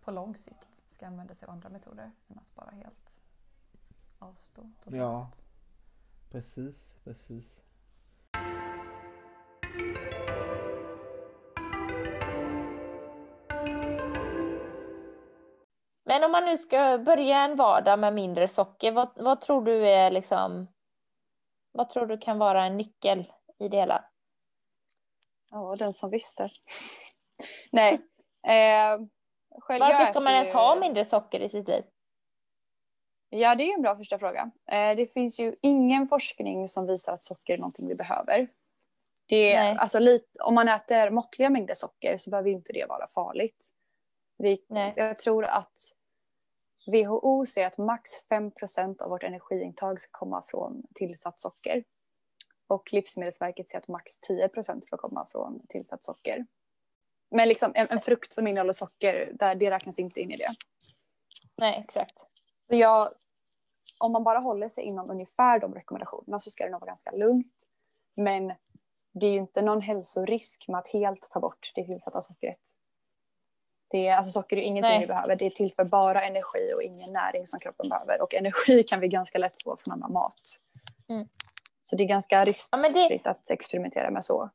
på 0.00 0.10
lång 0.10 0.36
sikt 0.36 0.66
ska 0.90 1.06
använda 1.06 1.34
sig 1.34 1.46
av 1.46 1.52
andra 1.54 1.68
metoder 1.68 2.12
än 2.28 2.38
att 2.38 2.54
bara 2.54 2.70
helt 2.70 3.10
avstå. 4.18 4.62
totalt. 4.78 4.96
Ja. 4.96 5.30
Precis, 6.30 6.92
precis. 7.04 7.56
Men 16.20 16.24
om 16.24 16.32
man 16.32 16.44
nu 16.44 16.58
ska 16.58 16.98
börja 16.98 17.38
en 17.40 17.56
vardag 17.56 17.98
med 17.98 18.14
mindre 18.14 18.48
socker, 18.48 18.92
vad, 18.92 19.12
vad 19.16 19.40
tror 19.40 19.64
du 19.64 19.88
är 19.88 20.10
liksom, 20.10 20.68
vad 21.72 21.88
tror 21.88 22.06
du 22.06 22.18
kan 22.18 22.38
vara 22.38 22.64
en 22.64 22.76
nyckel 22.76 23.32
i 23.58 23.68
det 23.68 23.76
hela? 23.76 24.04
Ja, 25.50 25.76
den 25.78 25.92
som 25.92 26.10
visste. 26.10 26.48
Nej. 27.72 27.94
Eh, 28.46 29.00
själv, 29.60 29.80
Varför 29.80 30.04
ska 30.04 30.20
man 30.20 30.32
ens 30.32 30.48
ju- 30.48 30.52
ha 30.52 30.76
mindre 30.80 31.04
socker 31.04 31.40
i 31.40 31.48
sitt 31.48 31.68
liv? 31.68 31.84
Ja, 33.28 33.54
det 33.54 33.64
är 33.64 33.74
en 33.74 33.82
bra 33.82 33.96
första 33.96 34.18
fråga. 34.18 34.50
Eh, 34.70 34.96
det 34.96 35.12
finns 35.12 35.40
ju 35.40 35.56
ingen 35.62 36.06
forskning 36.06 36.68
som 36.68 36.86
visar 36.86 37.12
att 37.12 37.22
socker 37.22 37.54
är 37.54 37.58
någonting 37.58 37.88
vi 37.88 37.94
behöver. 37.94 38.48
Det 39.26 39.52
är, 39.52 39.76
alltså, 39.76 39.98
lite, 39.98 40.42
om 40.42 40.54
man 40.54 40.68
äter 40.68 41.10
måttliga 41.10 41.50
mängder 41.50 41.74
socker 41.74 42.16
så 42.16 42.30
behöver 42.30 42.50
inte 42.50 42.72
det 42.72 42.86
vara 42.88 43.08
farligt. 43.08 43.70
Vi, 44.38 44.64
Nej. 44.68 44.92
jag 44.96 45.18
tror 45.18 45.44
att 45.44 45.99
WHO 46.86 47.46
säger 47.46 47.66
att 47.66 47.78
max 47.78 48.10
5% 48.28 49.02
av 49.02 49.10
vårt 49.10 49.22
energiintag 49.22 50.00
ska 50.00 50.18
komma 50.18 50.42
från 50.42 50.82
tillsatt 50.94 51.40
socker. 51.40 51.84
Och 52.66 52.92
Livsmedelsverket 52.92 53.68
säger 53.68 53.82
att 53.82 53.88
max 53.88 54.12
10% 54.28 54.88
får 54.90 54.96
komma 54.96 55.26
från 55.26 55.66
tillsatt 55.68 56.04
socker. 56.04 56.46
Men 57.30 57.48
liksom 57.48 57.72
en, 57.74 57.86
en 57.90 58.00
frukt 58.00 58.32
som 58.32 58.46
innehåller 58.46 58.72
socker, 58.72 59.32
där, 59.34 59.54
det 59.54 59.70
räknas 59.70 59.98
inte 59.98 60.20
in 60.20 60.30
i 60.30 60.36
det. 60.36 60.48
Nej, 61.60 61.84
exakt. 61.88 62.18
Så 62.70 62.76
jag, 62.76 63.08
om 64.00 64.12
man 64.12 64.24
bara 64.24 64.38
håller 64.38 64.68
sig 64.68 64.84
inom 64.84 65.06
ungefär 65.10 65.60
de 65.60 65.74
rekommendationerna 65.74 66.40
så 66.40 66.50
ska 66.50 66.64
det 66.64 66.70
nog 66.70 66.80
vara 66.80 66.90
ganska 66.90 67.10
lugnt. 67.10 67.66
Men 68.16 68.52
det 69.12 69.26
är 69.26 69.32
ju 69.32 69.38
inte 69.38 69.62
någon 69.62 69.80
hälsorisk 69.80 70.68
med 70.68 70.78
att 70.78 70.88
helt 70.88 71.30
ta 71.30 71.40
bort 71.40 71.72
det 71.74 71.84
tillsatta 71.84 72.20
sockret. 72.20 72.60
Det 73.90 74.06
är, 74.08 74.16
alltså 74.16 74.30
socker 74.32 74.56
är 74.56 74.60
ingenting 74.60 74.90
Nej. 74.92 75.00
vi 75.00 75.06
behöver. 75.06 75.36
Det 75.36 75.50
tillför 75.50 75.84
bara 75.84 76.22
energi 76.22 76.72
och 76.76 76.82
ingen 76.82 77.12
näring 77.12 77.46
som 77.46 77.58
kroppen 77.60 77.88
behöver. 77.88 78.22
Och 78.22 78.34
energi 78.34 78.82
kan 78.82 79.00
vi 79.00 79.08
ganska 79.08 79.38
lätt 79.38 79.62
få 79.62 79.76
från 79.76 79.92
annan 79.92 80.12
mat. 80.12 80.40
Mm. 81.10 81.28
Så 81.82 81.96
det 81.96 82.02
är 82.04 82.08
ganska 82.08 82.38
Ja, 82.38 82.44
riskfritt 82.44 83.26
att 83.26 83.50
experimentera 83.50 84.10
med 84.10 84.24
så. 84.24 84.50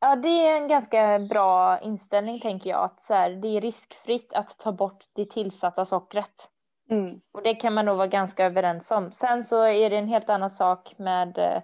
ja, 0.00 0.16
det 0.16 0.28
är 0.28 0.56
en 0.56 0.68
ganska 0.68 1.18
bra 1.18 1.80
inställning 1.80 2.38
tänker 2.38 2.70
jag. 2.70 2.84
Att 2.84 3.02
så 3.02 3.14
här, 3.14 3.30
det 3.30 3.48
är 3.48 3.60
riskfritt 3.60 4.32
att 4.32 4.58
ta 4.58 4.72
bort 4.72 5.04
det 5.14 5.30
tillsatta 5.30 5.84
sockret. 5.84 6.50
Mm. 6.90 7.06
Och 7.32 7.42
det 7.42 7.54
kan 7.54 7.74
man 7.74 7.84
nog 7.84 7.96
vara 7.96 8.06
ganska 8.06 8.44
överens 8.44 8.90
om. 8.90 9.12
Sen 9.12 9.44
så 9.44 9.62
är 9.62 9.90
det 9.90 9.96
en 9.96 10.08
helt 10.08 10.28
annan 10.28 10.50
sak 10.50 10.94
med 10.98 11.38
eh, 11.38 11.62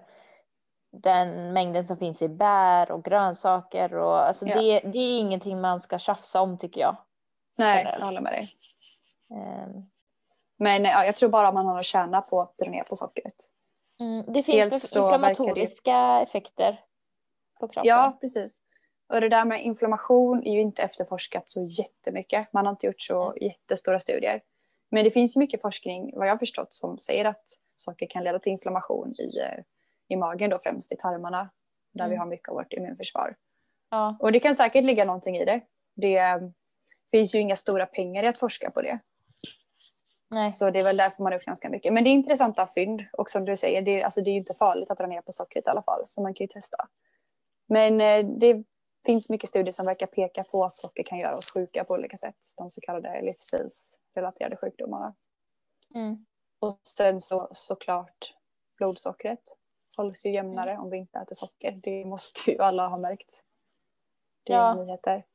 den 0.91 1.53
mängden 1.53 1.85
som 1.85 1.97
finns 1.97 2.21
i 2.21 2.29
bär 2.29 2.91
och 2.91 3.03
grönsaker 3.03 3.93
och 3.93 4.17
alltså 4.27 4.45
Ja. 4.47 4.55
det, 4.61 4.79
det 4.79 4.97
är 4.99 5.19
ingenting 5.19 5.61
man 5.61 5.79
ska 5.79 5.99
tjafsa 5.99 6.41
om 6.41 6.57
tycker 6.57 6.81
jag. 6.81 6.95
Nej, 7.57 7.95
jag 7.99 8.05
håller 8.05 8.21
med 8.21 8.31
dig. 8.33 8.45
Ehm, 9.37 9.71
Men 10.57 10.83
ja, 10.83 11.05
jag 11.05 11.15
tror 11.15 11.29
bara 11.29 11.51
man 11.51 11.65
har 11.65 11.79
att 11.79 11.85
tjäna 11.85 12.21
på 12.21 12.41
att 12.41 12.57
dra 12.57 12.69
ner 12.69 12.83
på 12.83 12.95
sockret. 12.95 13.35
Mm, 13.99 14.33
det 14.33 14.43
finns 14.43 14.69
Dels 14.69 14.95
verkar 14.95 15.09
det- 15.19 15.29
inflammatoriska 15.31 16.21
effekter 16.21 16.79
på 17.59 17.67
kroppen. 17.67 17.89
Ja, 17.89 18.17
precis. 18.21 18.61
Och 19.13 19.21
det 19.21 19.29
där 19.29 19.45
med 19.45 19.63
inflammation 19.65 20.43
är 20.43 20.51
ju 20.53 20.61
inte 20.61 20.81
efterforskat 20.83 21.49
så 21.49 21.63
jättemycket. 21.65 22.53
Man 22.53 22.65
har 22.65 22.71
inte 22.73 22.85
gjort 22.87 23.01
så 23.01 23.33
jättestora 23.41 23.99
studier. 23.99 24.41
Men 24.91 25.03
det 25.03 25.11
finns 25.11 25.35
ju 25.35 25.39
mycket 25.39 25.61
forskning, 25.61 26.11
vad 26.17 26.27
jag 26.27 26.33
har 26.33 26.37
förstått, 26.37 26.73
som 26.73 26.99
säger 26.99 27.25
att 27.25 27.43
socker 27.75 28.07
kan 28.09 28.23
leda 28.23 28.39
till 28.39 28.51
inflammation 28.51 29.11
i, 29.19 29.39
eh, 29.39 29.63
i 30.11 30.15
magen, 30.15 30.49
då 30.49 30.59
främst 30.59 30.91
i 30.91 30.95
tarmarna, 30.97 31.49
där 31.93 32.05
vi 32.05 32.11
Mm. 32.15 32.19
har 32.19 32.25
mycket 32.25 32.49
av 32.49 32.55
vårt 32.55 32.73
immunförsvar. 32.73 33.35
Ja. 33.89 34.17
Och 34.19 34.31
det 34.31 34.39
kan 34.39 34.55
säkert 34.55 34.85
ligga 34.85 35.05
någonting 35.05 35.37
i 35.37 35.45
det. 35.45 35.61
Det 35.95 36.17
eh, 36.17 36.37
finns 37.11 37.35
ju 37.35 37.39
inga 37.39 37.55
stora 37.55 37.85
pengar 37.85 38.23
i 38.23 38.27
att 38.27 38.37
forska 38.37 38.71
på 38.71 38.81
det. 38.81 38.99
Nej. 40.29 40.49
Så 40.49 40.69
det 40.71 40.79
är 40.79 40.83
väl 40.83 40.97
därför 40.97 41.23
man 41.23 41.31
har 41.31 41.39
gjort 41.39 41.45
ganska 41.45 41.69
mycket. 41.69 41.93
Men 41.93 42.03
det 42.03 42.09
är 42.09 42.11
intressanta 42.11 42.67
fynd. 42.75 43.01
Och 43.13 43.29
som 43.29 43.45
du 43.45 43.57
säger, 43.57 43.81
det 43.81 44.01
är, 44.01 44.03
alltså, 44.03 44.21
det 44.21 44.29
är 44.29 44.31
ju 44.31 44.37
inte 44.39 44.53
farligt 44.53 44.91
att 44.91 44.97
dra 44.97 45.07
ner 45.07 45.21
på 45.21 45.31
sockret 45.31 45.67
i 45.67 45.69
alla 45.69 45.83
fall. 45.83 46.01
Så 46.05 46.21
man 46.21 46.33
kan 46.33 46.43
ju 46.43 46.47
testa. 46.47 46.77
Men 47.67 48.01
eh, 48.01 48.25
det 48.39 48.63
finns 49.05 49.29
mycket 49.29 49.49
studier 49.49 49.71
som 49.71 49.85
verkar 49.85 50.05
peka 50.07 50.43
på 50.51 50.63
att 50.63 50.75
socker 50.75 51.03
kan 51.03 51.17
göra 51.17 51.35
oss 51.37 51.51
sjuka 51.53 51.83
på 51.83 51.93
olika 51.93 52.17
sätt. 52.17 52.35
De 52.57 52.71
så 52.71 52.81
kallade 52.81 53.21
livsstilsrelaterade 53.21 54.55
sjukdomarna. 54.57 55.15
Mm. 55.95 56.25
Och 56.59 56.79
sen 56.83 57.21
så 57.21 57.47
såklart 57.51 58.33
blodsockret 58.77 59.57
hålls 59.97 60.25
ju 60.25 60.31
jämnare 60.33 60.77
om 60.77 60.89
vi 60.89 60.97
inte 60.97 61.19
äter 61.19 61.35
socker. 61.35 61.71
Det 61.71 62.05
måste 62.05 62.51
ju 62.51 62.59
alla 62.59 62.87
ha 62.87 62.97
märkt. 62.97 63.43
Det 64.43 64.53
är 64.53 64.57
Ja. 64.57 64.73
nyheter. 64.73 65.25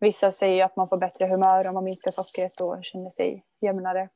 Vissa 0.00 0.32
säger 0.32 0.64
att 0.64 0.76
man 0.76 0.88
får 0.88 0.96
bättre 0.98 1.26
humör 1.26 1.68
om 1.68 1.74
man 1.74 1.84
minskar 1.84 2.10
sockret 2.10 2.60
och 2.60 2.84
känner 2.84 3.10
sig 3.10 3.44
jämnare. 3.60 4.08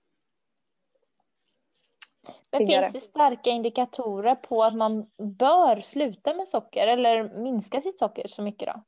Men 2.50 2.66
finns 2.66 2.92
det 2.92 3.00
starka 3.00 3.50
indikatorer 3.50 4.34
på 4.34 4.62
att 4.62 4.74
man 4.74 5.10
bör 5.16 5.80
sluta 5.80 6.34
med 6.34 6.48
socker 6.48 6.86
eller 6.86 7.38
minska 7.42 7.80
sitt 7.80 7.98
socker 7.98 8.28
så 8.28 8.42
mycket 8.42 8.68
då? 8.74 8.82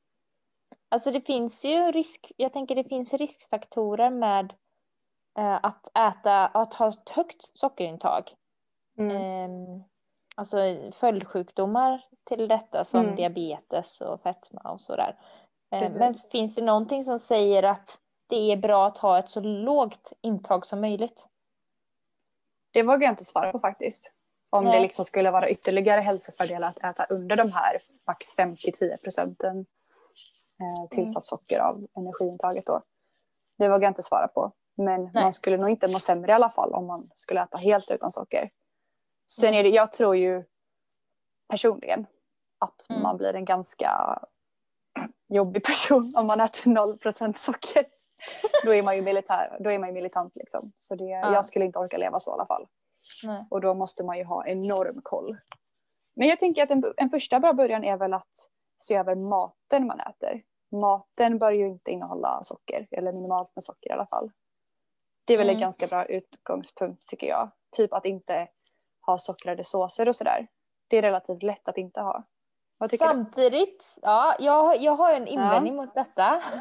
Alltså 0.88 1.10
det 1.10 1.20
finns 1.20 1.64
ju 1.64 1.92
risk, 1.92 2.32
jag 2.36 2.52
tänker 2.52 2.74
det 2.74 2.84
finns 2.84 3.14
riskfaktorer 3.14 4.10
med 4.10 4.52
eh, 5.38 5.58
att 5.62 5.88
äta, 5.96 6.46
att 6.46 6.74
ha 6.74 6.88
ett 6.88 7.08
högt 7.08 7.50
sockerintag. 7.58 8.34
Mm. 8.98 9.82
Alltså 10.38 10.56
följdsjukdomar 10.92 12.02
till 12.24 12.48
detta 12.48 12.84
som 12.84 13.00
Mm. 13.00 13.16
diabetes 13.16 14.00
och 14.00 14.20
fetma 14.20 14.60
och 14.60 14.80
sådär. 14.80 15.18
Eh, 15.72 15.80
men 15.80 15.92
Precis. 15.98 16.30
finns 16.30 16.54
det 16.54 16.62
någonting 16.62 17.04
som 17.04 17.18
säger 17.18 17.62
att 17.62 17.98
det 18.28 18.52
är 18.52 18.56
bra 18.56 18.86
att 18.86 18.98
ha 18.98 19.18
ett 19.18 19.28
så 19.28 19.40
lågt 19.40 20.12
intag 20.20 20.66
som 20.66 20.80
möjligt? 20.80 21.28
Det 22.72 22.82
vågar 22.82 23.02
jag 23.02 23.12
inte 23.12 23.24
svara 23.24 23.52
på 23.52 23.58
faktiskt. 23.58 24.12
Om 24.50 24.64
Nej. 24.64 24.72
det 24.72 24.80
liksom 24.80 25.04
skulle 25.04 25.30
vara 25.30 25.50
ytterligare 25.50 26.00
hälsofördelar 26.00 26.68
att 26.68 26.84
äta 26.84 27.04
under 27.14 27.36
de 27.36 27.42
här 27.54 27.76
max 28.06 28.38
5-10 28.38 29.04
procenten 29.04 29.58
eh, 30.60 30.88
tillsatt 30.96 31.24
socker 31.24 31.60
av 31.60 31.86
energiintaget 31.96 32.66
då. 32.66 32.82
Det 33.58 33.68
vågar 33.68 33.82
jag 33.82 33.90
inte 33.90 34.02
svara 34.02 34.28
på. 34.28 34.52
Men 34.76 35.02
Nej. 35.02 35.22
man 35.22 35.32
skulle 35.32 35.56
nog 35.56 35.70
inte 35.70 35.88
må 35.92 35.98
sämre 35.98 36.32
i 36.32 36.34
alla 36.34 36.50
fall 36.50 36.74
om 36.74 36.86
man 36.86 37.10
skulle 37.14 37.42
äta 37.42 37.58
helt 37.58 37.90
utan 37.90 38.10
socker. 38.10 38.50
Sen 39.30 39.54
är 39.54 39.62
det, 39.62 39.68
jag 39.68 39.92
tror 39.92 40.16
ju 40.16 40.44
personligen 41.48 42.06
att 42.58 42.86
Mm. 42.90 43.02
man 43.02 43.16
blir 43.16 43.34
en 43.34 43.44
ganska 43.44 44.18
jobbig 45.28 45.64
person 45.64 46.12
om 46.16 46.26
man 46.26 46.40
äter 46.40 46.70
0 46.70 46.98
procent 46.98 47.38
socker. 47.38 47.86
då 48.64 48.74
är 48.74 48.82
man 48.82 48.96
ju 48.96 49.02
militär, 49.02 49.56
då 49.60 49.70
är 49.70 49.78
man 49.78 49.88
ju 49.88 49.92
militant 49.92 50.32
liksom. 50.36 50.72
Så 50.76 50.94
det, 50.94 51.04
jag 51.04 51.44
skulle 51.44 51.64
inte 51.64 51.78
orka 51.78 51.98
leva 51.98 52.20
så 52.20 52.30
i 52.30 52.34
alla 52.34 52.46
fall. 52.46 52.66
Nej. 53.26 53.46
Och 53.50 53.60
då 53.60 53.74
måste 53.74 54.04
man 54.04 54.18
ju 54.18 54.24
ha 54.24 54.46
enorm 54.46 55.00
koll. 55.02 55.36
Men 56.16 56.28
jag 56.28 56.38
tänker 56.38 56.62
att 56.62 56.70
en, 56.70 56.84
en 56.96 57.08
första 57.10 57.40
bra 57.40 57.52
början 57.52 57.84
är 57.84 57.96
väl 57.96 58.14
att 58.14 58.50
se 58.78 58.94
över 58.94 59.14
maten 59.14 59.86
man 59.86 60.00
äter. 60.00 60.42
Maten 60.80 61.38
bör 61.38 61.50
ju 61.50 61.66
inte 61.66 61.90
innehålla 61.90 62.40
socker, 62.42 62.86
eller 62.90 63.12
minimalt 63.12 63.50
med 63.54 63.64
socker 63.64 63.90
i 63.90 63.92
alla 63.92 64.06
fall. 64.06 64.30
Det 65.24 65.34
är 65.34 65.38
väl 65.38 65.48
en 65.48 65.54
Mm. 65.54 65.60
ganska 65.60 65.86
bra 65.86 66.04
utgångspunkt 66.04 67.08
tycker 67.08 67.26
jag. 67.26 67.50
Typ 67.76 67.92
att 67.92 68.04
inte 68.04 68.48
ha 69.06 69.18
sockrade 69.18 69.64
såser 69.64 70.08
och 70.08 70.16
sådär. 70.16 70.46
Det 70.88 70.98
är 70.98 71.02
relativt 71.02 71.42
lätt 71.42 71.68
att 71.68 71.78
inte 71.78 72.00
ha. 72.00 72.24
Vad 72.78 72.90
tycker 72.90 73.04
du? 73.04 73.10
Samtidigt, 73.10 73.96
ja, 74.02 74.36
jag, 74.38 74.82
jag 74.82 74.96
har 74.96 75.12
en 75.12 75.26
invändning 75.28 75.76
mot 75.76 75.94
detta. 75.94 76.42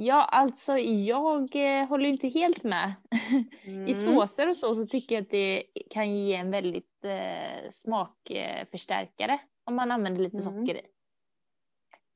Ja, 0.00 0.24
alltså 0.24 0.78
jag 0.78 1.56
eh, 1.56 1.86
håller 1.88 2.08
inte 2.08 2.28
helt 2.28 2.62
med. 2.64 2.94
I 3.64 3.92
Mm. 3.92 3.94
såser 4.04 4.48
och 4.48 4.56
så, 4.56 4.74
så 4.74 4.86
tycker 4.86 5.14
jag 5.14 5.22
att 5.22 5.30
det 5.30 5.64
kan 5.90 6.16
ge 6.16 6.34
en 6.34 6.50
väldigt 6.50 7.04
eh, 7.04 7.70
smakförstärkare 7.72 9.38
om 9.64 9.74
man 9.76 9.90
använder 9.90 10.20
lite 10.22 10.36
Mm. 10.36 10.44
socker 10.66 10.80
i. 10.80 10.86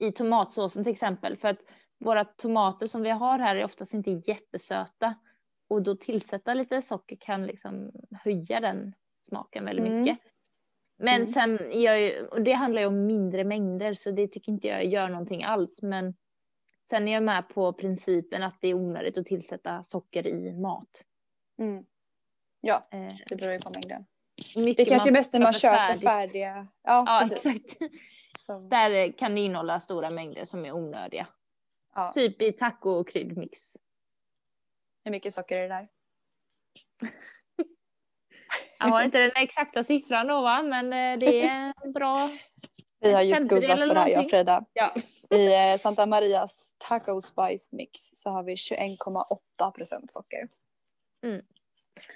I 0.07 0.12
tomatsåsen 0.12 0.85
till 0.85 0.93
exempel, 0.93 1.37
för 1.37 1.49
att 1.49 1.59
våra 2.01 2.25
tomater 2.25 2.87
som 2.87 3.03
vi 3.03 3.11
har 3.11 3.38
här 3.38 3.57
är 3.57 3.65
oftast 3.65 3.95
inte 3.95 4.11
jättesöta. 4.11 5.15
Och 5.72 5.82
då 5.82 5.96
tillsätta 5.96 6.54
lite 6.54 6.82
socker 6.82 7.16
kan 7.16 7.46
liksom 7.46 7.92
höja 8.24 8.61
den 8.61 8.94
smaken 9.20 9.64
väldigt 9.64 9.87
Mm. 9.87 10.02
mycket. 10.02 10.18
Men 10.96 11.20
Mm. 11.20 11.32
sen, 11.32 11.58
ju, 11.80 12.26
och 12.26 12.42
det 12.42 12.52
handlar 12.52 12.80
ju 12.80 12.87
om 12.87 13.06
mindre 13.06 13.44
mängder 13.44 13.94
så 13.94 14.11
det 14.11 14.28
tycker 14.28 14.52
inte 14.52 14.68
jag 14.68 14.85
gör 14.85 15.08
någonting 15.08 15.44
alls. 15.44 15.82
Men 15.82 16.14
sen 16.88 17.08
är 17.08 17.12
jag 17.12 17.22
med 17.22 17.48
på 17.48 17.72
principen 17.72 18.42
att 18.42 18.54
det 18.61 18.68
är 18.68 18.74
onödigt 18.74 19.18
att 19.18 19.26
tillsätta 19.26 19.82
socker 19.82 20.26
i 20.26 20.52
mat. 20.52 21.04
Mm. 21.58 21.85
Ja, 22.61 22.88
Eh, 22.90 23.14
det 23.28 23.37
beror 23.37 23.52
ju 23.52 23.58
på 23.58 23.70
mängden. 23.74 24.04
mycket 24.56 24.76
Det 24.76 24.90
kanske 24.90 25.11
är 25.11 25.12
mest 25.12 25.32
när 25.32 25.40
man 25.40 25.52
köper 25.52 25.94
färdiga. 25.96 26.66
Ja, 26.82 27.04
Ja, 27.06 27.18
precis. 27.22 27.64
exakt. 27.66 27.80
Där 28.70 29.12
kan 29.18 29.35
det 29.35 29.40
innehålla 29.40 29.80
stora 29.80 30.11
mängder 30.11 30.44
som 30.44 30.64
är 30.64 30.72
onödiga. 30.72 31.26
ja. 31.94 32.12
Typ 32.14 32.42
i 32.42 32.52
taco 32.52 32.90
och 32.90 33.08
kryddmix. 33.08 33.76
Hur 35.05 35.12
mycket 35.12 35.35
socker 35.35 35.57
är 35.57 35.62
det 35.62 35.69
där? 35.69 35.88
Jag 38.79 38.88
har 38.88 39.03
inte 39.03 39.19
den 39.19 39.31
exakta 39.35 39.85
siffran 39.85 40.27
då 40.27 40.43
va, 40.43 40.62
men 40.62 40.93
eh, 40.93 41.19
det 41.19 41.43
är 41.47 41.93
bra. 41.93 42.31
Vi 43.01 43.12
har 43.12 43.23
just 43.23 43.49
googlat 43.49 43.81
på 43.81 43.95
det 43.95 44.01
här 44.01 44.09
jag 44.09 44.21
och. 44.21 44.31
Frida. 44.31 44.65
Ja. 44.73 44.93
I 45.31 45.73
eh, 45.73 45.79
Santa 45.79 46.07
Marias 46.07 46.77
Taco 46.79 47.21
Spice 47.21 47.69
Mix 47.71 47.93
så 48.01 48.31
har 48.31 48.43
vi 48.43 48.55
21,8 48.55 49.71
procent 49.71 50.12
socker. 50.12 50.49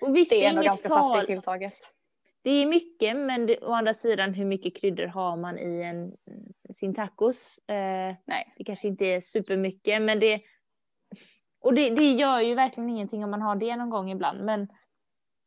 Och 0.01 0.16
visst, 0.16 0.31
Det 0.31 0.44
är 0.44 0.49
ändå 0.49 0.62
ganska 0.62 0.88
farligt. 0.88 1.12
saftigt 1.12 1.27
tilltaget. 1.27 1.92
Det 2.42 2.51
är 2.51 2.66
mycket, 2.66 3.16
men 3.16 3.46
det, 3.46 3.59
å 3.59 3.72
andra 3.72 3.94
sidan 3.94 4.35
hur 4.35 4.44
mycket 4.44 4.77
kryddor 4.77 5.07
har 5.07 5.37
man 5.37 5.59
i 5.59 5.83
en, 5.83 6.16
sin 6.75 6.94
tacos? 6.94 7.59
Eh, 7.68 8.14
Nej. 8.25 8.55
det 8.57 8.64
kanske 8.64 8.88
inte 8.88 9.05
är 9.05 9.20
supermycket, 9.20 10.03
men 10.03 10.20
det... 10.20 10.40
Och 11.66 11.74
det, 11.74 11.90
det 11.90 12.12
gör 12.12 12.40
ju 12.40 12.55
verkligen 12.55 12.90
ingenting 12.90 13.24
om 13.24 13.31
man 13.31 13.42
har 13.42 13.57
det 13.57 13.76
någon 13.76 13.90
gång 13.90 14.11
ibland, 14.11 14.44
men 14.44 14.68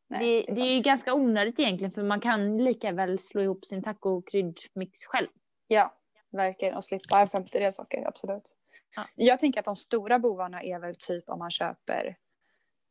Nej, 0.10 0.20
det, 0.20 0.42
det 0.42 0.52
är 0.52 0.56
det 0.56 0.72
är 0.72 0.74
ju 0.74 0.82
ganska 0.82 1.14
onödigt 1.14 1.60
egentligen, 1.60 1.92
för 1.92 2.04
man 2.04 2.20
kan 2.20 2.58
lika 2.58 2.92
väl 2.92 3.20
slå 3.20 3.42
ihop 3.42 3.66
sin 3.66 3.84
taco-kryddmix 3.84 5.06
själv. 5.06 5.28
Ja, 5.68 5.98
verkligen. 6.32 6.76
Och 6.76 6.84
slippa 6.84 7.20
en 7.20 7.28
femtedel 7.28 7.74
socker, 7.74 8.08
absolut. 8.08 8.56
Ja. 8.96 9.04
Jag 9.16 9.40
tänker 9.40 9.60
att 9.60 9.66
de 9.66 9.76
stora 9.76 10.20
bovarna 10.20 10.64
är 10.64 10.80
väl 10.80 10.96
typ 10.96 11.30
om 11.30 11.40
man 11.40 11.52
köper, 11.52 12.18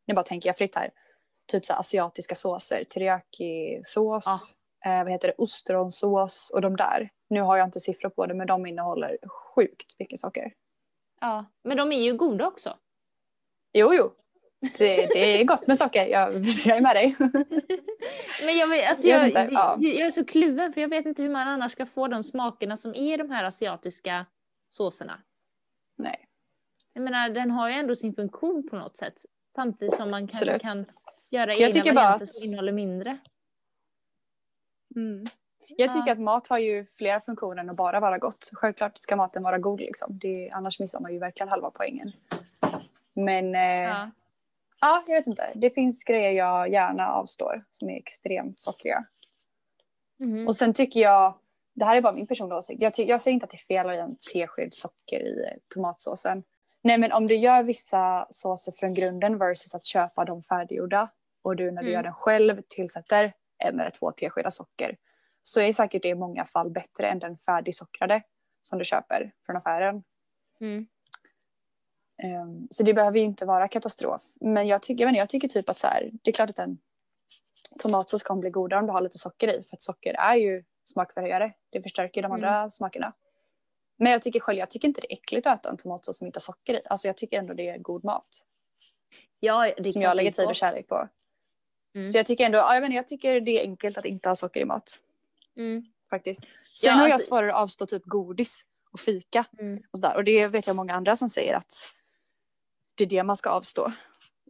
nu 0.06 0.14
bara 0.14 0.22
tänker 0.22 0.48
jag 0.48 0.56
fritt 0.56 0.74
här, 0.74 0.90
typ 1.52 1.66
så 1.66 1.74
asiatiska 1.74 2.34
såser, 2.34 2.84
teriyaki-sås, 2.84 4.54
eh, 4.86 5.04
vad 5.04 5.12
heter 5.12 5.28
det, 5.28 5.34
ostronsås 5.38 6.50
och 6.54 6.60
de 6.60 6.76
där. 6.76 7.10
Nu 7.30 7.40
har 7.40 7.56
jag 7.56 7.66
inte 7.66 7.80
siffror 7.80 8.10
på 8.10 8.26
det, 8.26 8.34
men 8.34 8.46
de 8.46 8.66
innehåller 8.66 9.18
sjukt 9.28 9.98
mycket 9.98 10.18
socker. 10.18 10.52
Ja, 11.20 11.44
men 11.64 11.76
de 11.76 11.92
är 11.92 12.00
ju 12.00 12.16
goda 12.16 12.46
också. 12.46 12.76
Jo, 13.78 13.94
jo. 13.94 14.12
Det, 14.78 14.96
det 15.06 15.40
är 15.40 15.44
gott 15.44 15.66
med 15.66 15.78
socker, 15.78 16.06
jag, 16.06 16.34
jag 16.64 16.76
är 16.76 16.80
med 16.80 16.96
dig. 16.96 17.16
Men 18.44 18.56
jag, 18.56 18.66
vet, 18.68 18.90
alltså 18.90 19.06
Jag 19.08 19.28
jag, 19.28 19.82
jag 19.84 20.06
är 20.06 20.10
så 20.10 20.24
kluven, 20.24 20.72
för 20.72 20.80
jag 20.80 20.88
vet 20.88 21.06
inte 21.06 21.22
hur 21.22 21.30
man 21.30 21.48
annars 21.48 21.72
ska 21.72 21.86
få 21.86 22.08
de 22.08 22.24
smakerna 22.24 22.76
som 22.76 22.90
är 22.94 23.14
i 23.14 23.16
de 23.16 23.30
här 23.30 23.44
asiatiska 23.44 24.26
såserna. 24.68 25.20
Nej. 25.98 26.24
Jag 26.92 27.02
menar, 27.04 27.28
den 27.28 27.50
har 27.50 27.68
ju 27.68 27.74
ändå 27.74 27.96
sin 27.96 28.14
funktion 28.14 28.68
på 28.70 28.76
något 28.76 28.96
sätt. 28.96 29.14
Samtidigt 29.54 29.94
som 29.94 30.10
man 30.10 30.28
kanske 30.28 30.54
Absolut. 30.54 30.62
kan 30.88 30.94
göra 31.30 31.54
Jag 31.54 31.76
egna 31.76 31.92
varianter 31.92 32.24
att- 32.24 32.32
som 32.32 32.48
innehåller 32.48 32.72
mindre. 32.72 33.18
Mm. 34.96 35.26
Jag 35.68 35.92
tycker 35.92 36.06
Ja. 36.06 36.12
att 36.12 36.18
mat 36.20 36.48
har 36.48 36.58
ju 36.58 36.84
flera 36.84 37.20
funktioner 37.20 37.62
än 37.62 37.70
att 37.70 37.76
bara 37.76 38.00
vara 38.00 38.18
gott. 38.18 38.50
Självklart 38.52 38.98
ska 38.98 39.16
maten 39.16 39.42
vara 39.42 39.58
god 39.58 39.80
liksom. 39.80 40.18
Det, 40.18 40.50
annars 40.50 40.80
missar 40.80 41.00
man 41.00 41.12
ju 41.12 41.18
verkligen 41.18 41.48
halva 41.48 41.70
poängen. 41.70 42.12
Men 43.24 43.54
eh, 43.54 43.60
ja. 43.60 44.10
Ja. 44.80 45.02
jag 45.08 45.14
vet 45.16 45.26
inte. 45.26 45.50
Det 45.54 45.70
finns 45.70 46.04
grejer 46.04 46.30
jag 46.32 46.72
gärna 46.72 47.12
avstår 47.12 47.64
som 47.70 47.90
är 47.90 47.96
extremt 47.96 48.60
sockriga. 48.60 49.04
Mhm. 50.18 50.46
Och 50.46 50.56
sen 50.56 50.72
tycker 50.72 51.00
jag, 51.00 51.38
det 51.74 51.84
här 51.84 51.96
är 51.96 52.00
bara 52.00 52.12
min 52.12 52.26
personliga 52.26 52.58
åsikt, 52.58 52.82
jag, 52.82 52.92
jag 52.96 53.20
säger 53.20 53.32
inte 53.32 53.44
att 53.44 53.50
det 53.50 53.56
är 53.56 53.76
fel 53.76 53.90
att 53.90 53.96
ha 53.96 54.02
en 54.02 54.16
tesked 54.32 54.74
socker 54.74 55.20
i 55.20 55.58
tomatsåsen. 55.74 56.42
Nej 56.82 56.98
men 56.98 57.12
om 57.12 57.26
du 57.26 57.34
gör 57.36 57.62
vissa 57.62 58.26
såser 58.30 58.72
från 58.72 58.94
grunden 58.94 59.38
versus 59.38 59.74
att 59.74 59.84
köpa 59.84 60.24
dem 60.24 60.42
färdiggjorda 60.42 61.10
och 61.42 61.56
du 61.56 61.64
när 61.70 61.82
du 61.82 61.88
Mm. 61.88 61.92
gör 61.92 62.02
den 62.02 62.14
själv 62.14 62.62
tillsätter 62.68 63.32
en 63.58 63.80
eller 63.80 63.90
två 63.90 64.12
teskedar 64.12 64.50
socker 64.50 64.96
så 65.42 65.60
är 65.60 65.72
säkert 65.72 66.02
det 66.02 66.08
i 66.08 66.14
många 66.14 66.44
fall 66.44 66.70
bättre 66.70 67.08
än 67.08 67.18
den 67.18 67.36
färdigsockrade 67.36 68.22
som 68.62 68.78
du 68.78 68.84
köper 68.84 69.32
från 69.46 69.56
affären. 69.56 70.04
Mm. 70.60 70.86
Ehm, 72.22 72.68
så 72.70 72.82
det 72.82 72.94
behöver 72.94 73.18
ju 73.18 73.24
inte 73.24 73.44
vara 73.44 73.68
katastrof. 73.68 74.22
Men 74.40 74.66
jag 74.66 74.82
tycker, 74.82 75.04
jag, 75.04 75.10
inte, 75.10 75.18
jag 75.18 75.28
tycker 75.28 75.48
typ 75.48 75.68
att 75.68 75.78
så 75.78 75.86
här, 75.86 76.10
det 76.22 76.30
är 76.30 76.32
klart 76.32 76.50
att 76.50 76.58
en 76.58 76.78
tomatsås 77.78 78.22
kommer 78.22 78.40
bli 78.40 78.50
godare 78.50 78.80
om 78.80 78.86
du 78.86 78.92
har 78.92 79.00
lite 79.00 79.18
socker 79.18 79.48
i. 79.48 79.62
För 79.64 79.76
att 79.76 79.82
socker 79.82 80.14
är 80.14 80.34
ju 80.34 80.64
smakförhöjare. 80.84 81.52
Det 81.70 81.82
förstärker 81.82 82.22
de 82.22 82.32
Mm. 82.32 82.34
andra 82.44 82.70
smakerna. 82.70 83.12
Men 83.98 84.12
jag 84.12 84.22
tycker 84.22 84.40
själv, 84.40 84.58
jag 84.58 84.70
tycker 84.70 84.88
inte 84.88 85.00
det 85.00 85.12
är 85.12 85.16
äckligt 85.16 85.46
att 85.46 85.58
äta 85.60 85.70
en 85.70 85.76
tomatsås 85.76 86.18
som 86.18 86.26
inte 86.26 86.36
har 86.36 86.40
socker 86.40 86.74
i. 86.74 86.80
Alltså 86.90 87.06
jag 87.08 87.16
tycker 87.16 87.38
ändå 87.38 87.54
det 87.54 87.68
är 87.68 87.78
god 87.78 88.04
mat. 88.04 88.28
Ja, 89.40 89.72
det 89.78 89.90
som 89.90 90.02
jag 90.02 90.16
lägger 90.16 90.30
tid 90.32 90.48
och 90.48 90.56
kärlek 90.56 90.88
på. 90.88 91.08
Mm. 91.94 92.04
Så 92.04 92.18
jag 92.18 92.26
tycker 92.26 92.44
ändå, 92.46 92.58
ja, 92.58 92.74
jag, 92.74 92.84
inte, 92.84 92.96
jag 92.96 93.06
tycker 93.06 93.40
det 93.40 93.50
är 93.60 93.62
enkelt 93.62 93.98
att 93.98 94.04
inte 94.04 94.28
ha 94.28 94.36
socker 94.36 94.60
i 94.60 94.64
mat. 94.64 95.00
Mm. 95.56 95.84
Faktiskt. 96.10 96.44
Sen 96.74 96.88
Ja, 96.90 96.96
har 96.96 97.02
jag 97.02 97.12
alltså- 97.12 97.28
svårare 97.28 97.52
att 97.54 97.58
avstå 97.62 97.86
typ 97.86 98.02
godis 98.04 98.64
och 98.92 99.00
fika. 99.00 99.44
Mm. 99.58 99.82
Och, 99.92 99.98
sådär. 99.98 100.16
och 100.16 100.24
det 100.24 100.46
vet 100.46 100.66
jag 100.66 100.76
många 100.76 100.94
andra 100.94 101.16
som 101.16 101.30
säger 101.30 101.54
att 101.54 101.72
det 102.98 103.04
är 103.04 103.08
det 103.08 103.22
man 103.22 103.36
ska 103.36 103.50
avstå. 103.50 103.92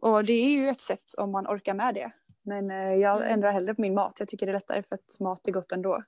Och 0.01 0.23
det 0.23 0.33
är 0.33 0.49
ju 0.49 0.69
ett 0.69 0.81
sätt 0.81 1.13
om 1.17 1.31
man 1.31 1.47
orkar 1.47 1.73
med 1.73 1.95
det. 1.95 2.11
Men 2.41 2.71
eh, 2.71 2.93
jag 2.93 3.17
Mm. 3.17 3.33
ändrar 3.33 3.51
hellre 3.51 3.75
på 3.75 3.81
min 3.81 3.93
mat. 3.93 4.19
Jag 4.19 4.27
tycker 4.27 4.45
det 4.45 4.51
är 4.51 4.53
lättare 4.53 4.83
för 4.83 4.95
att 4.95 5.19
mat 5.19 5.47
är 5.47 5.51
gott 5.51 5.71
ändå. 5.71 6.03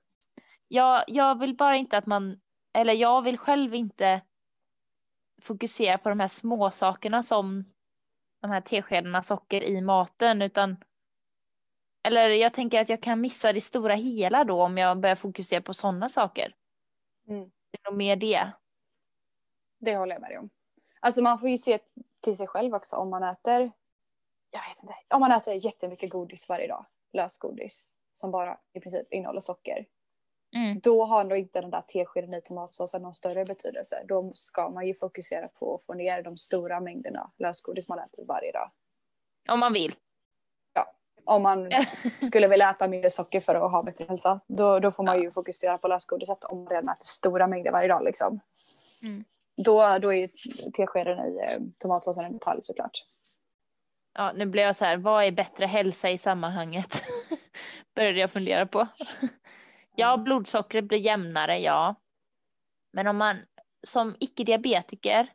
Jag, 0.68 1.04
jag 1.06 1.38
vill 1.38 1.56
bara 1.56 1.76
inte 1.76 1.98
att 1.98 2.06
man, 2.06 2.40
eller 2.74 2.92
jag 2.92 3.22
vill 3.22 3.38
själv 3.38 3.74
inte 3.74 4.20
fokusera 5.42 5.98
på 5.98 6.08
de 6.08 6.20
här 6.20 6.28
små 6.28 6.70
sakerna 6.70 7.22
som 7.22 7.64
de 8.40 8.50
här 8.50 8.60
teskedarna 8.60 9.22
socker 9.22 9.62
i 9.62 9.80
maten 9.80 10.42
utan 10.42 10.76
eller 12.04 12.28
jag 12.28 12.54
tänker 12.54 12.80
att 12.80 12.88
jag 12.88 13.02
kan 13.02 13.20
missa 13.20 13.52
det 13.52 13.60
stora 13.60 13.94
hela 13.94 14.44
då 14.44 14.62
om 14.62 14.78
jag 14.78 15.00
börjar 15.00 15.16
fokusera 15.16 15.60
på 15.62 15.74
sådana 15.74 16.08
saker. 16.08 16.54
Mm. 17.28 17.50
Det 17.70 17.78
är 17.82 17.90
nog 17.90 17.98
mer 17.98 18.16
det. 18.16 18.52
Det 19.80 19.96
håller 19.96 20.14
jag 20.14 20.20
med 20.20 20.30
dig 20.30 20.38
om. 20.38 20.50
Alltså 21.00 21.22
man 21.22 21.38
får 21.38 21.48
ju 21.48 21.58
se 21.58 21.78
till 22.22 22.36
sig 22.36 22.46
själv 22.46 22.74
också 22.74 22.96
om 22.96 23.10
man 23.10 23.22
äter, 23.22 23.72
jag 24.50 24.60
vet 24.68 24.82
inte, 24.82 24.94
om 25.08 25.20
man 25.20 25.32
äter 25.32 25.54
jättemycket 25.54 26.10
godis 26.10 26.48
varje 26.48 26.66
dag, 26.66 26.86
lösgodis 27.12 27.94
som 28.12 28.30
bara 28.30 28.58
i 28.72 28.80
princip 28.80 29.12
innehåller 29.12 29.40
socker. 29.40 29.86
Mm. 30.56 30.80
Då 30.82 31.04
har 31.04 31.24
nog 31.24 31.38
inte 31.38 31.60
den 31.60 31.70
där 31.70 31.80
teskeden 31.80 32.34
i 32.34 32.40
tomatsåsen 32.40 33.02
någon 33.02 33.14
större 33.14 33.44
betydelse. 33.44 34.04
Då 34.08 34.32
ska 34.34 34.70
man 34.70 34.86
ju 34.86 34.94
fokusera 34.94 35.48
på 35.48 35.74
att 35.74 35.84
få 35.84 35.94
ner 35.94 36.22
de 36.22 36.36
stora 36.36 36.80
mängderna 36.80 37.30
lösgodis 37.38 37.88
man 37.88 37.98
äter 37.98 38.24
varje 38.24 38.52
dag. 38.52 38.70
Om 39.48 39.60
man 39.60 39.72
vill. 39.72 39.94
Om 41.24 41.42
man 41.42 41.70
skulle 42.22 42.48
vilja 42.48 42.70
äta 42.70 42.88
mindre 42.88 43.10
socker 43.10 43.40
för 43.40 43.54
att 43.54 43.70
ha 43.72 43.82
bättre 43.82 44.04
hälsa, 44.08 44.40
då, 44.46 44.78
då 44.78 44.92
får 44.92 45.02
man 45.04 45.22
ju 45.22 45.30
fokusera 45.30 45.78
på 45.78 45.88
lösgodiset 45.88 46.44
om 46.44 46.58
man 46.58 46.68
redan 46.68 46.88
äter 46.88 47.04
stora 47.04 47.46
mängder 47.46 47.72
varje 47.72 47.88
dag. 47.88 48.04
Liksom. 48.04 48.40
Mm. 49.02 49.24
Då, 49.64 49.98
då 50.02 50.14
är 50.14 50.28
teskeden 50.72 51.18
i 51.18 51.38
eh, 51.38 51.58
tomatsåsen 51.78 52.24
en 52.24 52.32
detalj 52.32 52.58
såklart. 52.62 52.98
Ja, 54.14 54.32
nu 54.32 54.46
blev 54.46 54.64
jag 54.64 54.76
så 54.76 54.84
här, 54.84 54.96
vad 54.96 55.24
är 55.24 55.32
bättre 55.32 55.66
hälsa 55.66 56.10
i 56.10 56.18
sammanhanget? 56.18 57.02
Började 57.94 58.18
jag 58.20 58.30
fundera 58.32 58.66
på. 58.66 58.86
ja, 59.96 60.16
blodsockret 60.16 60.84
blir 60.84 60.98
jämnare, 60.98 61.58
ja. 61.58 61.94
Men 62.92 63.06
om 63.06 63.16
man 63.16 63.36
som 63.86 64.16
icke-diabetiker, 64.20 65.32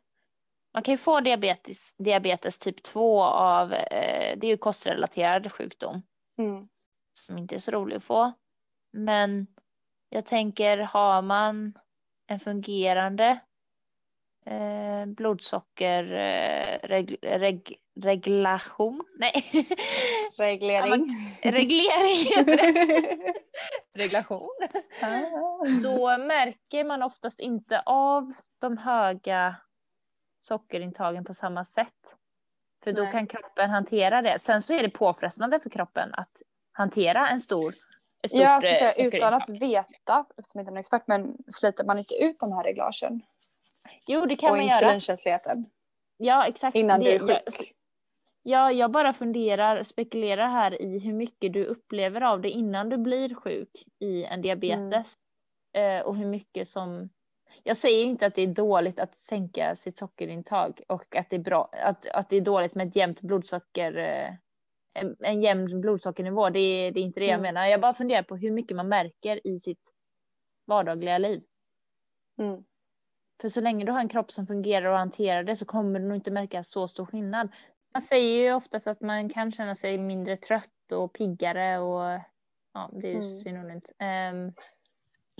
man 0.74 0.82
kan 0.82 0.94
ju 0.94 0.98
få 0.98 1.20
diabetes, 1.20 1.94
diabetes 1.96 2.58
typ 2.58 2.82
2 2.82 3.22
av, 3.22 3.72
eh, 3.72 4.38
det 4.38 4.46
är 4.46 4.50
ju 4.50 4.56
kostrelaterad 4.56 5.52
sjukdom 5.52 6.02
Mm. 6.38 6.68
som 7.12 7.38
inte 7.38 7.54
är 7.54 7.58
så 7.58 7.70
rolig 7.70 7.96
att 7.96 8.04
få. 8.04 8.32
Men 8.92 9.46
jag 10.08 10.26
tänker, 10.26 10.78
har 10.78 11.22
man 11.22 11.78
en 12.26 12.40
fungerande 12.40 13.38
eh, 14.50 15.06
blodsocker 15.06 16.12
eh, 16.12 16.88
reg? 16.88 17.76
Nej, 19.18 19.32
Reglering. 20.38 21.16
reglering 21.42 22.16
heter 22.34 22.56
det. 22.56 23.32
Reglation. 24.02 24.48
Då 25.82 26.18
märker 26.18 26.84
man 26.84 27.02
oftast 27.02 27.40
inte 27.40 27.82
av 27.86 28.32
de 28.58 28.78
höga 28.78 29.56
sockerintagen 30.40 31.24
på 31.24 31.34
samma 31.34 31.64
sätt. 31.64 32.14
För 32.84 32.92
då 32.92 33.02
Nej. 33.02 33.12
kan 33.12 33.26
kroppen 33.26 33.70
hantera 33.70 34.22
det. 34.22 34.38
Sen 34.38 34.62
så 34.62 34.72
är 34.72 34.82
det 34.82 34.90
påfrestande 34.90 35.60
för 35.60 35.70
kroppen 35.70 36.14
att 36.14 36.42
hantera 36.72 37.28
en 37.28 37.40
stor 37.40 37.74
ett 38.22 38.30
stort 38.30 38.40
jag 38.40 38.62
ska 38.62 38.70
eh, 38.70 38.78
säga 38.78 38.92
utan 38.92 39.34
att 39.34 39.48
veta, 39.48 40.24
eftersom 40.38 40.58
jag 40.58 40.62
inte 40.62 40.70
är 40.70 40.72
någon 40.72 40.76
expert, 40.76 41.02
men 41.06 41.36
sliter 41.48 41.84
man 41.84 41.98
inte 41.98 42.14
ut 42.14 42.38
de 42.38 42.52
här 42.52 42.64
reglagen 42.64 43.22
Jo, 44.06 44.26
det 44.26 44.36
kan 44.36 44.50
och 44.50 44.56
man 44.56 44.66
göra. 44.66 44.74
insulinkänsligheten 44.74 45.64
Ja, 46.16 46.46
exakt. 46.46 46.76
innan 46.76 47.00
det, 47.00 47.18
du 47.18 47.24
är 47.24 47.30
jag, 47.30 47.40
sjuk? 47.54 47.72
ja, 48.42 48.72
jag 48.72 48.90
bara 48.90 49.12
funderar, 49.12 49.82
spekulerar 49.82 50.48
här 50.48 50.82
i 50.82 50.98
hur 50.98 51.12
mycket 51.12 51.52
du 51.52 51.64
upplever 51.64 52.20
av 52.20 52.40
det 52.40 52.50
innan 52.50 52.88
du 52.88 52.96
blir 52.98 53.34
sjuk 53.34 53.84
i 53.98 54.24
en 54.24 54.42
diabetes. 54.42 55.14
Eh, 55.72 56.00
och 56.06 56.16
hur 56.16 56.26
mycket 56.26 56.68
som... 56.68 57.08
Jag 57.62 57.76
säger 57.76 58.04
inte 58.04 58.26
att 58.26 58.34
det 58.34 58.42
är 58.42 58.46
dåligt 58.46 58.98
att 59.00 59.16
sänka 59.16 59.76
sitt 59.76 59.98
sockerintag 59.98 60.80
och 60.88 61.16
att 61.16 61.30
det 61.30 61.36
är, 61.36 61.40
bra, 61.40 61.70
att, 61.72 62.06
att 62.08 62.30
det 62.30 62.36
är 62.36 62.40
dåligt 62.40 62.74
med 62.74 62.88
ett 62.88 62.96
jämnt 62.96 63.20
blodsocker, 63.22 63.96
eh, 63.96 64.34
en, 64.94 65.16
en 65.20 65.42
jämn 65.42 65.80
blodsockernivå. 65.80 66.50
Det 66.50 66.58
är, 66.60 66.92
det 66.92 67.00
är 67.00 67.04
inte 67.04 67.20
det 67.20 67.26
jag 67.26 67.38
Mm. 67.38 67.42
menar. 67.54 67.66
Jag 67.66 67.80
bara 67.80 67.94
funderar 67.94 68.22
på 68.22 68.36
hur 68.36 68.50
mycket 68.50 68.76
man 68.76 68.88
märker 68.88 69.46
i 69.46 69.58
sitt 69.58 69.92
vardagliga 70.66 71.18
liv. 71.18 71.42
Mm. 72.40 72.64
För 73.40 73.48
så 73.48 73.60
länge 73.60 73.84
du 73.84 73.92
har 73.92 74.00
en 74.00 74.08
kropp 74.08 74.32
som 74.32 74.46
fungerar 74.46 74.90
och 74.90 74.98
hanterar 74.98 75.42
det 75.42 75.56
så 75.56 75.64
kommer 75.64 76.00
du 76.00 76.06
nog 76.06 76.16
inte 76.16 76.30
märka 76.30 76.62
så 76.62 76.88
stor 76.88 77.06
skillnad. 77.06 77.48
Man 77.92 78.02
säger 78.02 78.42
ju 78.42 78.52
oftast 78.54 78.86
att 78.86 79.00
man 79.00 79.28
kan 79.28 79.52
känna 79.52 79.74
sig 79.74 79.98
mindre 79.98 80.36
trött 80.36 80.92
och 80.92 81.12
piggare 81.12 81.78
och 81.78 82.20
ja, 82.74 82.90
det 82.92 83.06
är 83.06 83.12
ju 83.12 83.16
Mm. 83.16 83.26
synonymt. 83.28 83.92
Ehm, 83.98 84.52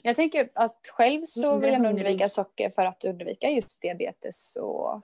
Jag 0.02 0.16
tänker 0.16 0.50
att 0.54 0.80
själv 0.92 1.22
så 1.24 1.58
vill 1.58 1.72
jag 1.72 1.86
undvika 1.86 2.28
socker 2.28 2.70
för 2.70 2.84
att 2.84 3.04
undvika 3.04 3.50
just 3.50 3.80
diabetes 3.80 4.56
och 4.56 5.02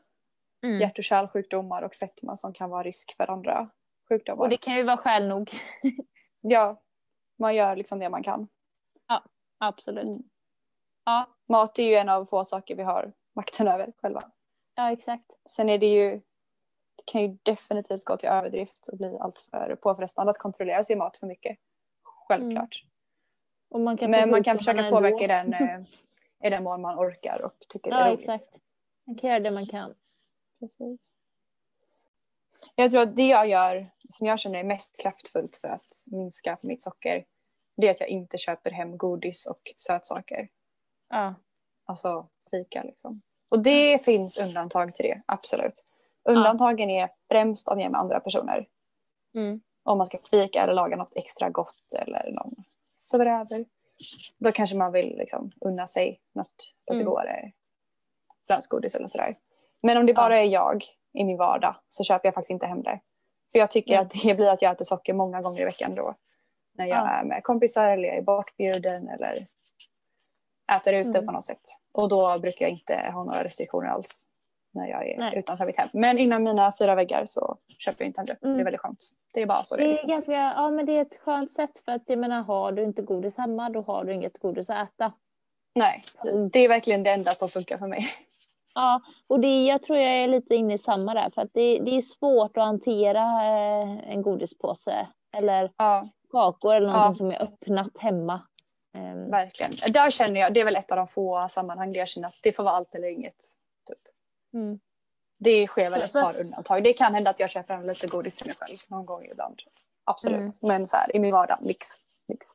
mm. 0.63 0.81
hjärt 0.81 0.99
och 0.99 1.05
kärlsjukdomar 1.05 1.83
och 1.83 1.95
fetma 1.95 2.37
som 2.37 2.53
kan 2.53 2.71
vara 2.71 2.83
risk 2.83 3.17
för 3.17 3.31
andra 3.31 3.71
sjukdomar. 4.09 4.45
Och 4.45 4.49
det 4.51 4.57
kan 4.57 4.77
ju 4.77 4.83
vara 4.83 4.97
skäl 4.97 5.29
nog. 5.29 5.51
Ja, 6.47 6.83
man 7.39 7.55
gör 7.55 7.77
liksom 7.77 7.99
det 7.99 8.09
man 8.09 8.23
kan. 8.23 8.49
Absolut. 9.59 10.05
Mm. 10.05 10.23
Ja, 11.05 11.27
Mat 11.49 11.79
är 11.79 11.83
ju 11.83 11.95
en 11.95 12.09
av 12.09 12.25
få 12.25 12.45
saker 12.45 12.77
vi 12.77 12.83
har 12.83 13.13
makten 13.33 13.69
över 13.69 13.93
själva. 13.97 14.31
ja, 14.75 14.93
exakt. 14.93 15.25
Sen 15.49 15.69
är 15.69 15.79
det 15.79 15.87
ju, 15.87 16.11
det 16.97 17.03
kan 17.05 17.21
ju 17.23 17.39
definitivt 17.43 18.05
gå 18.05 18.17
till 18.17 18.29
överdrift 18.29 18.89
och 18.89 18.99
bli 18.99 19.19
allt 19.21 19.39
för 19.39 19.77
påfrestande 19.83 20.31
att 20.31 20.39
kontrollera 20.39 20.83
sin 20.83 20.99
mat 20.99 21.17
för 21.17 21.27
mycket. 21.27 21.59
Självklart. 22.29 22.85
Och 23.71 23.81
man 23.81 23.99
Men 24.01 24.31
man 24.31 24.45
kan 24.45 24.59
försöka 24.59 24.91
påverka 24.91 25.27
den 25.27 25.55
eh, 25.55 25.81
i 26.45 26.51
den 26.51 26.65
mån 26.65 26.81
man 26.81 26.99
orkar 26.99 27.43
och 27.45 27.55
tycker 27.69 27.91
det 27.91 27.97
är 27.97 28.01
Ja, 28.01 28.09
roligt. 28.09 28.21
exakt. 28.29 28.57
Man 29.05 29.17
kan 29.17 29.31
göra 29.31 29.41
det 29.41 29.51
man 29.51 29.67
kan. 29.67 29.91
Precis. 30.61 31.15
Jag 32.75 32.91
tror 32.91 33.03
att 33.03 33.17
det 33.17 33.27
jag 33.27 33.49
gör, 33.49 33.91
som 34.09 34.27
jag 34.27 34.39
känner 34.39 34.59
är 34.59 34.65
mest 34.65 35.01
kraftfullt 35.01 35.57
för 35.57 35.69
att 35.69 36.05
minska 36.07 36.59
mitt 36.61 36.83
socker, 36.83 37.25
det 37.77 37.87
är 37.87 37.91
att 37.91 38.01
jag 38.01 38.09
inte 38.09 38.39
köper 38.39 38.71
hem 38.71 38.99
godis 38.99 39.47
och 39.47 39.61
sötsaker. 39.77 40.49
Ja, 41.09 41.35
Alltså 41.87 42.29
fika 42.51 42.83
liksom. 42.83 43.23
Och 43.49 43.63
det 43.63 44.05
finns 44.05 44.39
undantag 44.39 44.95
till 44.95 45.05
det, 45.05 45.23
absolut. 45.27 45.85
Undantagen 46.29 46.91
är 46.91 47.11
främst 47.31 47.69
om 47.69 47.81
jag 47.81 47.87
är 47.87 47.91
med 47.91 48.01
andra 48.01 48.21
personer. 48.21 48.67
mm. 49.35 49.61
Om 49.87 49.99
man 49.99 50.07
ska 50.07 50.19
fika 50.19 50.63
eller 50.63 50.73
laga 50.75 50.97
något 50.97 51.13
extra 51.17 51.51
gott 51.51 51.95
eller 51.99 52.31
någon 52.33 52.55
sobröver. 52.95 53.65
Då 54.39 54.53
kanske 54.53 54.77
man 54.77 54.93
vill 54.93 55.17
liksom 55.17 55.51
unna 55.61 55.87
sig 55.87 56.21
något 56.35 56.75
lite 56.91 57.03
Mm. 57.03 57.07
godare 57.13 57.53
lösgodis 58.51 58.95
eller 58.95 59.09
sådär. 59.09 59.35
Men 59.83 59.97
om 59.97 60.07
det 60.07 60.15
bara 60.15 60.39
är 60.41 60.45
jag 60.45 60.85
i 61.13 61.25
min 61.25 61.37
vardag 61.37 61.77
så 61.89 62.05
köper 62.05 62.27
jag 62.27 62.35
faktiskt 62.35 62.51
inte 62.51 62.67
hem 62.67 62.83
det. 62.83 63.01
För 63.53 63.59
jag 63.59 63.71
tycker 63.71 63.95
Mm. 63.95 64.07
att 64.07 64.13
det 64.23 64.35
blir 64.35 64.47
att 64.49 64.63
jag 64.63 64.73
äter 64.73 64.85
socker 64.85 65.13
många 65.13 65.41
gånger 65.41 65.61
i 65.61 65.65
veckan 65.65 65.95
då. 65.95 66.15
När 66.75 66.87
jag 66.87 66.99
Ja. 66.99 67.09
är 67.09 67.25
med 67.25 67.43
kompisar 67.43 67.91
eller 67.91 68.09
jag 68.09 68.17
är 68.17 68.23
bortbjuden 68.23 69.09
eller 69.09 69.33
äter 70.73 70.95
ute 70.95 71.09
Mm. 71.19 71.27
på 71.27 71.33
något 71.33 71.45
sätt. 71.45 71.61
Och 71.93 72.09
då 72.09 72.39
brukar 72.39 72.65
jag 72.67 72.71
inte 72.73 72.95
ha 72.95 73.25
några 73.25 73.45
restriktioner 73.45 73.89
alls. 73.89 74.31
när 74.77 74.89
jag 74.89 75.09
är 75.09 75.19
Nej. 75.19 75.39
utanför 75.39 75.67
mitt 75.67 75.77
hem. 75.79 75.89
Men 75.93 76.19
inom 76.19 76.43
mina 76.43 76.73
fyra 76.79 76.95
väggar 76.95 77.25
så 77.25 77.57
köper 77.79 78.05
jag 78.05 78.09
inte 78.09 78.21
en 78.21 78.25
drupp. 78.25 78.45
Mm. 78.45 78.57
Det 78.57 78.63
är 78.63 78.65
väldigt 78.65 78.81
skönt. 78.81 78.99
Det 79.35 79.43
är 79.43 79.47
bara 79.47 79.59
så 79.59 79.77
det 79.77 79.83
är. 79.83 79.85
Det 79.85 79.91
är, 79.91 79.93
Liksom. 79.93 80.11
ganska, 80.11 80.33
ja, 80.33 80.71
men 80.71 80.87
det 80.87 80.97
är 80.97 81.03
ett 81.03 81.19
skönt 81.25 81.53
sätt 81.53 81.79
för 81.85 81.93
att 81.93 82.03
jag 82.07 82.19
menar, 82.19 82.43
har 82.43 82.73
du 82.73 82.83
inte 82.83 83.03
godis 83.03 83.37
hemma 83.37 83.71
då 83.71 83.81
har 83.83 84.05
du 84.05 84.13
inget 84.15 84.39
godis 84.39 84.71
att 84.71 84.89
äta. 84.89 85.13
Nej, 85.75 86.01
precis. 86.23 86.53
det 86.53 86.59
är 86.59 86.69
verkligen 86.69 87.03
det 87.03 87.11
enda 87.11 87.31
som 87.31 87.49
funkar 87.49 87.77
för 87.77 87.87
mig. 87.87 88.07
Ja, 88.75 89.01
och 89.29 89.41
det, 89.41 89.65
jag 89.65 89.83
tror 89.83 89.99
jag 89.99 90.13
är 90.23 90.27
lite 90.29 90.55
inne 90.55 90.75
i 90.75 90.79
samma 90.79 91.15
där 91.15 91.31
för 91.35 91.43
att 91.43 91.51
det, 91.55 91.79
det 91.79 91.97
är 91.97 92.03
svårt 92.03 92.57
att 92.57 92.65
hantera 92.65 93.23
eh, 93.23 94.13
en 94.13 94.23
godispåse 94.23 95.07
eller 95.37 95.73
Ja, 95.77 96.09
kakor 96.31 96.75
eller 96.75 96.89
någonting 96.89 97.11
Ja. 97.11 97.15
som 97.15 97.31
är 97.31 97.43
öppnat 97.43 97.93
hemma. 97.99 98.41
Ehm, 98.95 99.31
verkligen. 99.31 99.73
Där 99.93 100.11
känner 100.11 100.41
jag, 100.41 100.55
det 100.55 100.61
är 100.61 100.65
väl 100.65 100.77
ett 100.77 100.91
av 100.91 100.97
de 100.97 101.07
få 101.07 101.47
sammanhang 101.51 101.91
där 101.91 101.99
jag 101.99 102.09
känner 102.09 102.29
att 102.29 102.41
det 102.43 102.53
får 102.53 102.63
vara 102.63 102.75
allt 102.75 102.95
eller 102.95 103.09
inget. 103.09 103.37
Typ. 103.87 103.99
mm. 104.55 104.81
Det 105.39 105.67
sker 105.67 105.91
väl 105.91 106.01
ett 106.03 106.11
Så- 106.11 106.21
par 106.23 106.41
undantag. 106.41 106.85
Det 106.85 106.93
kan 106.93 107.15
hända 107.15 107.31
att 107.31 107.41
jag 107.41 107.51
köper 107.51 107.75
en 107.75 107.87
lite 107.87 108.07
godis 108.07 108.37
till 108.37 108.47
mig 108.47 108.55
själv 108.55 108.79
någon 108.89 109.07
gång 109.07 109.25
ibland. 109.25 109.61
Absolut. 110.05 110.39
Mm. 110.39 110.53
Men 110.63 110.87
så 110.87 110.97
här 110.97 111.17
i 111.17 111.21
min 111.21 111.33
vardag, 111.33 111.59
nix. 111.61 111.87
nix. 112.27 112.47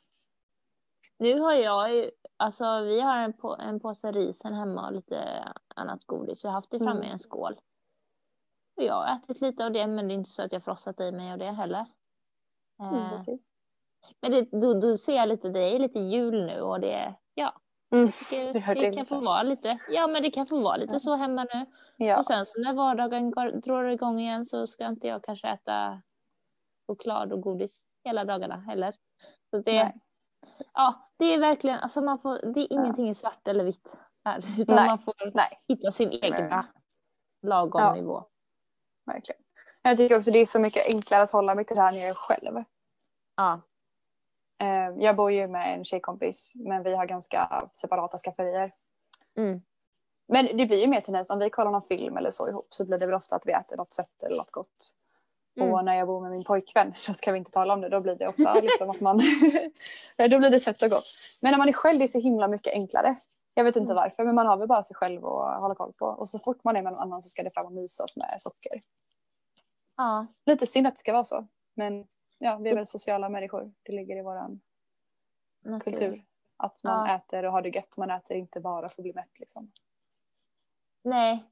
Nu 1.17 1.39
har 1.39 1.53
jag 1.53 1.93
ju, 1.95 2.11
alltså 2.37 2.81
vi 2.81 3.01
har 3.01 3.17
en, 3.17 3.33
på, 3.33 3.55
en 3.55 3.79
påse 3.79 4.11
risen 4.11 4.53
hemma 4.53 4.87
och 4.87 4.93
lite 4.93 5.43
annat 5.75 6.03
godis. 6.05 6.43
Jag 6.43 6.51
har 6.51 6.55
haft 6.55 6.71
det 6.71 6.77
framme 6.77 6.91
Mm. 6.91 7.03
i 7.03 7.09
en 7.09 7.19
skål. 7.19 7.59
Och 8.77 8.83
jag 8.83 8.93
har 8.93 9.15
ätit 9.15 9.41
lite 9.41 9.65
av 9.65 9.71
det 9.71 9.87
men 9.87 10.07
det 10.07 10.13
är 10.13 10.15
inte 10.15 10.29
så 10.29 10.41
att 10.41 10.51
jag 10.51 10.63
frostat 10.63 10.99
i 10.99 11.11
mig 11.11 11.31
av 11.31 11.37
det 11.37 11.51
heller. 11.51 11.85
Mm, 12.79 13.23
det. 13.25 13.37
Men 14.21 14.31
det, 14.31 14.41
då, 14.51 14.73
då 14.73 14.97
ser 14.97 15.25
lite, 15.25 15.49
det 15.49 15.75
är 15.75 15.79
lite 15.79 15.99
jul 15.99 16.45
nu 16.45 16.61
och 16.61 16.79
det, 16.79 17.15
ja. 17.33 17.53
Mm, 17.95 18.11
det 18.51 18.91
kan 18.95 19.05
få 19.05 19.21
vara 19.21 19.43
lite, 19.43 19.79
ja 19.89 20.07
men 20.07 20.23
det 20.23 20.29
kan 20.29 20.45
få 20.45 20.59
vara 20.61 20.77
lite 20.77 20.99
så 20.99 21.15
hemma 21.15 21.47
nu. 21.53 21.65
Ja. 22.05 22.19
Och 22.19 22.25
sen 22.25 22.45
så 22.45 22.61
när 22.61 22.73
vardagen 22.73 23.31
går, 23.31 23.51
drar 23.51 23.83
igång 23.83 24.19
igen 24.19 24.45
så 24.45 24.67
ska 24.67 24.87
inte 24.87 25.07
jag 25.07 25.23
kanske 25.23 25.47
äta 25.47 26.01
choklad 26.87 27.33
och 27.33 27.41
godis 27.41 27.85
hela 28.03 28.25
dagarna 28.25 28.57
heller. 28.57 28.93
Så 29.49 29.57
det, 29.57 29.83
Nej. 29.83 29.95
ja, 30.73 31.11
det 31.17 31.25
är 31.25 31.39
verkligen, 31.39 31.79
alltså 31.79 32.01
man 32.01 32.19
får, 32.19 32.53
det 32.53 32.59
är 32.59 32.73
ingenting 32.73 33.09
i 33.09 33.15
svart 33.15 33.47
eller 33.47 33.63
vitt 33.63 33.95
här, 34.25 34.45
utan 34.61 34.75
Nej. 34.75 34.87
man 34.87 34.99
får 34.99 35.31
Nej. 35.33 35.47
hitta 35.67 35.91
sin 35.91 36.09
egna 36.23 36.65
lagom 37.41 37.81
Ja. 37.81 37.93
nivå. 37.93 38.25
Verkligen. 39.05 39.41
Jag 39.81 39.97
tycker 39.97 40.17
också 40.17 40.31
det 40.31 40.39
är 40.39 40.45
så 40.45 40.59
mycket 40.59 40.87
enklare 40.87 41.23
att 41.23 41.31
hålla 41.31 41.55
mig 41.55 41.65
till 41.65 41.75
det 41.75 41.81
här 41.81 41.91
när 41.91 41.99
jag 41.99 42.09
är 42.09 42.13
själv. 42.13 42.63
Ja, 43.35 43.61
Jag 44.97 45.15
bor 45.15 45.31
ju 45.31 45.47
med 45.47 45.73
en 45.73 45.85
tjejkompis 45.85 46.53
men 46.55 46.83
vi 46.83 46.95
har 46.95 47.05
ganska 47.05 47.69
separata 47.73 48.17
skafferier. 48.17 48.71
mm. 49.37 49.61
Men 50.31 50.45
det 50.57 50.65
blir 50.65 50.81
ju 50.81 50.87
mer 50.87 51.01
tendens 51.01 51.29
om 51.29 51.39
vi 51.39 51.49
kollar 51.49 51.71
någon 51.71 51.81
film 51.83 52.17
eller 52.17 52.31
så 52.31 52.49
ihop 52.49 52.67
så 52.69 52.85
blir 52.85 52.97
det 52.97 53.05
väl 53.05 53.15
ofta 53.15 53.35
att 53.35 53.45
vi 53.45 53.51
äter 53.51 53.77
något 53.77 53.93
sött 53.93 54.23
eller 54.23 54.37
något 54.37 54.51
gott. 54.51 54.93
Mm. 55.57 55.73
Och 55.73 55.85
när 55.85 55.95
jag 55.95 56.07
bor 56.07 56.21
med 56.21 56.31
min 56.31 56.43
pojkvän, 56.43 56.93
då 57.07 57.13
ska 57.13 57.31
vi 57.31 57.37
inte 57.37 57.51
tala 57.51 57.73
om 57.73 57.81
det, 57.81 57.89
då 57.89 58.01
blir 58.01 58.15
det 58.15 58.27
ofta 58.27 58.53
liksom 58.53 58.89
att 58.89 59.01
man... 59.01 59.17
då 60.17 60.39
blir 60.39 60.49
det 60.49 60.59
sött 60.59 60.83
och 60.83 60.89
gott. 60.89 61.05
Men 61.41 61.51
när 61.51 61.57
man 61.57 61.67
är 61.67 61.73
själv 61.73 61.99
det 61.99 62.05
är 62.05 62.07
så 62.07 62.19
himla 62.19 62.47
mycket 62.47 62.73
enklare. 62.73 63.15
Jag 63.53 63.63
vet 63.63 63.75
inte 63.75 63.91
Mm. 63.91 64.03
varför 64.03 64.23
men 64.23 64.35
man 64.35 64.45
har 64.47 64.57
väl 64.57 64.67
bara 64.67 64.83
sig 64.83 64.95
själv 64.95 65.25
att 65.25 65.59
hålla 65.59 65.75
koll 65.75 65.93
på. 65.93 66.05
Och 66.05 66.29
så 66.29 66.39
fort 66.39 66.63
man 66.63 66.75
är 66.75 66.83
med 66.83 66.93
någon 66.93 67.01
annan 67.01 67.21
så 67.21 67.29
ska 67.29 67.43
det 67.43 67.51
fram 67.51 67.65
och 67.65 67.71
mysas 67.71 68.15
med 68.17 68.33
socker. 68.37 68.81
ja, 69.97 70.27
Lite 70.45 70.65
synd 70.65 70.87
att 70.87 70.95
det 70.95 70.99
ska 70.99 71.13
vara 71.13 71.23
så. 71.23 71.47
Men 71.73 72.05
ja, 72.39 72.57
vi 72.57 72.69
är 72.69 72.75
väl 72.75 72.87
sociala 72.87 73.29
människor. 73.29 73.71
Det 73.83 73.91
ligger 73.91 74.17
i 74.17 74.21
våran 74.21 74.61
natur. 75.61 75.91
kultur. 75.91 76.25
Att 76.57 76.83
man 76.83 77.09
Ja. 77.09 77.15
äter 77.15 77.45
och 77.45 77.51
har 77.51 77.61
det 77.61 77.69
gött. 77.69 77.97
Man 77.97 78.09
äter 78.11 78.37
inte 78.37 78.59
bara 78.59 78.89
för 78.89 79.01
att 79.01 79.03
bli 79.03 79.13
mätt 79.13 79.39
liksom. 79.39 79.71
Nej, 81.03 81.43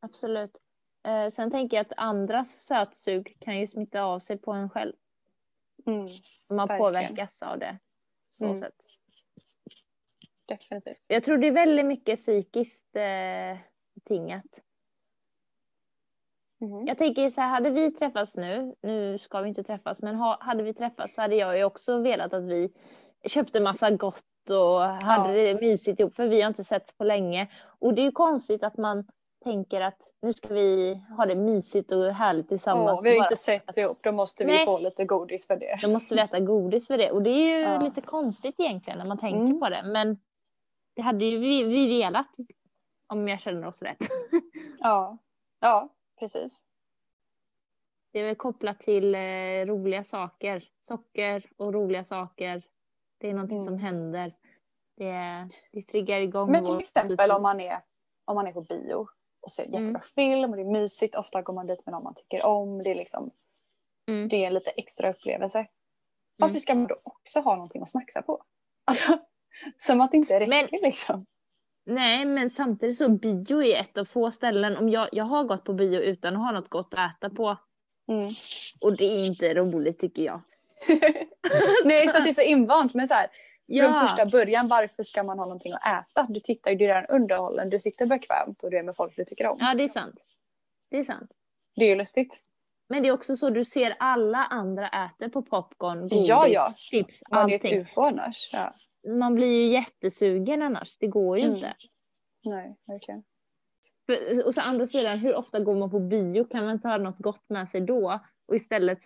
absolut. 0.00 0.58
Eh, 1.02 1.28
sen 1.28 1.50
tänker 1.50 1.76
jag 1.76 1.86
att 1.86 1.92
andras 1.96 2.50
sötsug 2.60 3.36
kan 3.40 3.58
ju 3.58 3.66
smitta 3.66 4.02
av 4.02 4.18
sig 4.18 4.38
på 4.38 4.52
en 4.52 4.70
själv. 4.70 4.92
Mm, 5.86 5.98
man 5.98 6.06
Verkligen. 6.56 6.78
påverkas 6.78 7.42
av 7.42 7.58
det. 7.58 7.78
Så 8.30 8.44
Mm. 8.44 8.56
sätt. 8.56 8.74
definitivt. 10.48 11.06
Jag 11.08 11.24
tror 11.24 11.38
det 11.38 11.46
är 11.46 11.52
väldigt 11.52 11.86
mycket 11.86 12.18
psykiskt 12.18 12.96
eh, 12.96 13.58
betingat. 13.94 14.44
Mhm. 16.60 16.86
Jag 16.86 16.98
tänker 16.98 17.30
så 17.30 17.40
här, 17.40 17.48
hade 17.48 17.70
vi 17.70 17.90
träffats 17.90 18.36
nu, 18.36 18.74
nu 18.82 19.18
ska 19.18 19.40
vi 19.40 19.48
inte 19.48 19.62
träffas, 19.62 20.02
men 20.02 20.14
ha, 20.16 20.38
hade 20.40 20.62
vi 20.62 20.74
träffats 20.74 21.14
så 21.14 21.20
hade 21.22 21.36
jag 21.36 21.58
ju 21.58 21.64
också 21.64 21.98
velat 21.98 22.32
att 22.34 22.42
vi 22.42 22.72
köpte 23.28 23.60
massa 23.60 23.90
gott 23.90 24.24
och 24.50 24.80
hade 24.80 25.32
det 25.32 25.60
mysigt 25.60 26.00
ihop, 26.00 26.14
för 26.14 26.26
vi 26.28 26.40
har 26.42 26.48
inte 26.48 26.64
setts 26.64 26.96
på 26.96 27.04
länge. 27.04 27.48
Och 27.78 27.94
det 27.94 28.00
är 28.02 28.04
ju 28.04 28.12
konstigt 28.12 28.62
att 28.62 28.76
man 28.76 29.04
tänker 29.44 29.80
att 29.80 29.98
nu 30.22 30.32
ska 30.32 30.54
vi 30.54 30.94
ha 31.16 31.26
det 31.26 31.34
mysigt 31.36 31.92
och 31.92 32.04
härligt 32.04 32.48
tillsammans. 32.48 32.98
Åh, 32.98 33.02
vi 33.02 33.08
har 33.08 33.16
ju 33.16 33.22
inte 33.22 33.36
setts 33.36 33.78
ihop, 33.78 33.98
då 34.02 34.12
måste 34.12 34.44
vi 34.44 34.52
Nej. 34.52 34.66
få 34.66 34.78
lite 34.78 35.04
godis 35.04 35.46
för 35.46 35.56
det. 35.56 35.78
Då 35.82 35.88
måste 35.90 36.14
vi 36.14 36.20
äta 36.20 36.40
godis 36.40 36.86
för 36.86 36.98
det. 36.98 37.10
Och 37.10 37.22
det 37.22 37.30
är 37.30 37.58
ju 37.58 37.60
Ja. 37.64 37.80
lite 37.82 38.00
konstigt 38.00 38.54
egentligen 38.58 38.98
när 38.98 39.06
man 39.06 39.18
tänker 39.18 39.40
Mm. 39.40 39.60
på 39.60 39.68
det. 39.68 39.82
Men 39.84 40.18
det 40.96 41.02
hade 41.02 41.24
ju 41.24 41.38
vi, 41.38 41.64
vi 41.64 41.88
velat 41.98 42.28
om 43.06 43.28
jag 43.28 43.40
känner 43.40 43.66
oss 43.66 43.82
rätt. 43.82 43.98
Ja, 44.80 45.18
ja 45.60 45.88
precis. 46.20 46.64
Det 48.12 48.20
är 48.20 48.24
väl 48.24 48.36
kopplat 48.36 48.80
till 48.80 49.14
eh, 49.14 49.66
roliga 49.66 50.04
saker. 50.04 50.68
Socker 50.80 51.50
och 51.56 51.72
roliga 51.74 52.04
saker. 52.04 52.62
Det 53.18 53.28
är 53.28 53.34
någonting 53.34 53.58
Mm. 53.58 53.66
som 53.66 53.78
händer. 53.78 54.36
Det, 54.96 55.14
det 55.72 55.82
triggar 55.82 56.20
igång 56.20 56.52
Men 56.52 56.64
till 56.64 56.78
exempel 56.80 57.30
om 57.30 57.42
man 57.42 57.60
är, 57.60 57.80
om 58.24 58.34
man 58.34 58.46
är 58.46 58.52
på 58.52 58.60
bio 58.60 59.06
och 59.40 59.50
ser 59.50 59.64
Mm. 59.66 59.82
jättebra 59.84 60.02
film 60.14 60.50
och 60.50 60.56
det 60.56 60.62
är 60.62 60.72
mysigt. 60.72 61.14
Ofta 61.14 61.42
går 61.42 61.52
man 61.54 61.66
dit 61.66 61.86
med 61.86 61.92
någon 61.92 62.02
man 62.04 62.14
tycker 62.14 62.46
om. 62.46 62.82
Det 62.82 62.90
är, 62.90 62.94
liksom, 62.94 63.30
Mm. 64.08 64.28
det 64.28 64.36
är 64.36 64.46
en 64.46 64.54
lite 64.54 64.70
extra 64.70 65.10
upplevelse. 65.10 65.66
Varför 66.36 66.58
ska 66.58 66.74
man 66.74 66.86
då 66.86 66.96
också 67.04 67.40
ha 67.40 67.54
någonting 67.54 67.82
att 67.82 67.90
snacksa 67.90 68.22
på? 68.22 68.42
Alltså, 68.84 69.18
som 69.76 70.00
att 70.00 70.10
det 70.10 70.16
inte 70.16 70.40
räcker 70.40 70.48
Men- 70.48 70.68
liksom. 70.82 71.26
Nej, 71.86 72.24
men 72.24 72.50
samtidigt 72.50 72.98
så 72.98 73.08
bio 73.08 73.62
är 73.62 73.80
ett 73.80 73.98
av 73.98 74.04
få 74.04 74.30
ställen. 74.30 74.76
Om 74.76 74.88
jag, 74.88 75.08
jag 75.12 75.24
har 75.24 75.44
gått 75.44 75.64
på 75.64 75.72
bio 75.72 76.00
utan 76.00 76.36
att 76.36 76.42
ha 76.42 76.52
något 76.52 76.68
gott 76.68 76.94
att 76.96 77.16
äta 77.16 77.30
på. 77.30 77.56
Mm. 78.08 78.28
Och 78.80 78.96
det 78.96 79.04
är 79.04 79.24
inte 79.26 79.54
roligt 79.54 79.98
tycker 79.98 80.22
jag. 80.22 80.40
Nej, 81.84 82.08
för 82.08 82.18
att 82.18 82.24
det 82.24 82.30
är 82.30 82.34
så 82.34 82.42
invant. 82.42 82.94
Men 82.94 83.08
så 83.08 83.14
här, 83.14 83.26
från 83.26 83.32
Ja. 83.94 84.02
första 84.08 84.26
början, 84.38 84.68
varför 84.68 85.02
ska 85.02 85.22
man 85.22 85.38
ha 85.38 85.44
någonting 85.46 85.72
att 85.72 85.86
äta? 86.10 86.26
Du 86.28 86.40
tittar 86.40 86.70
ju, 86.70 86.76
du 86.76 86.84
är 86.84 86.88
redan 86.88 87.06
underhållen, 87.06 87.70
du 87.70 87.80
sitter 87.80 88.06
bekvämt 88.06 88.62
och 88.62 88.70
du 88.70 88.78
är 88.78 88.82
med 88.82 88.96
folk 88.96 89.16
du 89.16 89.24
tycker 89.24 89.46
om. 89.46 89.56
Ja, 89.60 89.74
det 89.74 89.84
är 89.84 89.88
sant. 89.88 90.14
Det 90.90 90.96
är 90.98 91.04
sant. 91.04 91.30
Det 91.76 91.84
är 91.84 91.88
ju 91.88 91.94
lustigt. 91.96 92.40
Men 92.88 93.02
det 93.02 93.08
är 93.08 93.12
också 93.12 93.36
så 93.36 93.50
du 93.50 93.64
ser 93.64 93.96
alla 93.98 94.38
andra 94.38 94.88
äter 94.88 95.28
på 95.28 95.42
popcorn, 95.42 96.00
godis, 96.00 96.28
Ja, 96.28 96.46
ja. 96.48 96.74
chips, 96.76 97.22
Man 97.30 97.50
är 97.50 97.54
ett 97.54 97.64
allting. 97.64 97.80
ufo 97.80 98.00
annars. 98.02 98.50
Ja. 98.52 98.74
Man 99.08 99.34
blir 99.34 99.46
ju 99.62 99.66
jättesugen 99.72 100.62
annars. 100.62 100.96
Det 100.98 101.06
går 101.06 101.38
ju 101.38 101.44
Mm. 101.44 101.56
inte. 101.56 101.74
Nej, 102.44 102.76
verkligen. 102.86 103.22
För- 104.06 104.46
Och 104.46 104.54
så 104.54 104.68
andra 104.70 104.86
sidan, 104.86 105.18
hur 105.18 105.34
ofta 105.34 105.60
går 105.60 105.76
man 105.76 105.90
på 105.90 106.00
bio? 106.00 106.44
Kan 106.44 106.64
man 106.64 106.72
inte 106.74 106.88
ha 106.88 106.96
något 106.98 107.18
gott 107.18 107.44
med 107.48 107.68
sig 107.68 107.80
då? 107.80 108.20
Och 108.48 108.56
istället 108.56 108.98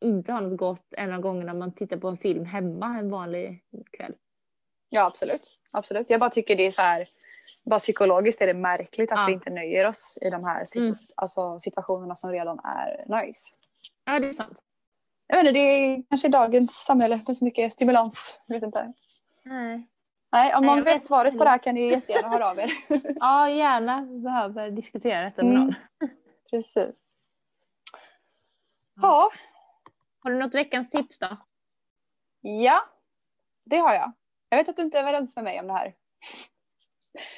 inte 0.00 0.32
ha 0.32 0.40
något 0.40 0.58
gott 0.58 0.86
en 0.96 1.12
av 1.12 1.20
gångerna 1.20 1.54
man 1.54 1.74
tittar 1.74 1.96
på 1.96 2.08
en 2.08 2.16
film 2.16 2.44
hemma 2.44 2.98
en 2.98 3.10
vanlig 3.10 3.64
kväll. 3.96 4.14
Ja, 4.88 5.06
absolut. 5.06 5.58
absolut. 5.70 6.10
Jag 6.10 6.20
bara 6.20 6.30
tycker 6.30 6.56
det 6.56 6.66
är 6.66 6.70
så 6.70 6.82
här, 6.82 7.08
bara 7.64 7.78
psykologiskt 7.78 8.40
är 8.42 8.46
det 8.46 8.54
märkligt 8.54 9.12
att 9.12 9.18
Ja. 9.18 9.26
vi 9.26 9.32
inte 9.32 9.50
nöjer 9.50 9.88
oss 9.88 10.18
i 10.22 10.30
de 10.30 10.44
här 10.44 10.64
Mm. 10.76 10.92
alltså, 11.16 11.58
situationerna 11.58 12.14
som 12.14 12.30
redan 12.30 12.58
är 12.58 13.22
nice. 13.26 13.50
Ja, 14.04 14.18
det 14.18 14.28
är 14.28 14.32
sant. 14.32 14.64
Jag 15.26 15.36
vet 15.36 15.46
inte, 15.48 15.52
det 15.60 15.64
är 15.66 16.02
kanske 16.08 16.28
dagens 16.28 16.84
samhälle 16.84 17.20
med 17.26 17.36
så 17.36 17.44
mycket 17.44 17.72
stimulans. 17.72 18.40
Jag 18.46 18.54
vet 18.54 18.62
inte. 18.62 18.92
Nej. 19.44 19.86
Nej, 20.32 20.54
om 20.54 20.66
någon 20.66 20.84
vet 20.84 21.04
svaret 21.04 21.38
på 21.38 21.44
det 21.44 21.50
här 21.50 21.58
kan 21.58 21.74
ni 21.74 21.88
jättegärna 21.90 22.28
höra 22.28 22.50
av 22.50 22.58
er. 22.58 22.72
Ja, 23.20 23.50
gärna 23.50 24.02
behöver 24.02 24.70
diskutera 24.70 25.24
detta 25.24 25.42
med 25.44 25.52
Mm. 25.54 25.64
någon. 25.66 25.74
Precis. 26.50 26.98
Ja, 29.02 29.30
Har 30.22 30.30
du 30.30 30.38
något 30.38 30.54
veckans 30.54 30.90
tips 30.90 31.18
då? 31.18 31.36
ja, 32.40 32.80
det 33.64 33.76
har 33.76 33.94
jag. 33.94 34.12
Jag 34.48 34.58
vet 34.58 34.68
att 34.68 34.76
du 34.76 34.82
inte 34.82 34.98
är 34.98 35.02
överens 35.02 35.36
med 35.36 35.44
mig 35.44 35.60
om 35.60 35.66
det 35.66 35.72
här. 35.72 35.94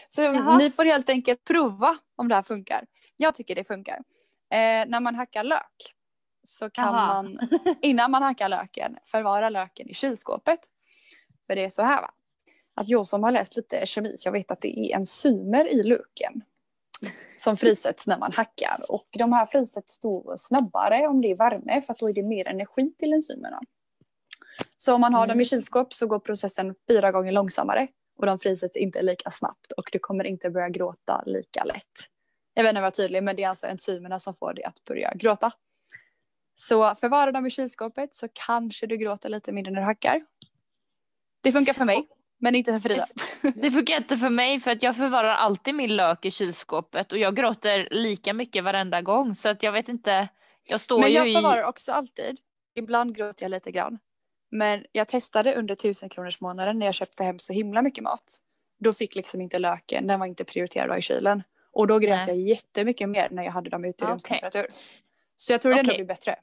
Så 0.09 0.23
Jaha. 0.23 0.59
ni 0.59 0.71
får 0.71 0.85
helt 0.85 1.09
enkelt 1.11 1.45
prova 1.45 1.97
om 2.17 2.29
det 2.29 2.35
här 2.35 2.43
funkar. 2.43 2.87
Jag 3.17 3.35
tycker 3.35 3.55
det 3.55 3.65
funkar. 3.65 3.97
Eh, 4.51 4.87
när 4.87 5.01
man 5.01 5.15
hackar 5.15 5.45
lök 5.45 5.95
så 6.43 6.71
kan 6.71 6.85
Jaha. 6.95 7.23
man 7.23 7.39
innan 7.83 8.11
man 8.11 8.23
hackar 8.23 8.49
löken 8.49 8.99
förvara 9.05 9.49
löken 9.49 9.89
i 9.89 9.95
kylskåpet. 9.95 10.59
För 11.53 11.57
det 11.57 11.65
är 11.65 11.69
så 11.69 11.83
här 11.83 12.03
va. 12.03 12.11
Att 12.75 12.89
jag 12.89 13.07
som 13.07 13.23
har 13.23 13.31
läst 13.31 13.57
lite 13.57 13.87
kemi, 13.87 14.17
jag 14.25 14.33
vet 14.33 14.51
att 14.51 14.61
det 14.61 14.79
är 14.79 14.97
enzymer 14.97 15.69
i 15.73 15.83
löken. 15.83 16.43
Som 17.37 17.57
frisätts 17.57 18.07
när 18.07 18.19
man 18.19 18.33
hackar. 18.33 18.77
Och 18.89 19.07
de 19.13 19.33
här 19.33 19.47
frisätts 19.47 20.01
då 20.01 20.35
snabbare 20.37 21.09
om 21.09 21.21
det 21.21 21.31
är 21.31 21.37
värme 21.37 21.83
för 21.83 21.93
att 21.93 21.99
då 21.99 22.09
är 22.09 22.13
det 22.13 22.23
mer 22.23 22.49
energi 22.49 22.95
till 22.99 23.13
enzymerna. 23.13 23.61
Så 24.77 24.95
om 24.95 25.01
man 25.01 25.15
har 25.15 25.27
dem 25.27 25.41
i 25.41 25.45
kylskåp 25.45 25.95
så 25.95 26.07
går 26.07 26.19
processen 26.19 26.75
fyra 26.89 27.13
gånger 27.13 27.33
långsammare. 27.33 27.89
Och 28.19 28.27
de 28.27 28.39
frisätts 28.39 28.77
inte 28.77 29.03
lika 29.03 29.31
snabbt 29.31 29.73
och 29.73 29.89
du 29.93 29.99
kommer 29.99 30.25
inte 30.25 30.51
börja 30.51 30.69
gråta 30.69 31.23
lika 31.27 31.65
lätt. 31.65 32.09
Jag 32.55 32.63
vet 32.63 32.71
inte 32.71 32.79
om 32.79 32.83
jag 32.85 32.87
var 32.87 32.91
tydlig 32.91 33.23
men 33.23 33.37
det 33.37 33.43
är 33.43 33.49
alltså 33.49 33.67
enzymerna 33.67 34.19
som 34.19 34.35
får 34.35 34.55
dig 34.55 34.65
att 34.65 34.85
börja 34.85 35.13
gråta. 35.15 35.53
Så 36.55 36.95
förvara 36.95 37.33
dem 37.33 37.47
i 37.47 37.51
kylskåpet 37.51 38.15
så 38.15 38.29
kanske 38.33 38.87
du 38.87 38.97
gråter 38.97 39.29
lite 39.29 39.53
mindre 39.53 39.73
när 39.73 39.81
du 39.81 39.87
hackar. 39.87 40.21
Det 41.43 41.53
funkar 41.53 41.73
för 41.73 41.85
mig 41.85 42.07
men 42.43 42.55
inte 42.55 42.73
för 42.73 42.89
Frida. 42.89 43.07
Det 43.55 43.71
funkar 43.71 43.97
inte 43.97 44.19
för 44.19 44.31
mig 44.31 44.61
för 44.61 44.71
att 44.71 44.83
jag 44.83 44.97
förvarar 44.97 45.35
alltid 45.35 45.75
min 45.75 45.97
lök 45.97 46.25
i 46.25 46.31
kylskåpet 46.31 47.13
och 47.13 47.19
jag 47.19 47.37
gråter 47.37 47.89
lika 47.91 48.33
mycket 48.35 48.65
varenda 48.65 49.03
gång 49.03 49.35
så 49.35 49.49
att 49.49 49.63
jag 49.63 49.73
vet 49.73 49.89
inte. 49.89 50.29
Jag 50.65 50.81
står 50.81 51.01
Men 51.01 51.13
jag 51.13 51.29
ju 51.29 51.35
förvarar 51.35 51.61
i... 51.61 51.65
också 51.65 51.93
alltid. 51.93 52.39
Ibland 52.75 53.17
gråter 53.17 53.45
jag 53.45 53.51
lite 53.51 53.71
grann. 53.71 53.99
Men 54.51 54.85
jag 54.93 55.09
testade 55.09 55.55
under 55.55 55.75
tusen 55.75 56.09
kronors 56.09 56.41
månaden 56.41 56.79
när 56.79 56.87
jag 56.87 56.95
köpte 56.95 57.25
hem 57.25 57.39
så 57.39 57.53
himla 57.53 57.83
mycket 57.83 58.05
mat. 58.05 58.39
Då 58.81 58.93
fick 58.93 59.15
liksom 59.15 59.41
inte 59.41 59.59
löken, 59.59 60.07
den 60.07 60.21
var 60.21 60.27
inte 60.27 60.45
prioriterad 60.45 60.99
i 60.99 61.03
kylen. 61.03 61.43
Och 61.73 61.87
då 61.87 61.99
grät 61.99 62.27
Nej. 62.27 62.37
jag 62.37 62.49
jättemycket 62.49 63.09
mer 63.09 63.29
när 63.31 63.43
jag 63.43 63.53
hade 63.53 63.71
dem 63.71 63.85
ute 63.85 64.05
i 64.05 64.09
rumstemperatur. 64.09 64.67
Så 65.37 65.53
jag 65.53 65.63
tror 65.63 65.73
det 65.73 65.81
ändå 65.81 65.95
blir 65.95 66.05
bättre. 66.05 66.37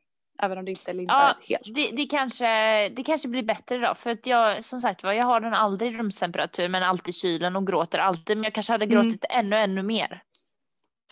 Även 0.44 0.58
om 0.58 0.66
det 0.66 0.72
inte 0.72 0.94
lindrar 0.94 1.16
Ja, 1.28 1.36
helt. 1.50 1.76
det, 1.76 1.96
det, 1.96 2.06
kanske, 2.06 2.46
det 2.90 3.04
kanske 3.04 3.28
blir 3.28 3.44
bättre 3.44 3.78
då 3.78 3.96
för 3.96 4.10
att 4.10 4.26
jag 4.26 4.66
som 4.66 4.80
sagt 4.82 5.04
var 5.04 5.14
jag 5.14 5.26
har 5.26 5.40
den 5.40 5.54
aldrig 5.54 5.94
i 5.94 5.98
rumstemperatur 5.98 6.70
men 6.70 6.84
alltid 6.84 7.16
i 7.16 7.18
kylen 7.18 7.56
och 7.56 7.68
gråter 7.68 8.00
alltid 8.00 8.38
men 8.38 8.44
jag 8.44 8.54
kanske 8.54 8.74
hade 8.74 8.86
Mm. 8.86 8.96
gråtit 9.04 9.26
ännu 9.30 9.56
ännu 9.56 9.84
mer. 9.84 10.24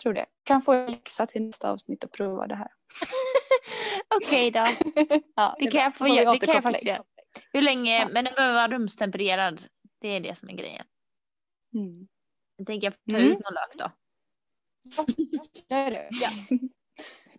Tror 0.02 0.12
det. 0.14 0.26
Kan 0.44 0.62
få 0.62 0.72
läxa 0.86 1.26
till 1.26 1.42
nästa 1.42 1.70
avsnitt 1.72 2.04
och 2.04 2.12
prova 2.12 2.46
det 2.46 2.54
här. 2.54 2.68
Okej 4.16 4.50
då, 4.50 4.64
Ja, 5.36 5.56
det 5.58 5.70
kan 5.70 5.80
jag, 5.82 5.96
få, 5.96 6.08
göra- 6.08 6.32
det 6.32 6.46
kan 6.46 6.54
jag 6.54 6.62
faktiskt 6.62 6.86
göra. 6.86 7.02
Hur 7.52 7.62
länge, 7.62 7.98
Ja. 7.98 8.08
men 8.12 8.24
den 8.24 8.34
behöver 8.34 8.54
vara 8.54 8.68
rumstempererad. 8.68 9.62
Det 10.00 10.08
är 10.08 10.20
det 10.20 10.38
som 10.38 10.48
är 10.48 10.52
grejen. 10.52 10.86
Mm. 11.74 12.08
Jag 12.56 12.66
tänker 12.66 12.90
ta 12.90 12.96
Mm. 13.08 13.22
ut 13.22 13.38
någon 13.38 13.54
lök 13.54 13.74
då. 13.78 13.90
Gör 15.76 15.90
det. 15.90 16.08
Ja. 16.10 16.28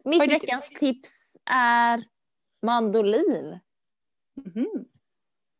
Mitt 0.09 0.21
veckans 0.21 0.69
tips 0.69 1.37
är 1.45 2.03
mandolin. 2.61 3.59
Mhm. 4.45 4.85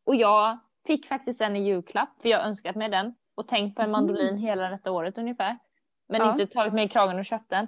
Och 0.06 0.16
jag 0.16 0.60
fick 0.88 1.06
faktiskt 1.08 1.42
en 1.42 1.56
i 1.56 1.64
julklapp 1.68 2.22
för 2.22 2.30
jag 2.30 2.46
önskat 2.46 2.76
mig 2.76 2.90
den 2.90 3.16
och 3.36 3.48
tänkt 3.48 3.76
på 3.76 3.82
en 3.82 3.92
mandolin 3.92 4.38
hela 4.38 4.70
detta 4.70 4.92
året 4.92 5.18
ungefär. 5.18 5.58
Men 6.08 6.22
Ja. 6.22 6.32
inte 6.32 6.48
tagit 6.48 6.74
mig 6.74 6.86
i 6.86 6.90
kragen 6.90 7.20
och 7.20 7.26
köpt 7.26 7.50
den. 7.50 7.68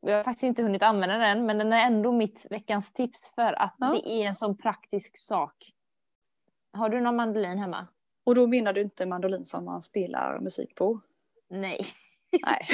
Jag 0.00 0.16
har 0.16 0.24
faktiskt 0.24 0.42
inte 0.42 0.62
hunnit 0.62 0.82
använda 0.82 1.16
den 1.18 1.46
men 1.46 1.58
den 1.58 1.72
är 1.72 1.86
ändå 1.86 2.12
mitt 2.12 2.46
veckans 2.50 2.92
tips 2.92 3.32
för 3.34 3.52
att 3.62 3.74
Ja. 3.78 3.86
det 3.92 4.08
är 4.08 4.26
en 4.28 4.34
sån 4.34 4.56
praktisk 4.56 5.18
sak. 5.18 5.72
Har 6.72 6.88
du 6.88 7.00
någon 7.00 7.16
mandolin 7.16 7.58
hemma? 7.58 7.86
Och 8.24 8.34
då 8.34 8.46
menar 8.46 8.72
du 8.72 8.80
inte 8.80 9.06
mandolin 9.06 9.44
som 9.44 9.64
man 9.64 9.82
spelar 9.82 10.40
musik 10.40 10.74
på? 10.74 11.00
Nej. 11.50 11.86
Nej. 12.46 12.66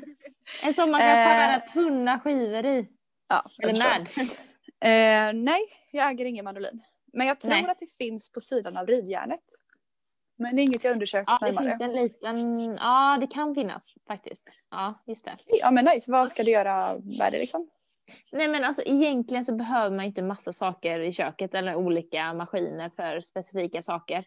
En 0.62 0.74
som 0.74 0.90
man 0.90 1.00
kan 1.00 1.10
Eh. 1.10 1.60
tunna 1.72 2.20
skivor 2.20 2.66
i. 2.66 2.88
ja, 3.28 3.42
Eller 3.62 3.72
med. 3.78 4.08
Eh, 4.84 5.42
nej, 5.42 5.60
jag 5.90 6.10
äger 6.10 6.24
ingen 6.24 6.44
mandolin. 6.44 6.82
Men 7.12 7.26
jag 7.26 7.40
tror 7.40 7.50
Nej. 7.50 7.66
att 7.70 7.78
det 7.78 7.92
finns 7.98 8.32
på 8.32 8.40
sidan 8.40 8.76
av 8.76 8.86
rivjärnet. 8.86 9.40
Men 10.38 10.56
det 10.56 10.62
är 10.62 10.64
inget 10.64 10.84
jag 10.84 10.92
undersökt 10.92 11.24
Ja, 11.30 11.38
det 11.40 11.46
närmare. 11.52 11.68
finns 11.68 11.80
en 11.80 11.92
liten, 11.92 12.74
ja 12.80 13.18
det 13.20 13.26
kan 13.26 13.54
finnas 13.54 13.94
faktiskt. 14.06 14.44
Ja, 14.70 15.02
just 15.06 15.24
det. 15.24 15.36
Ja 15.46 15.70
men 15.70 15.84
nice, 15.84 16.10
vad 16.12 16.28
ska 16.28 16.42
du 16.42 16.50
göra 16.50 16.94
med 16.98 17.28
det 17.32 17.38
liksom? 17.38 17.70
Nej 18.32 18.48
men 18.48 18.64
alltså 18.64 18.82
egentligen 18.82 19.44
så 19.44 19.54
behöver 19.54 19.96
man 19.96 20.04
inte 20.04 20.22
massa 20.22 20.52
saker 20.52 21.00
i 21.00 21.12
köket 21.12 21.54
eller 21.54 21.74
olika 21.74 22.34
maskiner 22.34 22.90
för 22.96 23.20
specifika 23.20 23.82
saker. 23.82 24.24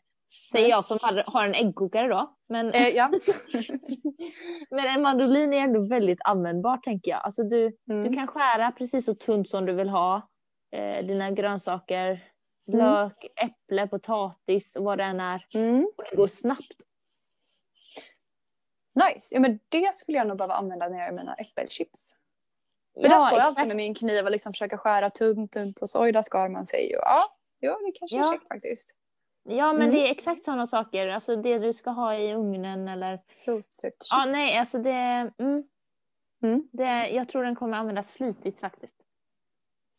Säger 0.52 0.70
jag 0.70 0.86
som 0.86 0.98
har, 1.02 1.24
har 1.34 1.46
en 1.46 1.56
äggkokare 1.56 2.08
då. 2.08 2.36
Men, 2.50 2.72
Eh, 2.74 2.88
ja. 2.88 3.12
men 4.70 4.86
en 4.88 5.02
mandolin 5.02 5.54
är 5.54 5.58
ändå 5.58 5.88
väldigt 5.90 6.20
användbar 6.24 6.78
tänker 6.78 7.12
jag. 7.12 7.22
Alltså 7.26 7.44
du, 7.44 7.78
Mm. 7.90 8.04
du 8.04 8.14
kan 8.16 8.28
skära 8.28 8.72
precis 8.72 9.06
så 9.06 9.16
tunt 9.16 9.50
som 9.50 9.66
du 9.66 9.74
vill 9.74 9.90
ha. 9.90 10.30
Eh, 10.72 11.06
dina 11.06 11.32
grönsaker, 11.32 12.32
Mm. 12.68 12.80
lök, 12.80 13.26
äpple, 13.36 13.88
potatis 13.88 14.76
och 14.76 14.84
vad 14.84 14.98
det 14.98 15.04
än 15.04 15.20
är. 15.20 15.46
Mm. 15.54 15.88
Och 15.98 16.04
det 16.12 16.16
går 16.16 16.28
snabbt. 16.28 16.82
Nice, 18.96 19.36
ja 19.36 19.40
men 19.42 19.60
det 19.70 19.96
skulle 19.96 20.18
jag 20.18 20.28
nog 20.28 20.38
behöva 20.38 20.54
använda 20.54 20.88
när 20.90 20.98
jag 20.98 21.06
gör 21.08 21.14
mina 21.16 21.34
äppelchips. 21.36 22.16
För 23.02 23.10
där 23.10 23.20
står 23.20 23.38
jag 23.40 23.48
alltid 23.48 23.68
med 23.68 23.76
min 23.78 23.96
kniv 23.96 24.26
och 24.26 24.32
liksom 24.32 24.54
försöker 24.54 24.78
skära 24.78 25.10
tunt, 25.10 25.52
tunt 25.52 25.80
och 25.80 25.90
så 25.90 26.02
oj 26.04 26.12
där 26.12 26.22
skar 26.22 26.50
man 26.50 26.66
sig. 26.66 26.96
Och, 26.98 27.04
ja, 27.06 27.24
jo 27.62 27.72
det 27.86 27.92
kanske 28.00 28.18
är 28.18 28.22
Ja. 28.22 28.32
käckt 28.34 28.48
faktiskt. 28.48 28.94
Ja 29.50 29.74
men 29.74 29.82
Mm. 29.82 29.96
det 29.96 30.08
är 30.08 30.12
exakt 30.12 30.46
sådana 30.46 30.68
saker. 30.68 31.08
Alltså 31.08 31.36
det 31.36 31.60
du 31.60 31.74
ska 31.74 31.90
ha 31.90 32.16
i 32.16 32.34
ugnen 32.34 32.88
eller. 32.88 33.20
Ja, 34.12 34.26
nej, 34.26 34.58
alltså 34.58 34.78
det, 34.78 34.92
mm, 35.40 35.64
Mm. 36.44 36.70
det. 36.72 37.10
Jag 37.10 37.30
tror 37.30 37.44
den 37.44 37.56
kommer 37.56 37.78
användas 37.78 38.12
flitigt 38.12 38.60
faktiskt. 38.60 38.96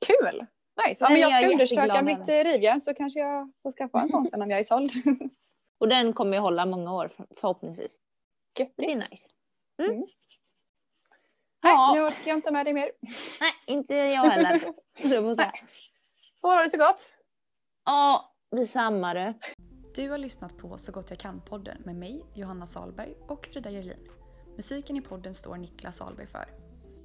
Kul! 0.07 0.47
Nice. 0.87 1.05
Ja, 1.05 1.09
men 1.09 1.17
är 1.17 1.21
jag 1.21 1.33
ska 1.33 1.43
jag 1.43 1.53
undersöka 1.53 2.03
mitt 2.03 2.29
eh, 2.29 2.45
rivjärn 2.45 2.81
så 2.81 2.95
kanske 2.95 3.21
jag 3.21 3.53
får 3.63 3.71
skaffa 3.71 4.01
en 4.01 4.09
sån 4.09 4.27
sen 4.27 4.43
om 4.43 4.51
jag 4.51 4.59
är 4.59 4.65
såld. 4.65 4.91
Och 5.79 5.89
den 5.89 6.13
kommer 6.13 6.33
ju 6.37 6.41
hålla 6.41 6.67
många 6.67 6.95
år 6.95 7.09
för- 7.09 7.27
förhoppningsvis. 7.41 7.99
Det 8.53 8.63
Göttigt. 8.63 8.77
blir 8.77 8.95
nice. 8.95 9.29
Nej, 9.79 11.73
Ja. 11.73 11.93
nu 11.95 12.01
orkar 12.03 12.29
jag 12.29 12.39
inte 12.39 12.51
med 12.53 12.67
dig 12.67 12.75
mer. 12.75 12.91
Nej, 13.41 13.53
inte 13.67 13.95
jag 13.95 14.23
heller. 14.25 14.59
Får 16.41 16.57
ha 16.57 16.63
det 16.63 16.71
så 16.71 16.79
gott. 16.79 17.01
Ja, 17.85 18.35
detsamma 18.51 19.15
du. 19.15 19.35
Du 19.95 20.11
har 20.11 20.19
lyssnat 20.19 20.59
på 20.59 20.79
Så 20.79 20.93
gott 20.93 21.11
jag 21.11 21.19
kan-podden 21.19 21.83
med 21.85 21.97
mig, 21.97 22.25
Johanna 22.35 22.67
Salberg 22.67 23.15
och 23.27 23.49
Frida 23.53 23.71
Gerlin. 23.71 24.09
Musiken 24.57 24.97
i 24.97 25.01
podden 25.01 25.35
står 25.35 25.57
Niklas 25.57 25.97
Salberg 25.97 26.27
för. 26.27 26.49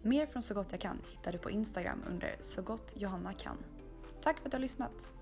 Mer 0.02 0.26
från 0.26 0.44
Så 0.44 0.54
gott 0.54 0.72
jag 0.72 0.82
kan 0.82 1.02
hittar 1.12 1.32
du 1.32 1.38
på 1.38 1.52
Instagram 1.52 2.04
under 2.10 2.38
Så 2.39 2.62
gott 2.62 2.94
Johanna 2.96 3.34
kan. 3.34 3.58
Tack 4.22 4.39
för 4.39 4.46
att 4.46 4.52
du 4.52 4.56
har 4.56 4.62
lyssnat. 4.62 5.12